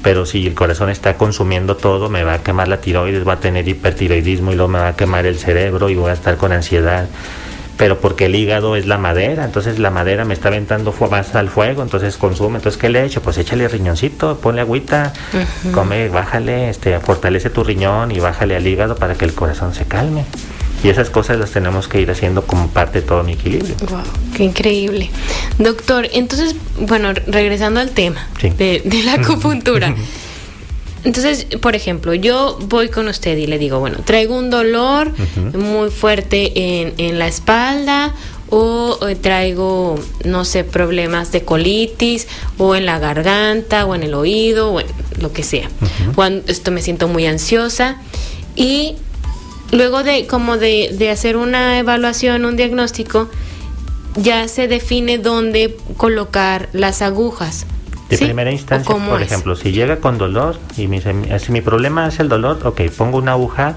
pero 0.02 0.26
si 0.26 0.46
el 0.46 0.54
corazón 0.54 0.90
está 0.90 1.14
consumiendo 1.14 1.76
todo, 1.76 2.08
me 2.08 2.24
va 2.24 2.34
a 2.34 2.42
quemar 2.42 2.68
la 2.68 2.80
tiroides, 2.80 3.26
va 3.26 3.34
a 3.34 3.40
tener 3.40 3.66
hipertiroidismo 3.68 4.52
y 4.52 4.56
luego 4.56 4.70
me 4.70 4.78
va 4.78 4.88
a 4.88 4.96
quemar 4.96 5.26
el 5.26 5.38
cerebro 5.38 5.88
y 5.88 5.96
voy 5.96 6.10
a 6.10 6.14
estar 6.14 6.36
con 6.36 6.52
ansiedad 6.52 7.06
pero 7.78 8.00
porque 8.00 8.26
el 8.26 8.34
hígado 8.34 8.74
es 8.74 8.86
la 8.86 8.98
madera, 8.98 9.44
entonces 9.44 9.78
la 9.78 9.90
madera 9.90 10.24
me 10.24 10.34
está 10.34 10.48
aventando 10.48 10.92
más 11.10 11.34
al 11.36 11.48
fuego, 11.48 11.82
entonces 11.82 12.16
consume, 12.16 12.56
entonces 12.56 12.78
¿qué 12.78 12.88
le 12.88 13.00
he 13.00 13.04
hecho? 13.04 13.22
Pues 13.22 13.38
échale 13.38 13.68
riñoncito, 13.68 14.36
ponle 14.38 14.62
agüita, 14.62 15.12
come, 15.72 16.08
bájale, 16.08 16.70
este, 16.70 16.98
fortalece 16.98 17.50
tu 17.50 17.62
riñón 17.62 18.10
y 18.10 18.18
bájale 18.18 18.56
al 18.56 18.66
hígado 18.66 18.96
para 18.96 19.14
que 19.14 19.24
el 19.24 19.32
corazón 19.32 19.74
se 19.74 19.84
calme. 19.84 20.24
Y 20.82 20.88
esas 20.88 21.10
cosas 21.10 21.38
las 21.38 21.50
tenemos 21.50 21.88
que 21.88 22.00
ir 22.00 22.10
haciendo 22.10 22.42
como 22.46 22.68
parte 22.68 23.00
de 23.00 23.06
todo 23.06 23.24
mi 23.24 23.32
equilibrio. 23.32 23.74
Wow, 23.88 24.02
qué 24.36 24.44
increíble. 24.44 25.10
Doctor, 25.58 26.08
entonces, 26.12 26.54
bueno, 26.80 27.12
regresando 27.26 27.80
al 27.80 27.90
tema 27.90 28.28
de, 28.40 28.82
de 28.84 29.02
la 29.02 29.14
acupuntura. 29.14 29.94
Entonces, 31.04 31.46
por 31.60 31.74
ejemplo, 31.74 32.14
yo 32.14 32.58
voy 32.68 32.88
con 32.88 33.08
usted 33.08 33.36
y 33.36 33.46
le 33.46 33.58
digo, 33.58 33.78
bueno, 33.78 33.98
traigo 34.04 34.36
un 34.36 34.50
dolor 34.50 35.12
muy 35.54 35.90
fuerte 35.90 36.80
en, 36.80 36.94
en, 36.98 37.18
la 37.18 37.28
espalda 37.28 38.14
o, 38.50 38.98
traigo, 39.20 39.98
no 40.24 40.44
sé, 40.44 40.64
problemas 40.64 41.32
de 41.32 41.44
colitis 41.44 42.26
o 42.56 42.74
en 42.74 42.86
la 42.86 42.98
garganta 42.98 43.84
o 43.86 43.94
en 43.94 44.02
el 44.02 44.14
oído 44.14 44.72
o 44.72 44.80
en 44.80 44.86
lo 45.20 45.32
que 45.32 45.42
sea. 45.42 45.68
Cuando 46.14 46.50
esto 46.50 46.70
me 46.70 46.82
siento 46.82 47.08
muy 47.08 47.26
ansiosa 47.26 47.96
y 48.56 48.96
luego 49.72 50.02
de 50.02 50.26
como 50.26 50.56
de, 50.56 50.94
de 50.96 51.10
hacer 51.10 51.36
una 51.36 51.78
evaluación, 51.78 52.44
un 52.44 52.56
diagnóstico, 52.56 53.28
ya 54.16 54.48
se 54.48 54.68
define 54.68 55.18
dónde 55.18 55.76
colocar 55.96 56.68
las 56.72 57.02
agujas. 57.02 57.66
De 58.08 58.16
primera 58.16 58.50
instancia, 58.50 58.94
por 58.94 59.20
ejemplo, 59.20 59.54
si 59.54 59.70
llega 59.70 59.98
con 59.98 60.16
dolor 60.16 60.58
y 60.78 60.86
mi, 60.86 61.00
si 61.00 61.52
mi 61.52 61.60
problema 61.60 62.08
es 62.08 62.20
el 62.20 62.28
dolor, 62.30 62.60
ok, 62.64 62.80
pongo 62.96 63.18
una 63.18 63.32
aguja 63.32 63.76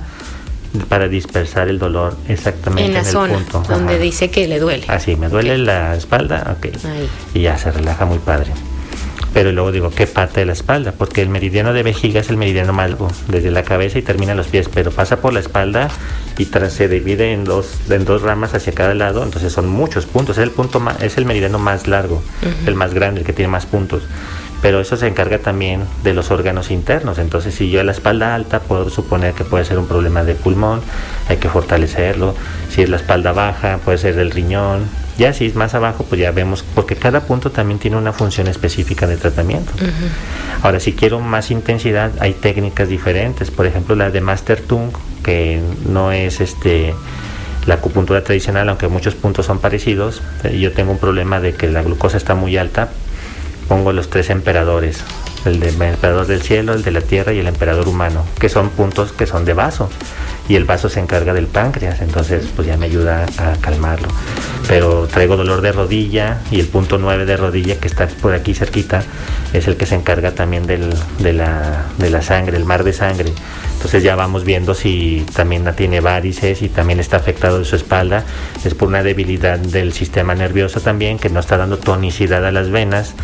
para 0.88 1.10
dispersar 1.10 1.68
el 1.68 1.80
dolor 1.80 2.16
exactamente 2.30 2.86
en, 2.86 2.94
la 2.94 3.00
el 3.02 3.06
zona 3.06 3.34
punto. 3.34 3.62
donde 3.68 4.00
dice 4.00 4.30
que 4.32 4.48
le 4.48 4.60
duele. 4.60 4.86
Así, 4.88 5.18
me 5.18 5.28
duele 5.28 5.58
la 5.58 5.96
espalda, 5.96 6.56
ok. 6.58 6.68
Y 7.34 7.42
ya 7.42 7.58
se 7.58 7.72
relaja 7.72 8.06
muy 8.06 8.20
padre. 8.20 8.52
Pero 9.34 9.52
luego 9.54 9.72
digo, 9.72 9.90
¿qué 9.92 10.08
parte 10.08 10.42
de 10.42 10.46
la 10.46 10.52
espalda? 10.54 10.92
Porque 10.92 11.22
el 11.22 11.30
meridiano 11.30 11.72
de 11.72 11.84
vejiga 11.84 12.20
es 12.20 12.30
el 12.30 12.38
meridiano 12.38 12.74
más 12.74 12.92
desde 13.28 13.50
la 13.50 13.64
cabeza 13.64 13.98
y 13.98 14.02
termina 14.02 14.32
en 14.32 14.38
los 14.38 14.48
pies, 14.48 14.70
pero 14.74 14.92
pasa 14.92 15.22
por 15.22 15.32
la 15.32 15.40
espalda 15.40 15.88
y 16.38 16.46
tras 16.46 16.74
se 16.74 16.90
divide 16.90 17.32
en 17.32 17.46
dos, 17.46 17.78
en 17.90 18.04
dos 18.04 18.22
ramas 18.22 18.54
hacia 18.54 18.74
cada 18.74 18.94
lado, 18.94 19.24
entonces 19.24 19.54
son 19.54 19.70
muchos 19.70 20.06
puntos. 20.06 20.38
Es 20.38 20.44
el 20.44 20.52
punto 20.52 20.80
más, 20.80 21.02
es 21.02 21.18
el 21.18 21.26
meridiano 21.26 21.60
más 21.60 21.88
largo, 21.88 22.22
el 22.66 22.76
más 22.76 22.94
grande, 22.94 23.22
el 23.22 23.26
que 23.26 23.34
tiene 23.34 23.50
más 23.50 23.66
puntos. 23.66 24.04
Pero 24.62 24.80
eso 24.80 24.96
se 24.96 25.08
encarga 25.08 25.40
también 25.40 25.86
de 26.04 26.14
los 26.14 26.30
órganos 26.30 26.70
internos. 26.70 27.18
Entonces, 27.18 27.56
si 27.56 27.72
yo 27.72 27.84
la 27.84 27.94
espalda 27.94 28.36
alta, 28.36 28.60
puedo 28.60 28.90
suponer 28.92 29.34
que 29.34 29.44
puede 29.44 29.66
ser 29.66 29.80
un 29.80 29.88
problema 29.88 30.24
de 30.24 30.36
pulmón, 30.36 30.82
hay 31.30 31.38
que 31.38 31.50
fortalecerlo. 31.50 32.36
Si 32.70 32.84
es 32.84 32.90
la 32.90 32.98
espalda 32.98 33.32
baja, 33.32 33.80
puede 33.84 33.98
ser 33.98 34.16
del 34.16 34.30
riñón, 34.30 34.86
ya 35.22 35.34
si 35.34 35.46
es 35.46 35.54
más 35.54 35.76
abajo, 35.76 36.04
pues 36.10 36.20
ya 36.20 36.32
vemos, 36.32 36.66
porque 36.74 36.96
cada 36.96 37.22
punto 37.22 37.52
también 37.52 37.80
tiene 37.80 37.96
una 37.96 38.12
función 38.12 38.48
específica 38.48 39.06
de 39.06 39.18
tratamiento. 39.18 39.72
Ahora, 40.64 40.80
si 40.80 40.94
quiero 40.94 41.20
más 41.20 41.52
intensidad, 41.52 42.12
hay 42.20 42.34
técnicas 42.34 42.90
diferentes. 42.90 43.52
Por 43.52 43.68
ejemplo, 43.68 43.96
la 43.96 44.10
de 44.10 44.20
Master 44.20 44.60
Tung, 44.62 44.90
que 45.24 45.62
no 45.86 46.12
es 46.12 46.42
este 46.42 46.96
la 47.68 47.76
acupuntura 47.76 48.24
tradicional, 48.24 48.68
aunque 48.70 48.88
muchos 48.88 49.14
puntos 49.14 49.46
son 49.46 49.60
parecidos. 49.60 50.24
Yo 50.60 50.72
tengo 50.72 50.92
un 50.92 50.98
problema 50.98 51.40
de 51.40 51.54
que 51.54 51.68
la 51.68 51.84
glucosa 51.84 52.18
está 52.18 52.34
muy 52.34 52.58
alta. 52.58 52.90
Pongo 53.68 53.94
los 53.94 54.10
tres 54.10 54.32
emperadores, 54.32 55.04
el, 55.46 55.60
de, 55.60 55.70
emperador 55.70 56.28
del 56.28 56.42
cielo, 56.42 56.74
el 56.74 56.84
de 56.84 56.92
la 56.92 57.02
tierra 57.02 57.34
y 57.34 57.40
el 57.40 57.48
emperador 57.48 57.88
humano, 57.88 58.26
que 58.40 58.50
son 58.50 58.70
puntos 58.70 59.12
que 59.12 59.26
son 59.26 59.46
de 59.46 59.54
vaso 59.54 59.90
y 60.48 60.56
el 60.56 60.66
vaso 60.66 60.90
se 60.90 61.00
encarga 61.00 61.34
del 61.34 61.48
páncreas, 61.48 62.02
entonces 62.02 62.46
pues 62.56 62.68
ya 62.68 62.78
me 62.78 62.88
ayuda 62.88 63.26
a 63.38 63.54
calmarlo. 63.62 64.08
Pero 64.68 65.08
traigo 65.08 65.38
dolor 65.38 65.62
de 65.62 65.72
rodilla 65.72 66.42
y 66.52 66.60
el 66.60 66.68
punto 66.68 66.98
9 66.98 67.26
de 67.26 67.38
rodilla 67.38 67.80
que 67.80 67.88
está 67.88 68.08
por 68.08 68.34
aquí 68.34 68.54
cerquita 68.54 69.04
es 69.54 69.68
el 69.68 69.78
que 69.78 69.86
se 69.86 69.96
encarga 69.96 70.32
también 70.32 70.66
del, 70.68 70.94
de, 71.20 71.34
la, 71.34 71.86
de 71.98 72.10
la 72.10 72.22
sangre, 72.22 72.58
el 72.58 72.66
mar 72.66 72.84
de 72.84 72.94
sangre. 72.94 73.32
Entonces 73.74 74.04
ya 74.04 74.16
vamos 74.16 74.44
viendo 74.44 74.74
si 74.74 75.26
también 75.34 75.66
tiene 75.76 76.02
varices 76.02 76.62
y 76.62 76.70
también 76.70 77.00
está 77.00 77.18
afectado 77.18 77.60
de 77.60 77.66
su 77.66 77.76
espalda. 77.76 78.24
Es 78.64 78.76
por 78.76 78.88
una 78.88 79.04
debilidad 79.04 79.58
del 79.58 79.94
sistema 79.94 80.36
nervioso 80.36 80.82
también 80.82 81.18
que 81.18 81.30
no 81.30 81.40
está 81.40 81.58
dando 81.58 81.78
tonicidad 81.78 82.46
a 82.46 82.52
las 82.52 82.70
venas 82.70 83.16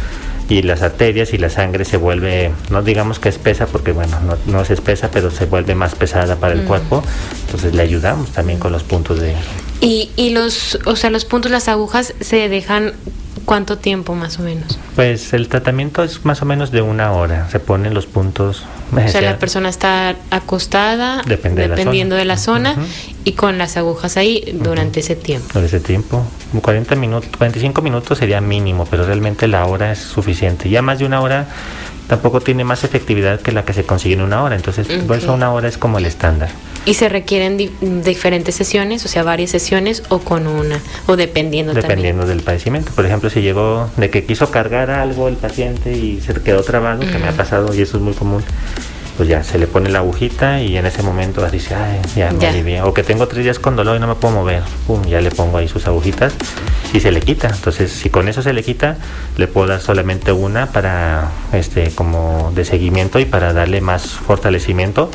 y 0.49 0.61
las 0.61 0.81
arterias 0.81 1.33
y 1.33 1.37
la 1.37 1.49
sangre 1.49 1.85
se 1.85 1.97
vuelve, 1.97 2.51
no 2.69 2.81
digamos 2.81 3.19
que 3.19 3.29
espesa, 3.29 3.67
porque 3.67 3.91
bueno, 3.91 4.19
no, 4.21 4.37
no 4.45 4.61
es 4.61 4.69
espesa, 4.69 5.09
pero 5.11 5.31
se 5.31 5.45
vuelve 5.45 5.75
más 5.75 5.95
pesada 5.95 6.37
para 6.37 6.53
el 6.53 6.63
cuerpo. 6.63 7.03
Entonces 7.45 7.73
le 7.73 7.81
ayudamos 7.81 8.29
también 8.31 8.59
con 8.59 8.71
los 8.71 8.83
puntos 8.83 9.19
de... 9.19 9.35
Y, 9.81 10.09
y 10.15 10.31
los, 10.31 10.79
o 10.85 10.95
sea, 10.95 11.09
los 11.09 11.25
puntos, 11.25 11.51
las 11.51 11.67
agujas 11.67 12.13
se 12.19 12.49
dejan 12.49 12.93
¿Cuánto 13.47 13.77
tiempo 13.77 14.13
más 14.13 14.39
o 14.39 14.43
menos? 14.43 14.77
Pues 14.97 15.31
el 15.31 15.47
tratamiento 15.47 16.03
es 16.03 16.25
más 16.25 16.41
o 16.41 16.45
menos 16.45 16.69
de 16.69 16.81
una 16.81 17.13
hora. 17.13 17.49
Se 17.49 17.61
ponen 17.61 17.93
los 17.93 18.05
puntos. 18.05 18.65
O 18.95 19.07
sea, 19.07 19.21
la 19.21 19.37
persona 19.37 19.69
está 19.69 20.15
acostada 20.31 21.21
dependiendo 21.25 22.15
de 22.15 22.25
la 22.25 22.37
zona, 22.37 22.75
y 23.23 23.33
con 23.33 23.57
las 23.57 23.77
agujas 23.77 24.17
ahí 24.17 24.43
durante 24.53 25.01
ese 25.01 25.15
tiempo. 25.15 25.47
Durante 25.53 25.77
ese 25.77 25.85
tiempo. 25.85 26.25
40 26.61 26.95
minutos, 26.95 27.29
45 27.37 27.81
minutos 27.81 28.17
sería 28.17 28.39
mínimo, 28.39 28.85
pero 28.89 29.05
realmente 29.05 29.47
la 29.47 29.65
hora 29.65 29.91
es 29.91 29.99
suficiente. 29.99 30.69
Ya 30.69 30.81
más 30.81 30.99
de 30.99 31.05
una 31.05 31.21
hora 31.21 31.47
tampoco 32.07 32.39
tiene 32.39 32.63
más 32.63 32.85
efectividad 32.85 33.41
que 33.41 33.51
la 33.51 33.65
que 33.65 33.73
se 33.73 33.83
consigue 33.83 34.15
en 34.15 34.21
una 34.21 34.41
hora. 34.43 34.55
Entonces, 34.55 34.87
por 35.03 35.17
eso 35.17 35.33
una 35.33 35.51
hora 35.51 35.67
es 35.67 35.77
como 35.77 35.97
el 35.97 36.05
estándar. 36.05 36.49
¿Y 36.87 36.93
se 36.93 37.09
requieren 37.09 37.57
diferentes 37.81 38.55
sesiones, 38.55 39.03
o 39.03 39.09
sea, 39.09 39.21
varias 39.21 39.49
sesiones 39.49 40.03
o 40.07 40.19
con 40.19 40.47
una? 40.47 40.79
O 41.07 41.17
dependiendo 41.17 41.73
Dependiendo 41.73 42.25
del 42.25 42.43
padecimiento. 42.43 42.93
Por 42.93 43.05
ejemplo, 43.05 43.29
si 43.29 43.41
llegó 43.41 43.89
de 43.97 44.09
que 44.09 44.23
quiso 44.23 44.51
cargar 44.51 44.89
algo 44.89 45.27
el 45.27 45.35
paciente 45.35 45.91
y 45.91 46.21
se 46.21 46.33
quedó 46.35 46.63
trabado, 46.63 47.01
que 47.01 47.19
me 47.19 47.27
ha 47.27 47.33
pasado 47.33 47.75
y 47.75 47.81
eso 47.81 47.97
es 47.97 48.03
muy 48.03 48.13
común, 48.13 48.41
pues 49.17 49.27
ya 49.27 49.43
se 49.43 49.57
le 49.57 49.67
pone 49.67 49.89
la 49.89 49.99
agujita 49.99 50.61
y 50.61 50.77
en 50.77 50.85
ese 50.85 51.03
momento 51.03 51.45
dice, 51.49 51.75
ay, 51.75 51.99
ya 52.15 52.31
me 52.31 52.47
alivia. 52.47 52.85
O 52.85 52.93
que 52.93 53.03
tengo 53.03 53.27
tres 53.27 53.43
días 53.43 53.59
con 53.59 53.75
dolor 53.75 53.97
y 53.97 53.99
no 53.99 54.07
me 54.07 54.15
puedo 54.15 54.35
mover, 54.35 54.63
pum, 54.85 55.03
ya 55.07 55.19
le 55.19 55.29
pongo 55.29 55.57
ahí 55.57 55.67
sus 55.67 55.87
agujitas 55.87 56.35
y 56.93 57.01
se 57.01 57.11
le 57.11 57.19
quita. 57.19 57.49
Entonces, 57.49 57.91
si 57.91 58.09
con 58.09 58.29
eso 58.29 58.41
se 58.41 58.53
le 58.53 58.63
quita, 58.63 58.95
le 59.35 59.47
puedo 59.47 59.67
dar 59.67 59.81
solamente 59.81 60.31
una 60.31 60.67
para, 60.67 61.31
este, 61.51 61.91
como 61.91 62.53
de 62.55 62.63
seguimiento 62.63 63.19
y 63.19 63.25
para 63.25 63.51
darle 63.51 63.81
más 63.81 64.07
fortalecimiento 64.07 65.11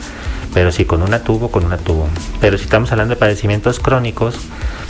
pero 0.54 0.72
si 0.72 0.84
con 0.84 1.02
una 1.02 1.22
tubo, 1.22 1.50
con 1.50 1.64
una 1.64 1.78
tubo. 1.78 2.08
Pero 2.40 2.58
si 2.58 2.64
estamos 2.64 2.92
hablando 2.92 3.14
de 3.14 3.18
padecimientos 3.18 3.80
crónicos, 3.80 4.36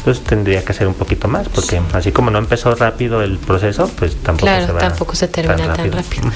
pues 0.04 0.22
tendría 0.22 0.64
que 0.64 0.72
ser 0.72 0.88
un 0.88 0.94
poquito 0.94 1.28
más, 1.28 1.48
porque 1.48 1.80
así 1.92 2.12
como 2.12 2.30
no 2.30 2.38
empezó 2.38 2.74
rápido 2.74 3.22
el 3.22 3.38
proceso, 3.38 3.90
pues 3.98 4.16
tampoco 4.16 4.52
se 4.52 4.72
va 4.72 4.78
tampoco 4.78 5.14
se 5.14 5.28
termina 5.28 5.72
tan 5.74 5.92
rápido. 5.92 6.30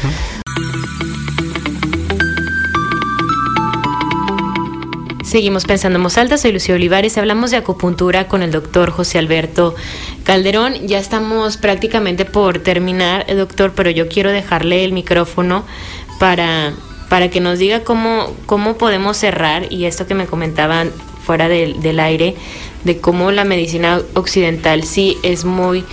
Seguimos 5.25 5.65
pensando 5.65 5.99
en 5.99 6.05
voz 6.05 6.17
alta, 6.19 6.39
soy 6.39 6.53
Lucía 6.53 6.77
Olivares, 6.77 7.19
hablamos 7.19 7.51
de 7.51 7.57
acupuntura 7.57 8.29
con 8.29 8.43
el 8.43 8.53
doctor 8.53 8.91
José 8.91 9.19
Alberto 9.19 9.75
Calderón. 10.23 10.87
Ya 10.87 10.99
estamos 10.99 11.57
prácticamente 11.57 12.25
por 12.25 12.61
terminar, 12.61 13.27
doctor, 13.37 13.73
pero 13.75 13.91
yo 13.91 14.09
quiero 14.09 14.31
dejarle 14.31 14.85
el 14.85 14.93
micrófono 14.93 15.65
para 16.21 16.73
para 17.09 17.31
que 17.31 17.41
nos 17.41 17.59
diga 17.59 17.85
cómo, 17.85 18.35
cómo 18.47 18.77
podemos 18.77 19.17
cerrar 19.17 19.73
y 19.73 19.85
esto 19.85 20.07
que 20.07 20.15
me 20.15 20.27
comentaban 20.27 20.91
fuera 21.25 21.49
del, 21.49 21.81
del 21.81 22.01
aire, 22.01 22.35
de 22.85 22.99
cómo 22.99 23.33
la 23.33 23.45
medicina 23.45 24.01
occidental 24.15 24.85
sí 24.85 25.17
es 25.23 25.45
muy 25.45 25.85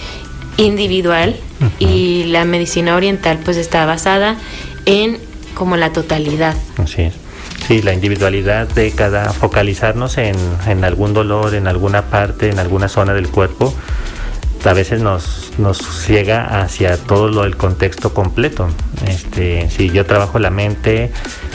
individual 0.57 1.35
y 1.79 2.25
la 2.25 2.45
medicina 2.45 2.95
oriental 2.95 3.39
pues 3.43 3.57
está 3.57 3.85
basada 3.85 4.37
en 4.85 5.17
como 5.55 5.77
la 5.77 5.91
totalidad. 5.91 6.55
Así 6.77 7.03
es. 7.03 7.13
Sí, 7.67 7.81
la 7.81 7.93
individualidad 7.93 8.67
de 8.67 8.91
cada, 8.91 9.31
focalizarnos 9.31 10.17
en, 10.17 10.35
en 10.67 10.83
algún 10.83 11.13
dolor, 11.13 11.55
en 11.55 11.67
alguna 11.67 12.03
parte, 12.03 12.49
en 12.49 12.59
alguna 12.59 12.89
zona 12.89 13.13
del 13.13 13.29
cuerpo, 13.29 13.73
a 14.65 14.73
veces 14.73 15.01
nos, 15.01 15.51
nos 15.57 15.77
ciega 15.77 16.61
hacia 16.61 16.97
todo 16.97 17.29
lo 17.29 17.43
del 17.43 17.57
contexto 17.57 18.13
completo. 18.13 18.67
Este, 19.07 19.69
si 19.69 19.89
yo 19.89 20.05
trabajo 20.05 20.39
la 20.39 20.49
mente, 20.49 21.11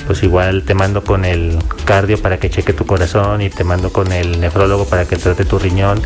pues 0.06 0.22
igual 0.22 0.64
te 0.64 0.74
mando 0.74 1.02
con 1.04 1.24
el 1.24 1.58
cardio 1.84 2.20
para 2.20 2.38
que 2.38 2.50
cheque 2.50 2.72
tu 2.72 2.86
corazón 2.86 3.40
y 3.42 3.50
te 3.50 3.64
mando 3.64 3.92
con 3.92 4.12
el 4.12 4.40
nefrólogo 4.40 4.84
para 4.86 5.06
que 5.06 5.16
trate 5.16 5.44
tu 5.44 5.58
riñón. 5.58 6.00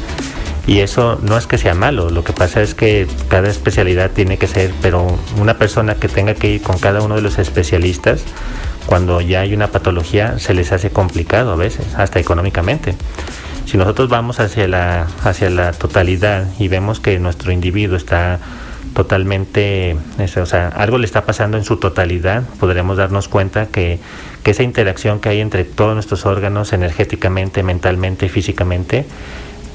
Y 0.66 0.78
eso 0.78 1.18
no 1.22 1.36
es 1.36 1.48
que 1.48 1.58
sea 1.58 1.74
malo, 1.74 2.08
lo 2.08 2.22
que 2.22 2.32
pasa 2.32 2.62
es 2.62 2.76
que 2.76 3.08
cada 3.28 3.48
especialidad 3.48 4.12
tiene 4.12 4.38
que 4.38 4.46
ser, 4.46 4.72
pero 4.80 5.18
una 5.40 5.58
persona 5.58 5.96
que 5.96 6.06
tenga 6.06 6.34
que 6.34 6.50
ir 6.50 6.62
con 6.62 6.78
cada 6.78 7.02
uno 7.02 7.16
de 7.16 7.22
los 7.22 7.40
especialistas, 7.40 8.22
cuando 8.86 9.20
ya 9.20 9.40
hay 9.40 9.54
una 9.54 9.68
patología, 9.68 10.38
se 10.38 10.54
les 10.54 10.70
hace 10.70 10.90
complicado 10.90 11.52
a 11.52 11.56
veces, 11.56 11.84
hasta 11.96 12.20
económicamente. 12.20 12.94
Si 13.66 13.76
nosotros 13.76 14.08
vamos 14.08 14.40
hacia 14.40 14.68
la, 14.68 15.06
hacia 15.24 15.50
la 15.50 15.72
totalidad 15.72 16.46
y 16.58 16.68
vemos 16.68 17.00
que 17.00 17.18
nuestro 17.18 17.52
individuo 17.52 17.96
está 17.96 18.38
totalmente, 18.94 19.96
o 20.36 20.46
sea, 20.46 20.68
algo 20.68 20.98
le 20.98 21.06
está 21.06 21.24
pasando 21.24 21.56
en 21.56 21.64
su 21.64 21.76
totalidad, 21.78 22.42
podremos 22.60 22.96
darnos 22.96 23.28
cuenta 23.28 23.66
que, 23.66 23.98
que 24.42 24.50
esa 24.50 24.62
interacción 24.62 25.20
que 25.20 25.30
hay 25.30 25.40
entre 25.40 25.64
todos 25.64 25.94
nuestros 25.94 26.26
órganos 26.26 26.72
energéticamente, 26.72 27.62
mentalmente 27.62 28.28
físicamente, 28.28 29.06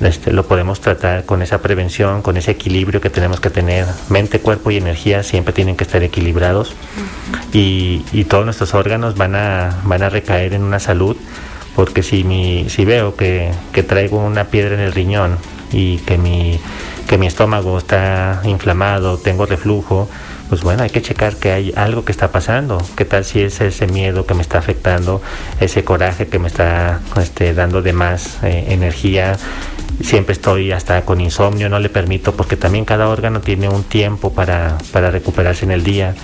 este, 0.02 0.32
lo 0.32 0.46
podemos 0.46 0.80
tratar 0.80 1.26
con 1.26 1.42
esa 1.42 1.60
prevención, 1.60 2.22
con 2.22 2.38
ese 2.38 2.52
equilibrio 2.52 3.02
que 3.02 3.10
tenemos 3.10 3.40
que 3.40 3.50
tener. 3.50 3.88
Mente, 4.10 4.40
cuerpo 4.40 4.70
y 4.70 4.78
energía 4.78 5.24
siempre 5.24 5.54
tienen 5.54 5.76
que 5.76 5.86
estar 5.86 6.04
equilibrados 6.04 6.74
y, 7.52 8.06
y 8.12 8.26
todos 8.26 8.46
nuestros 8.46 8.76
órganos 8.76 9.18
van 9.18 9.36
a, 9.36 9.82
van 9.86 10.04
a 10.04 10.10
recaer 10.10 10.54
en 10.54 10.62
una 10.62 10.80
salud 10.80 11.18
porque 11.78 12.02
si, 12.02 12.24
veo 12.86 13.16
que, 13.16 13.52
traigo 13.88 14.18
una 14.18 14.46
piedra 14.46 14.74
en 14.74 14.80
el 14.80 14.94
riñón 14.94 15.38
y 15.72 15.98
que 15.98 16.18
mi, 16.18 16.60
estómago 17.28 17.78
está 17.78 18.42
inflamado, 18.46 19.20
tengo 19.20 19.46
reflujo, 19.46 20.10
pues 20.50 20.62
bueno, 20.62 20.82
hay 20.82 20.90
que 20.90 21.04
checar 21.04 21.36
que 21.36 21.52
hay 21.52 21.74
algo 21.76 22.04
que 22.04 22.12
está 22.12 22.32
pasando. 22.32 22.80
¿Qué 22.96 23.06
tal 23.06 23.26
si 23.26 23.42
es 23.42 23.62
ese 23.62 23.86
miedo 23.86 24.26
que 24.26 24.34
me 24.34 24.42
está 24.42 24.58
afectando, 24.58 25.22
ese 25.60 25.84
coraje 25.84 26.26
que 26.26 26.40
me 26.40 26.48
está 26.48 27.00
este, 27.22 27.54
dando 27.54 27.84
de 27.84 27.94
más 27.94 28.40
eh, 28.42 28.66
energía? 28.70 29.38
Siempre 30.02 30.34
estoy 30.34 30.72
hasta 30.72 31.06
con 31.06 31.22
insomnio, 31.22 31.70
no 31.70 31.78
le 31.80 31.90
permito, 31.90 32.34
porque 32.34 32.58
también 32.58 32.86
cada 32.86 33.08
órgano 33.08 33.40
tiene 33.42 33.70
un 33.70 33.84
tiempo 33.84 34.34
para 34.34 34.80
recuperarse 35.12 35.66
en 35.66 35.72
el 35.72 35.84
día. 35.84 36.16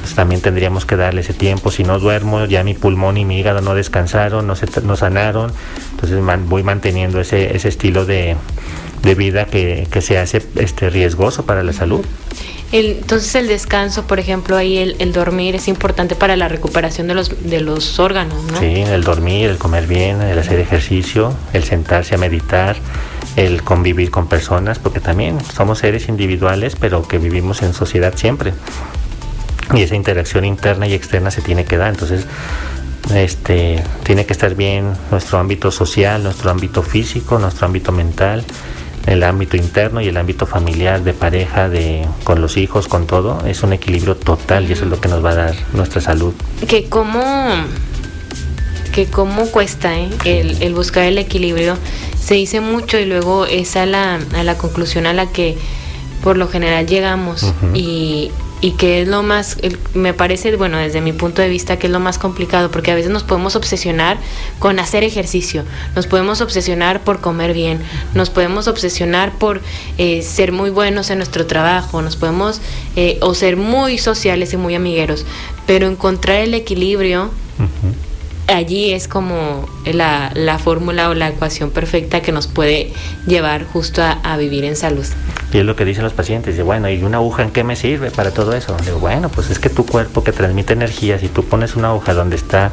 Pues, 0.00 0.14
también 0.14 0.40
tendríamos 0.40 0.86
que 0.86 0.96
darle 0.96 1.20
ese 1.20 1.34
tiempo. 1.34 1.70
Si 1.70 1.84
no 1.84 1.98
duermo, 1.98 2.44
ya 2.46 2.64
mi 2.64 2.74
pulmón 2.74 3.16
y 3.16 3.24
mi 3.24 3.38
hígado 3.38 3.60
no 3.60 3.74
descansaron, 3.74 4.46
no, 4.46 4.56
se, 4.56 4.66
no 4.82 4.96
sanaron. 4.96 5.52
Entonces 5.92 6.18
voy 6.48 6.62
manteniendo 6.62 7.20
ese, 7.20 7.54
ese 7.56 7.68
estilo 7.68 8.06
de, 8.06 8.36
vida 9.16 9.44
que, 9.44 9.86
se 10.00 10.18
hace 10.18 10.42
este, 10.56 10.90
riesgoso 10.90 11.44
para 11.44 11.62
la 11.62 11.72
salud. 11.72 12.04
entonces 12.72 13.34
el 13.34 13.48
descanso, 13.48 14.06
por 14.06 14.18
ejemplo, 14.18 14.56
ahí 14.56 14.78
el, 14.78 15.12
dormir 15.12 15.54
es 15.54 15.68
importante 15.68 16.14
para 16.14 16.36
la 16.36 16.48
recuperación 16.48 17.06
de 17.06 17.14
los, 17.14 17.48
de 17.48 17.60
los 17.60 17.98
órganos, 17.98 18.42
¿no? 18.44 18.58
Sí, 18.58 18.66
el 18.66 19.04
dormir, 19.04 19.50
el 19.50 19.58
comer 19.58 19.86
bien, 19.86 20.22
el 20.22 20.38
hacer 20.38 20.58
ejercicio, 20.58 21.34
el 21.52 21.64
sentarse 21.64 22.14
a 22.14 22.18
meditar, 22.18 22.76
el 23.36 23.62
convivir 23.62 24.10
con 24.10 24.28
personas, 24.28 24.78
porque 24.78 25.00
también 25.00 25.38
somos 25.54 25.78
seres 25.78 26.08
individuales, 26.08 26.74
pero 26.74 27.06
que 27.06 27.18
vivimos 27.18 27.62
en 27.62 27.74
sociedad 27.74 28.14
siempre 28.16 28.52
y 29.74 29.82
esa 29.82 29.94
interacción 29.94 30.44
interna 30.44 30.86
y 30.86 30.94
externa 30.94 31.30
se 31.30 31.42
tiene 31.42 31.64
que 31.64 31.76
dar. 31.76 31.90
Entonces, 31.90 32.26
este, 33.14 33.82
tiene 34.04 34.26
que 34.26 34.32
estar 34.32 34.54
bien 34.54 34.92
nuestro 35.10 35.38
ámbito 35.38 35.70
social, 35.70 36.22
nuestro 36.22 36.50
ámbito 36.50 36.82
físico, 36.82 37.38
nuestro 37.38 37.66
ámbito 37.66 37.92
mental, 37.92 38.44
el 39.06 39.22
ámbito 39.22 39.56
interno 39.56 40.00
y 40.00 40.08
el 40.08 40.16
ámbito 40.16 40.46
familiar, 40.46 41.02
de 41.02 41.12
pareja, 41.12 41.68
de 41.68 42.06
con 42.24 42.40
los 42.40 42.56
hijos, 42.56 42.88
con 42.88 43.06
todo. 43.06 43.44
Es 43.46 43.62
un 43.62 43.72
equilibrio 43.72 44.16
total 44.16 44.68
y 44.68 44.72
eso 44.72 44.84
es 44.84 44.90
lo 44.90 45.00
que 45.00 45.08
nos 45.08 45.24
va 45.24 45.30
a 45.30 45.34
dar 45.34 45.54
nuestra 45.72 46.00
salud. 46.00 46.34
Que 46.68 46.88
cómo, 46.88 47.22
que 48.92 49.06
cómo 49.06 49.46
cuesta 49.46 49.98
¿eh? 49.98 50.10
el, 50.24 50.62
el 50.62 50.74
buscar 50.74 51.04
el 51.04 51.18
equilibrio. 51.18 51.76
Se 52.20 52.34
dice 52.34 52.60
mucho 52.60 52.98
y 52.98 53.06
luego 53.06 53.46
es 53.46 53.76
a 53.76 53.86
la, 53.86 54.20
a 54.36 54.42
la 54.44 54.58
conclusión 54.58 55.06
a 55.06 55.12
la 55.12 55.26
que 55.26 55.56
por 56.22 56.36
lo 56.36 56.48
general 56.48 56.86
llegamos 56.86 57.52
y, 57.74 58.30
y 58.60 58.72
que 58.72 59.02
es 59.02 59.08
lo 59.08 59.22
más, 59.22 59.56
me 59.94 60.12
parece, 60.12 60.54
bueno, 60.56 60.76
desde 60.76 61.00
mi 61.00 61.12
punto 61.12 61.40
de 61.40 61.48
vista, 61.48 61.78
que 61.78 61.86
es 61.86 61.92
lo 61.92 62.00
más 62.00 62.18
complicado, 62.18 62.70
porque 62.70 62.90
a 62.90 62.94
veces 62.94 63.10
nos 63.10 63.22
podemos 63.22 63.56
obsesionar 63.56 64.18
con 64.58 64.78
hacer 64.78 65.02
ejercicio, 65.02 65.64
nos 65.96 66.06
podemos 66.06 66.40
obsesionar 66.40 67.02
por 67.02 67.20
comer 67.20 67.54
bien, 67.54 67.80
nos 68.14 68.28
podemos 68.28 68.68
obsesionar 68.68 69.32
por 69.32 69.60
eh, 69.98 70.22
ser 70.22 70.52
muy 70.52 70.70
buenos 70.70 71.10
en 71.10 71.18
nuestro 71.18 71.46
trabajo, 71.46 72.02
nos 72.02 72.16
podemos, 72.16 72.60
eh, 72.96 73.18
o 73.22 73.34
ser 73.34 73.56
muy 73.56 73.98
sociales 73.98 74.52
y 74.52 74.56
muy 74.56 74.74
amigueros, 74.74 75.24
pero 75.66 75.86
encontrar 75.86 76.40
el 76.40 76.54
equilibrio 76.54 77.30
allí 78.46 78.92
es 78.92 79.08
como 79.08 79.68
la, 79.84 80.32
la 80.34 80.58
fórmula 80.58 81.08
o 81.08 81.14
la 81.14 81.28
ecuación 81.28 81.70
perfecta 81.70 82.20
que 82.20 82.32
nos 82.32 82.46
puede 82.46 82.92
llevar 83.26 83.64
justo 83.64 84.02
a, 84.02 84.12
a 84.12 84.36
vivir 84.36 84.64
en 84.64 84.76
salud. 84.76 85.06
Y 85.52 85.58
es 85.58 85.64
lo 85.64 85.74
que 85.74 85.84
dicen 85.84 86.04
los 86.04 86.12
pacientes, 86.12 86.54
dice, 86.54 86.62
bueno, 86.62 86.88
¿y 86.88 87.02
una 87.02 87.16
aguja 87.18 87.42
en 87.42 87.50
qué 87.50 87.64
me 87.64 87.74
sirve 87.74 88.10
para 88.12 88.30
todo 88.30 88.52
eso? 88.54 88.76
Digo, 88.84 88.98
bueno, 89.00 89.28
pues 89.28 89.50
es 89.50 89.58
que 89.58 89.68
tu 89.68 89.84
cuerpo 89.84 90.22
que 90.22 90.30
transmite 90.32 90.74
energía, 90.74 91.18
si 91.18 91.28
tú 91.28 91.44
pones 91.44 91.74
una 91.74 91.88
aguja 91.88 92.14
donde 92.14 92.36
está 92.36 92.70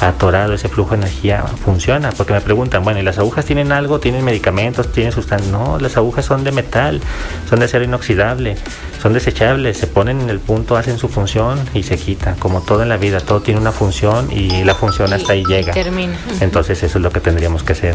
atorado 0.00 0.52
ese 0.52 0.68
flujo 0.68 0.90
de 0.90 0.96
energía, 1.06 1.42
funciona. 1.64 2.10
Porque 2.12 2.32
me 2.34 2.40
preguntan, 2.42 2.84
bueno, 2.84 3.00
¿y 3.00 3.02
las 3.02 3.18
agujas 3.18 3.44
tienen 3.46 3.72
algo? 3.72 3.98
¿Tienen 4.00 4.24
medicamentos? 4.24 4.92
¿Tienen 4.92 5.12
sustancias? 5.12 5.50
No, 5.50 5.78
las 5.78 5.96
agujas 5.96 6.24
son 6.26 6.44
de 6.44 6.52
metal, 6.52 7.00
son 7.48 7.60
de 7.60 7.64
acero 7.64 7.84
inoxidable, 7.84 8.56
son 9.02 9.12
desechables, 9.14 9.78
se 9.78 9.86
ponen 9.86 10.20
en 10.20 10.28
el 10.28 10.38
punto, 10.40 10.76
hacen 10.76 10.98
su 10.98 11.08
función 11.08 11.58
y 11.72 11.84
se 11.84 11.96
quitan. 11.96 12.34
Como 12.36 12.60
todo 12.60 12.82
en 12.82 12.88
la 12.90 12.96
vida, 12.98 13.20
todo 13.20 13.40
tiene 13.40 13.60
una 13.60 13.72
función 13.72 14.30
y 14.32 14.64
la 14.64 14.74
función 14.74 15.12
hasta 15.12 15.32
ahí 15.32 15.40
Y- 15.40 15.42
y 15.42 15.46
llega. 15.56 15.72
termina. 15.72 16.18
Entonces 16.40 16.82
eso 16.82 16.98
es 16.98 17.02
lo 17.02 17.10
que 17.10 17.20
tendríamos 17.20 17.62
que 17.62 17.72
hacer. 17.72 17.94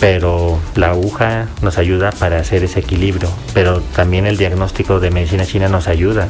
Pero 0.00 0.58
la 0.74 0.90
aguja 0.90 1.46
nos 1.62 1.78
ayuda 1.78 2.10
para 2.12 2.38
hacer 2.38 2.62
ese 2.64 2.80
equilibrio. 2.80 3.28
Pero 3.54 3.63
también 3.94 4.26
el 4.26 4.36
diagnóstico 4.36 5.00
de 5.00 5.10
medicina 5.10 5.46
china 5.46 5.68
nos 5.68 5.88
ayuda 5.88 6.28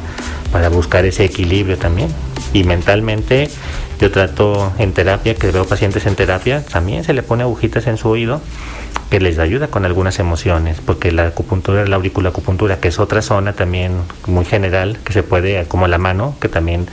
para 0.52 0.68
buscar 0.68 1.04
ese 1.04 1.24
equilibrio 1.24 1.78
también. 1.78 2.08
Y 2.52 2.64
mentalmente 2.64 3.50
yo 4.00 4.10
trato 4.10 4.72
en 4.78 4.92
terapia, 4.92 5.34
que 5.34 5.50
veo 5.50 5.64
pacientes 5.64 6.06
en 6.06 6.14
terapia, 6.16 6.64
también 6.64 7.04
se 7.04 7.12
le 7.12 7.22
pone 7.22 7.42
agujitas 7.42 7.86
en 7.86 7.96
su 7.96 8.08
oído 8.08 8.40
que 9.10 9.20
les 9.20 9.38
ayuda 9.38 9.68
con 9.68 9.84
algunas 9.84 10.18
emociones, 10.18 10.78
porque 10.84 11.12
la 11.12 11.28
acupuntura, 11.28 11.86
la 11.86 11.96
auriculoacupuntura, 11.96 12.80
que 12.80 12.88
es 12.88 12.98
otra 12.98 13.22
zona 13.22 13.52
también 13.52 13.92
muy 14.26 14.44
general, 14.44 14.98
que 15.04 15.12
se 15.12 15.22
puede, 15.22 15.64
como 15.66 15.86
la 15.86 15.98
mano, 15.98 16.34
que 16.40 16.48
también 16.48 16.86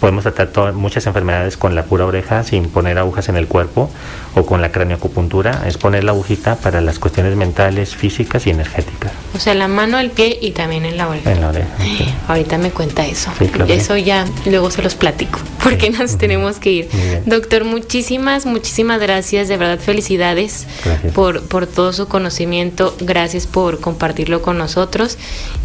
podemos 0.00 0.22
tratar 0.22 0.48
to- 0.48 0.72
muchas 0.72 1.06
enfermedades 1.06 1.56
con 1.56 1.74
la 1.74 1.84
pura 1.84 2.06
oreja 2.06 2.42
sin 2.44 2.68
poner 2.68 2.98
agujas 2.98 3.28
en 3.28 3.36
el 3.36 3.46
cuerpo 3.48 3.90
o 4.34 4.46
con 4.46 4.60
la 4.62 4.70
cranioacupuntura, 4.70 5.64
es 5.66 5.76
poner 5.78 6.04
la 6.04 6.12
agujita 6.12 6.56
para 6.56 6.80
las 6.80 6.98
cuestiones 6.98 7.34
mentales, 7.36 7.96
físicas 7.96 8.46
y 8.46 8.50
energéticas 8.50 9.10
O 9.34 9.38
sea, 9.40 9.54
la 9.54 9.66
mano, 9.66 9.98
el 9.98 10.10
pie 10.10 10.38
y 10.40 10.52
también 10.52 10.84
en 10.84 10.96
la 10.96 11.08
oreja. 11.08 11.32
en 11.32 11.40
la 11.40 11.48
oreja. 11.48 11.68
sí. 11.80 12.08
Ahorita 12.28 12.58
me 12.58 12.70
cuenta 12.70 13.06
eso. 13.06 13.30
Sí, 13.38 13.46
claro. 13.48 13.72
Eso 13.72 13.96
ya 13.96 14.26
luego 14.46 14.70
se 14.70 14.82
los 14.82 14.94
platico, 14.94 15.38
porque 15.64 15.90
nos 15.90 16.18
tenemos 16.18 16.58
que 16.58 16.70
ir. 16.72 16.88
Doctor, 17.26 17.64
muchísimas, 17.64 18.44
muchísimas 18.46 19.00
gracias. 19.00 19.48
De 19.48 19.56
verdad, 19.56 19.78
felicidades 19.82 20.66
Gracias. 20.84 21.12
por, 21.14 21.42
por 21.48 21.66
todo 21.66 21.92
su 21.94 22.06
conocimiento. 22.06 22.94
Gracias 23.00 23.46
por 23.46 23.80
compartirlo 23.80 24.42
con 24.42 24.58
nosotros. 24.58 25.16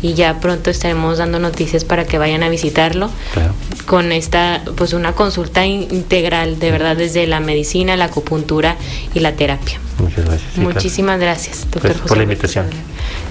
Y 0.02 0.14
ya 0.14 0.40
pronto 0.40 0.70
estaremos 0.70 1.18
dando 1.18 1.38
noticias 1.40 1.84
para 1.84 2.06
que 2.06 2.18
vayan 2.18 2.44
a 2.44 2.50
visitarlo 2.50 3.10
Claro. 3.34 3.54
con 3.86 4.12
esta, 4.24 4.62
pues 4.76 4.94
una 4.94 5.14
consulta 5.14 5.66
in- 5.66 5.88
integral, 5.92 6.60
de 6.60 6.72
verdad, 6.72 6.96
desde 6.98 7.28
la 7.28 7.40
medicina, 7.40 7.96
la 7.96 8.06
acupuntura 8.06 8.76
y 9.14 9.20
la 9.20 9.34
terapia. 9.34 9.80
Muchas 10.00 10.26
gracias. 10.26 10.42
sí, 10.54 10.60
claro. 10.62 10.74
Muchísimas 10.74 11.20
gracias, 11.20 11.62
doctor 11.70 11.82
Gracias 11.84 12.00
por 12.02 12.10
José 12.10 12.16
la 12.20 12.26
Luis 12.26 12.34
invitación. 12.38 12.66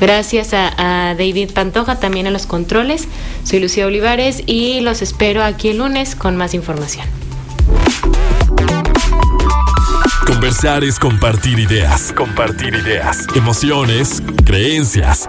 Gracias 0.01 0.55
a, 0.55 1.11
a 1.11 1.15
David 1.15 1.51
Pantoja, 1.53 1.99
también 1.99 2.27
a 2.27 2.31
los 2.31 2.47
controles. 2.47 3.09
Soy 3.45 3.61
Lucía 3.61 3.87
Olivares 3.87 4.43
y 4.47 4.81
los 4.81 5.03
espero 5.03 5.43
aquí 5.43 5.71
el 5.71 5.79
lunes 5.79 6.15
con 6.15 6.37
más 6.37 6.55
información. 6.55 7.07
Conversar 10.27 10.85
es 10.85 10.99
compartir 10.99 11.59
ideas. 11.59 12.13
Compartir 12.17 12.75
ideas. 12.75 13.27
Emociones, 13.35 14.23
creencias. 14.45 15.29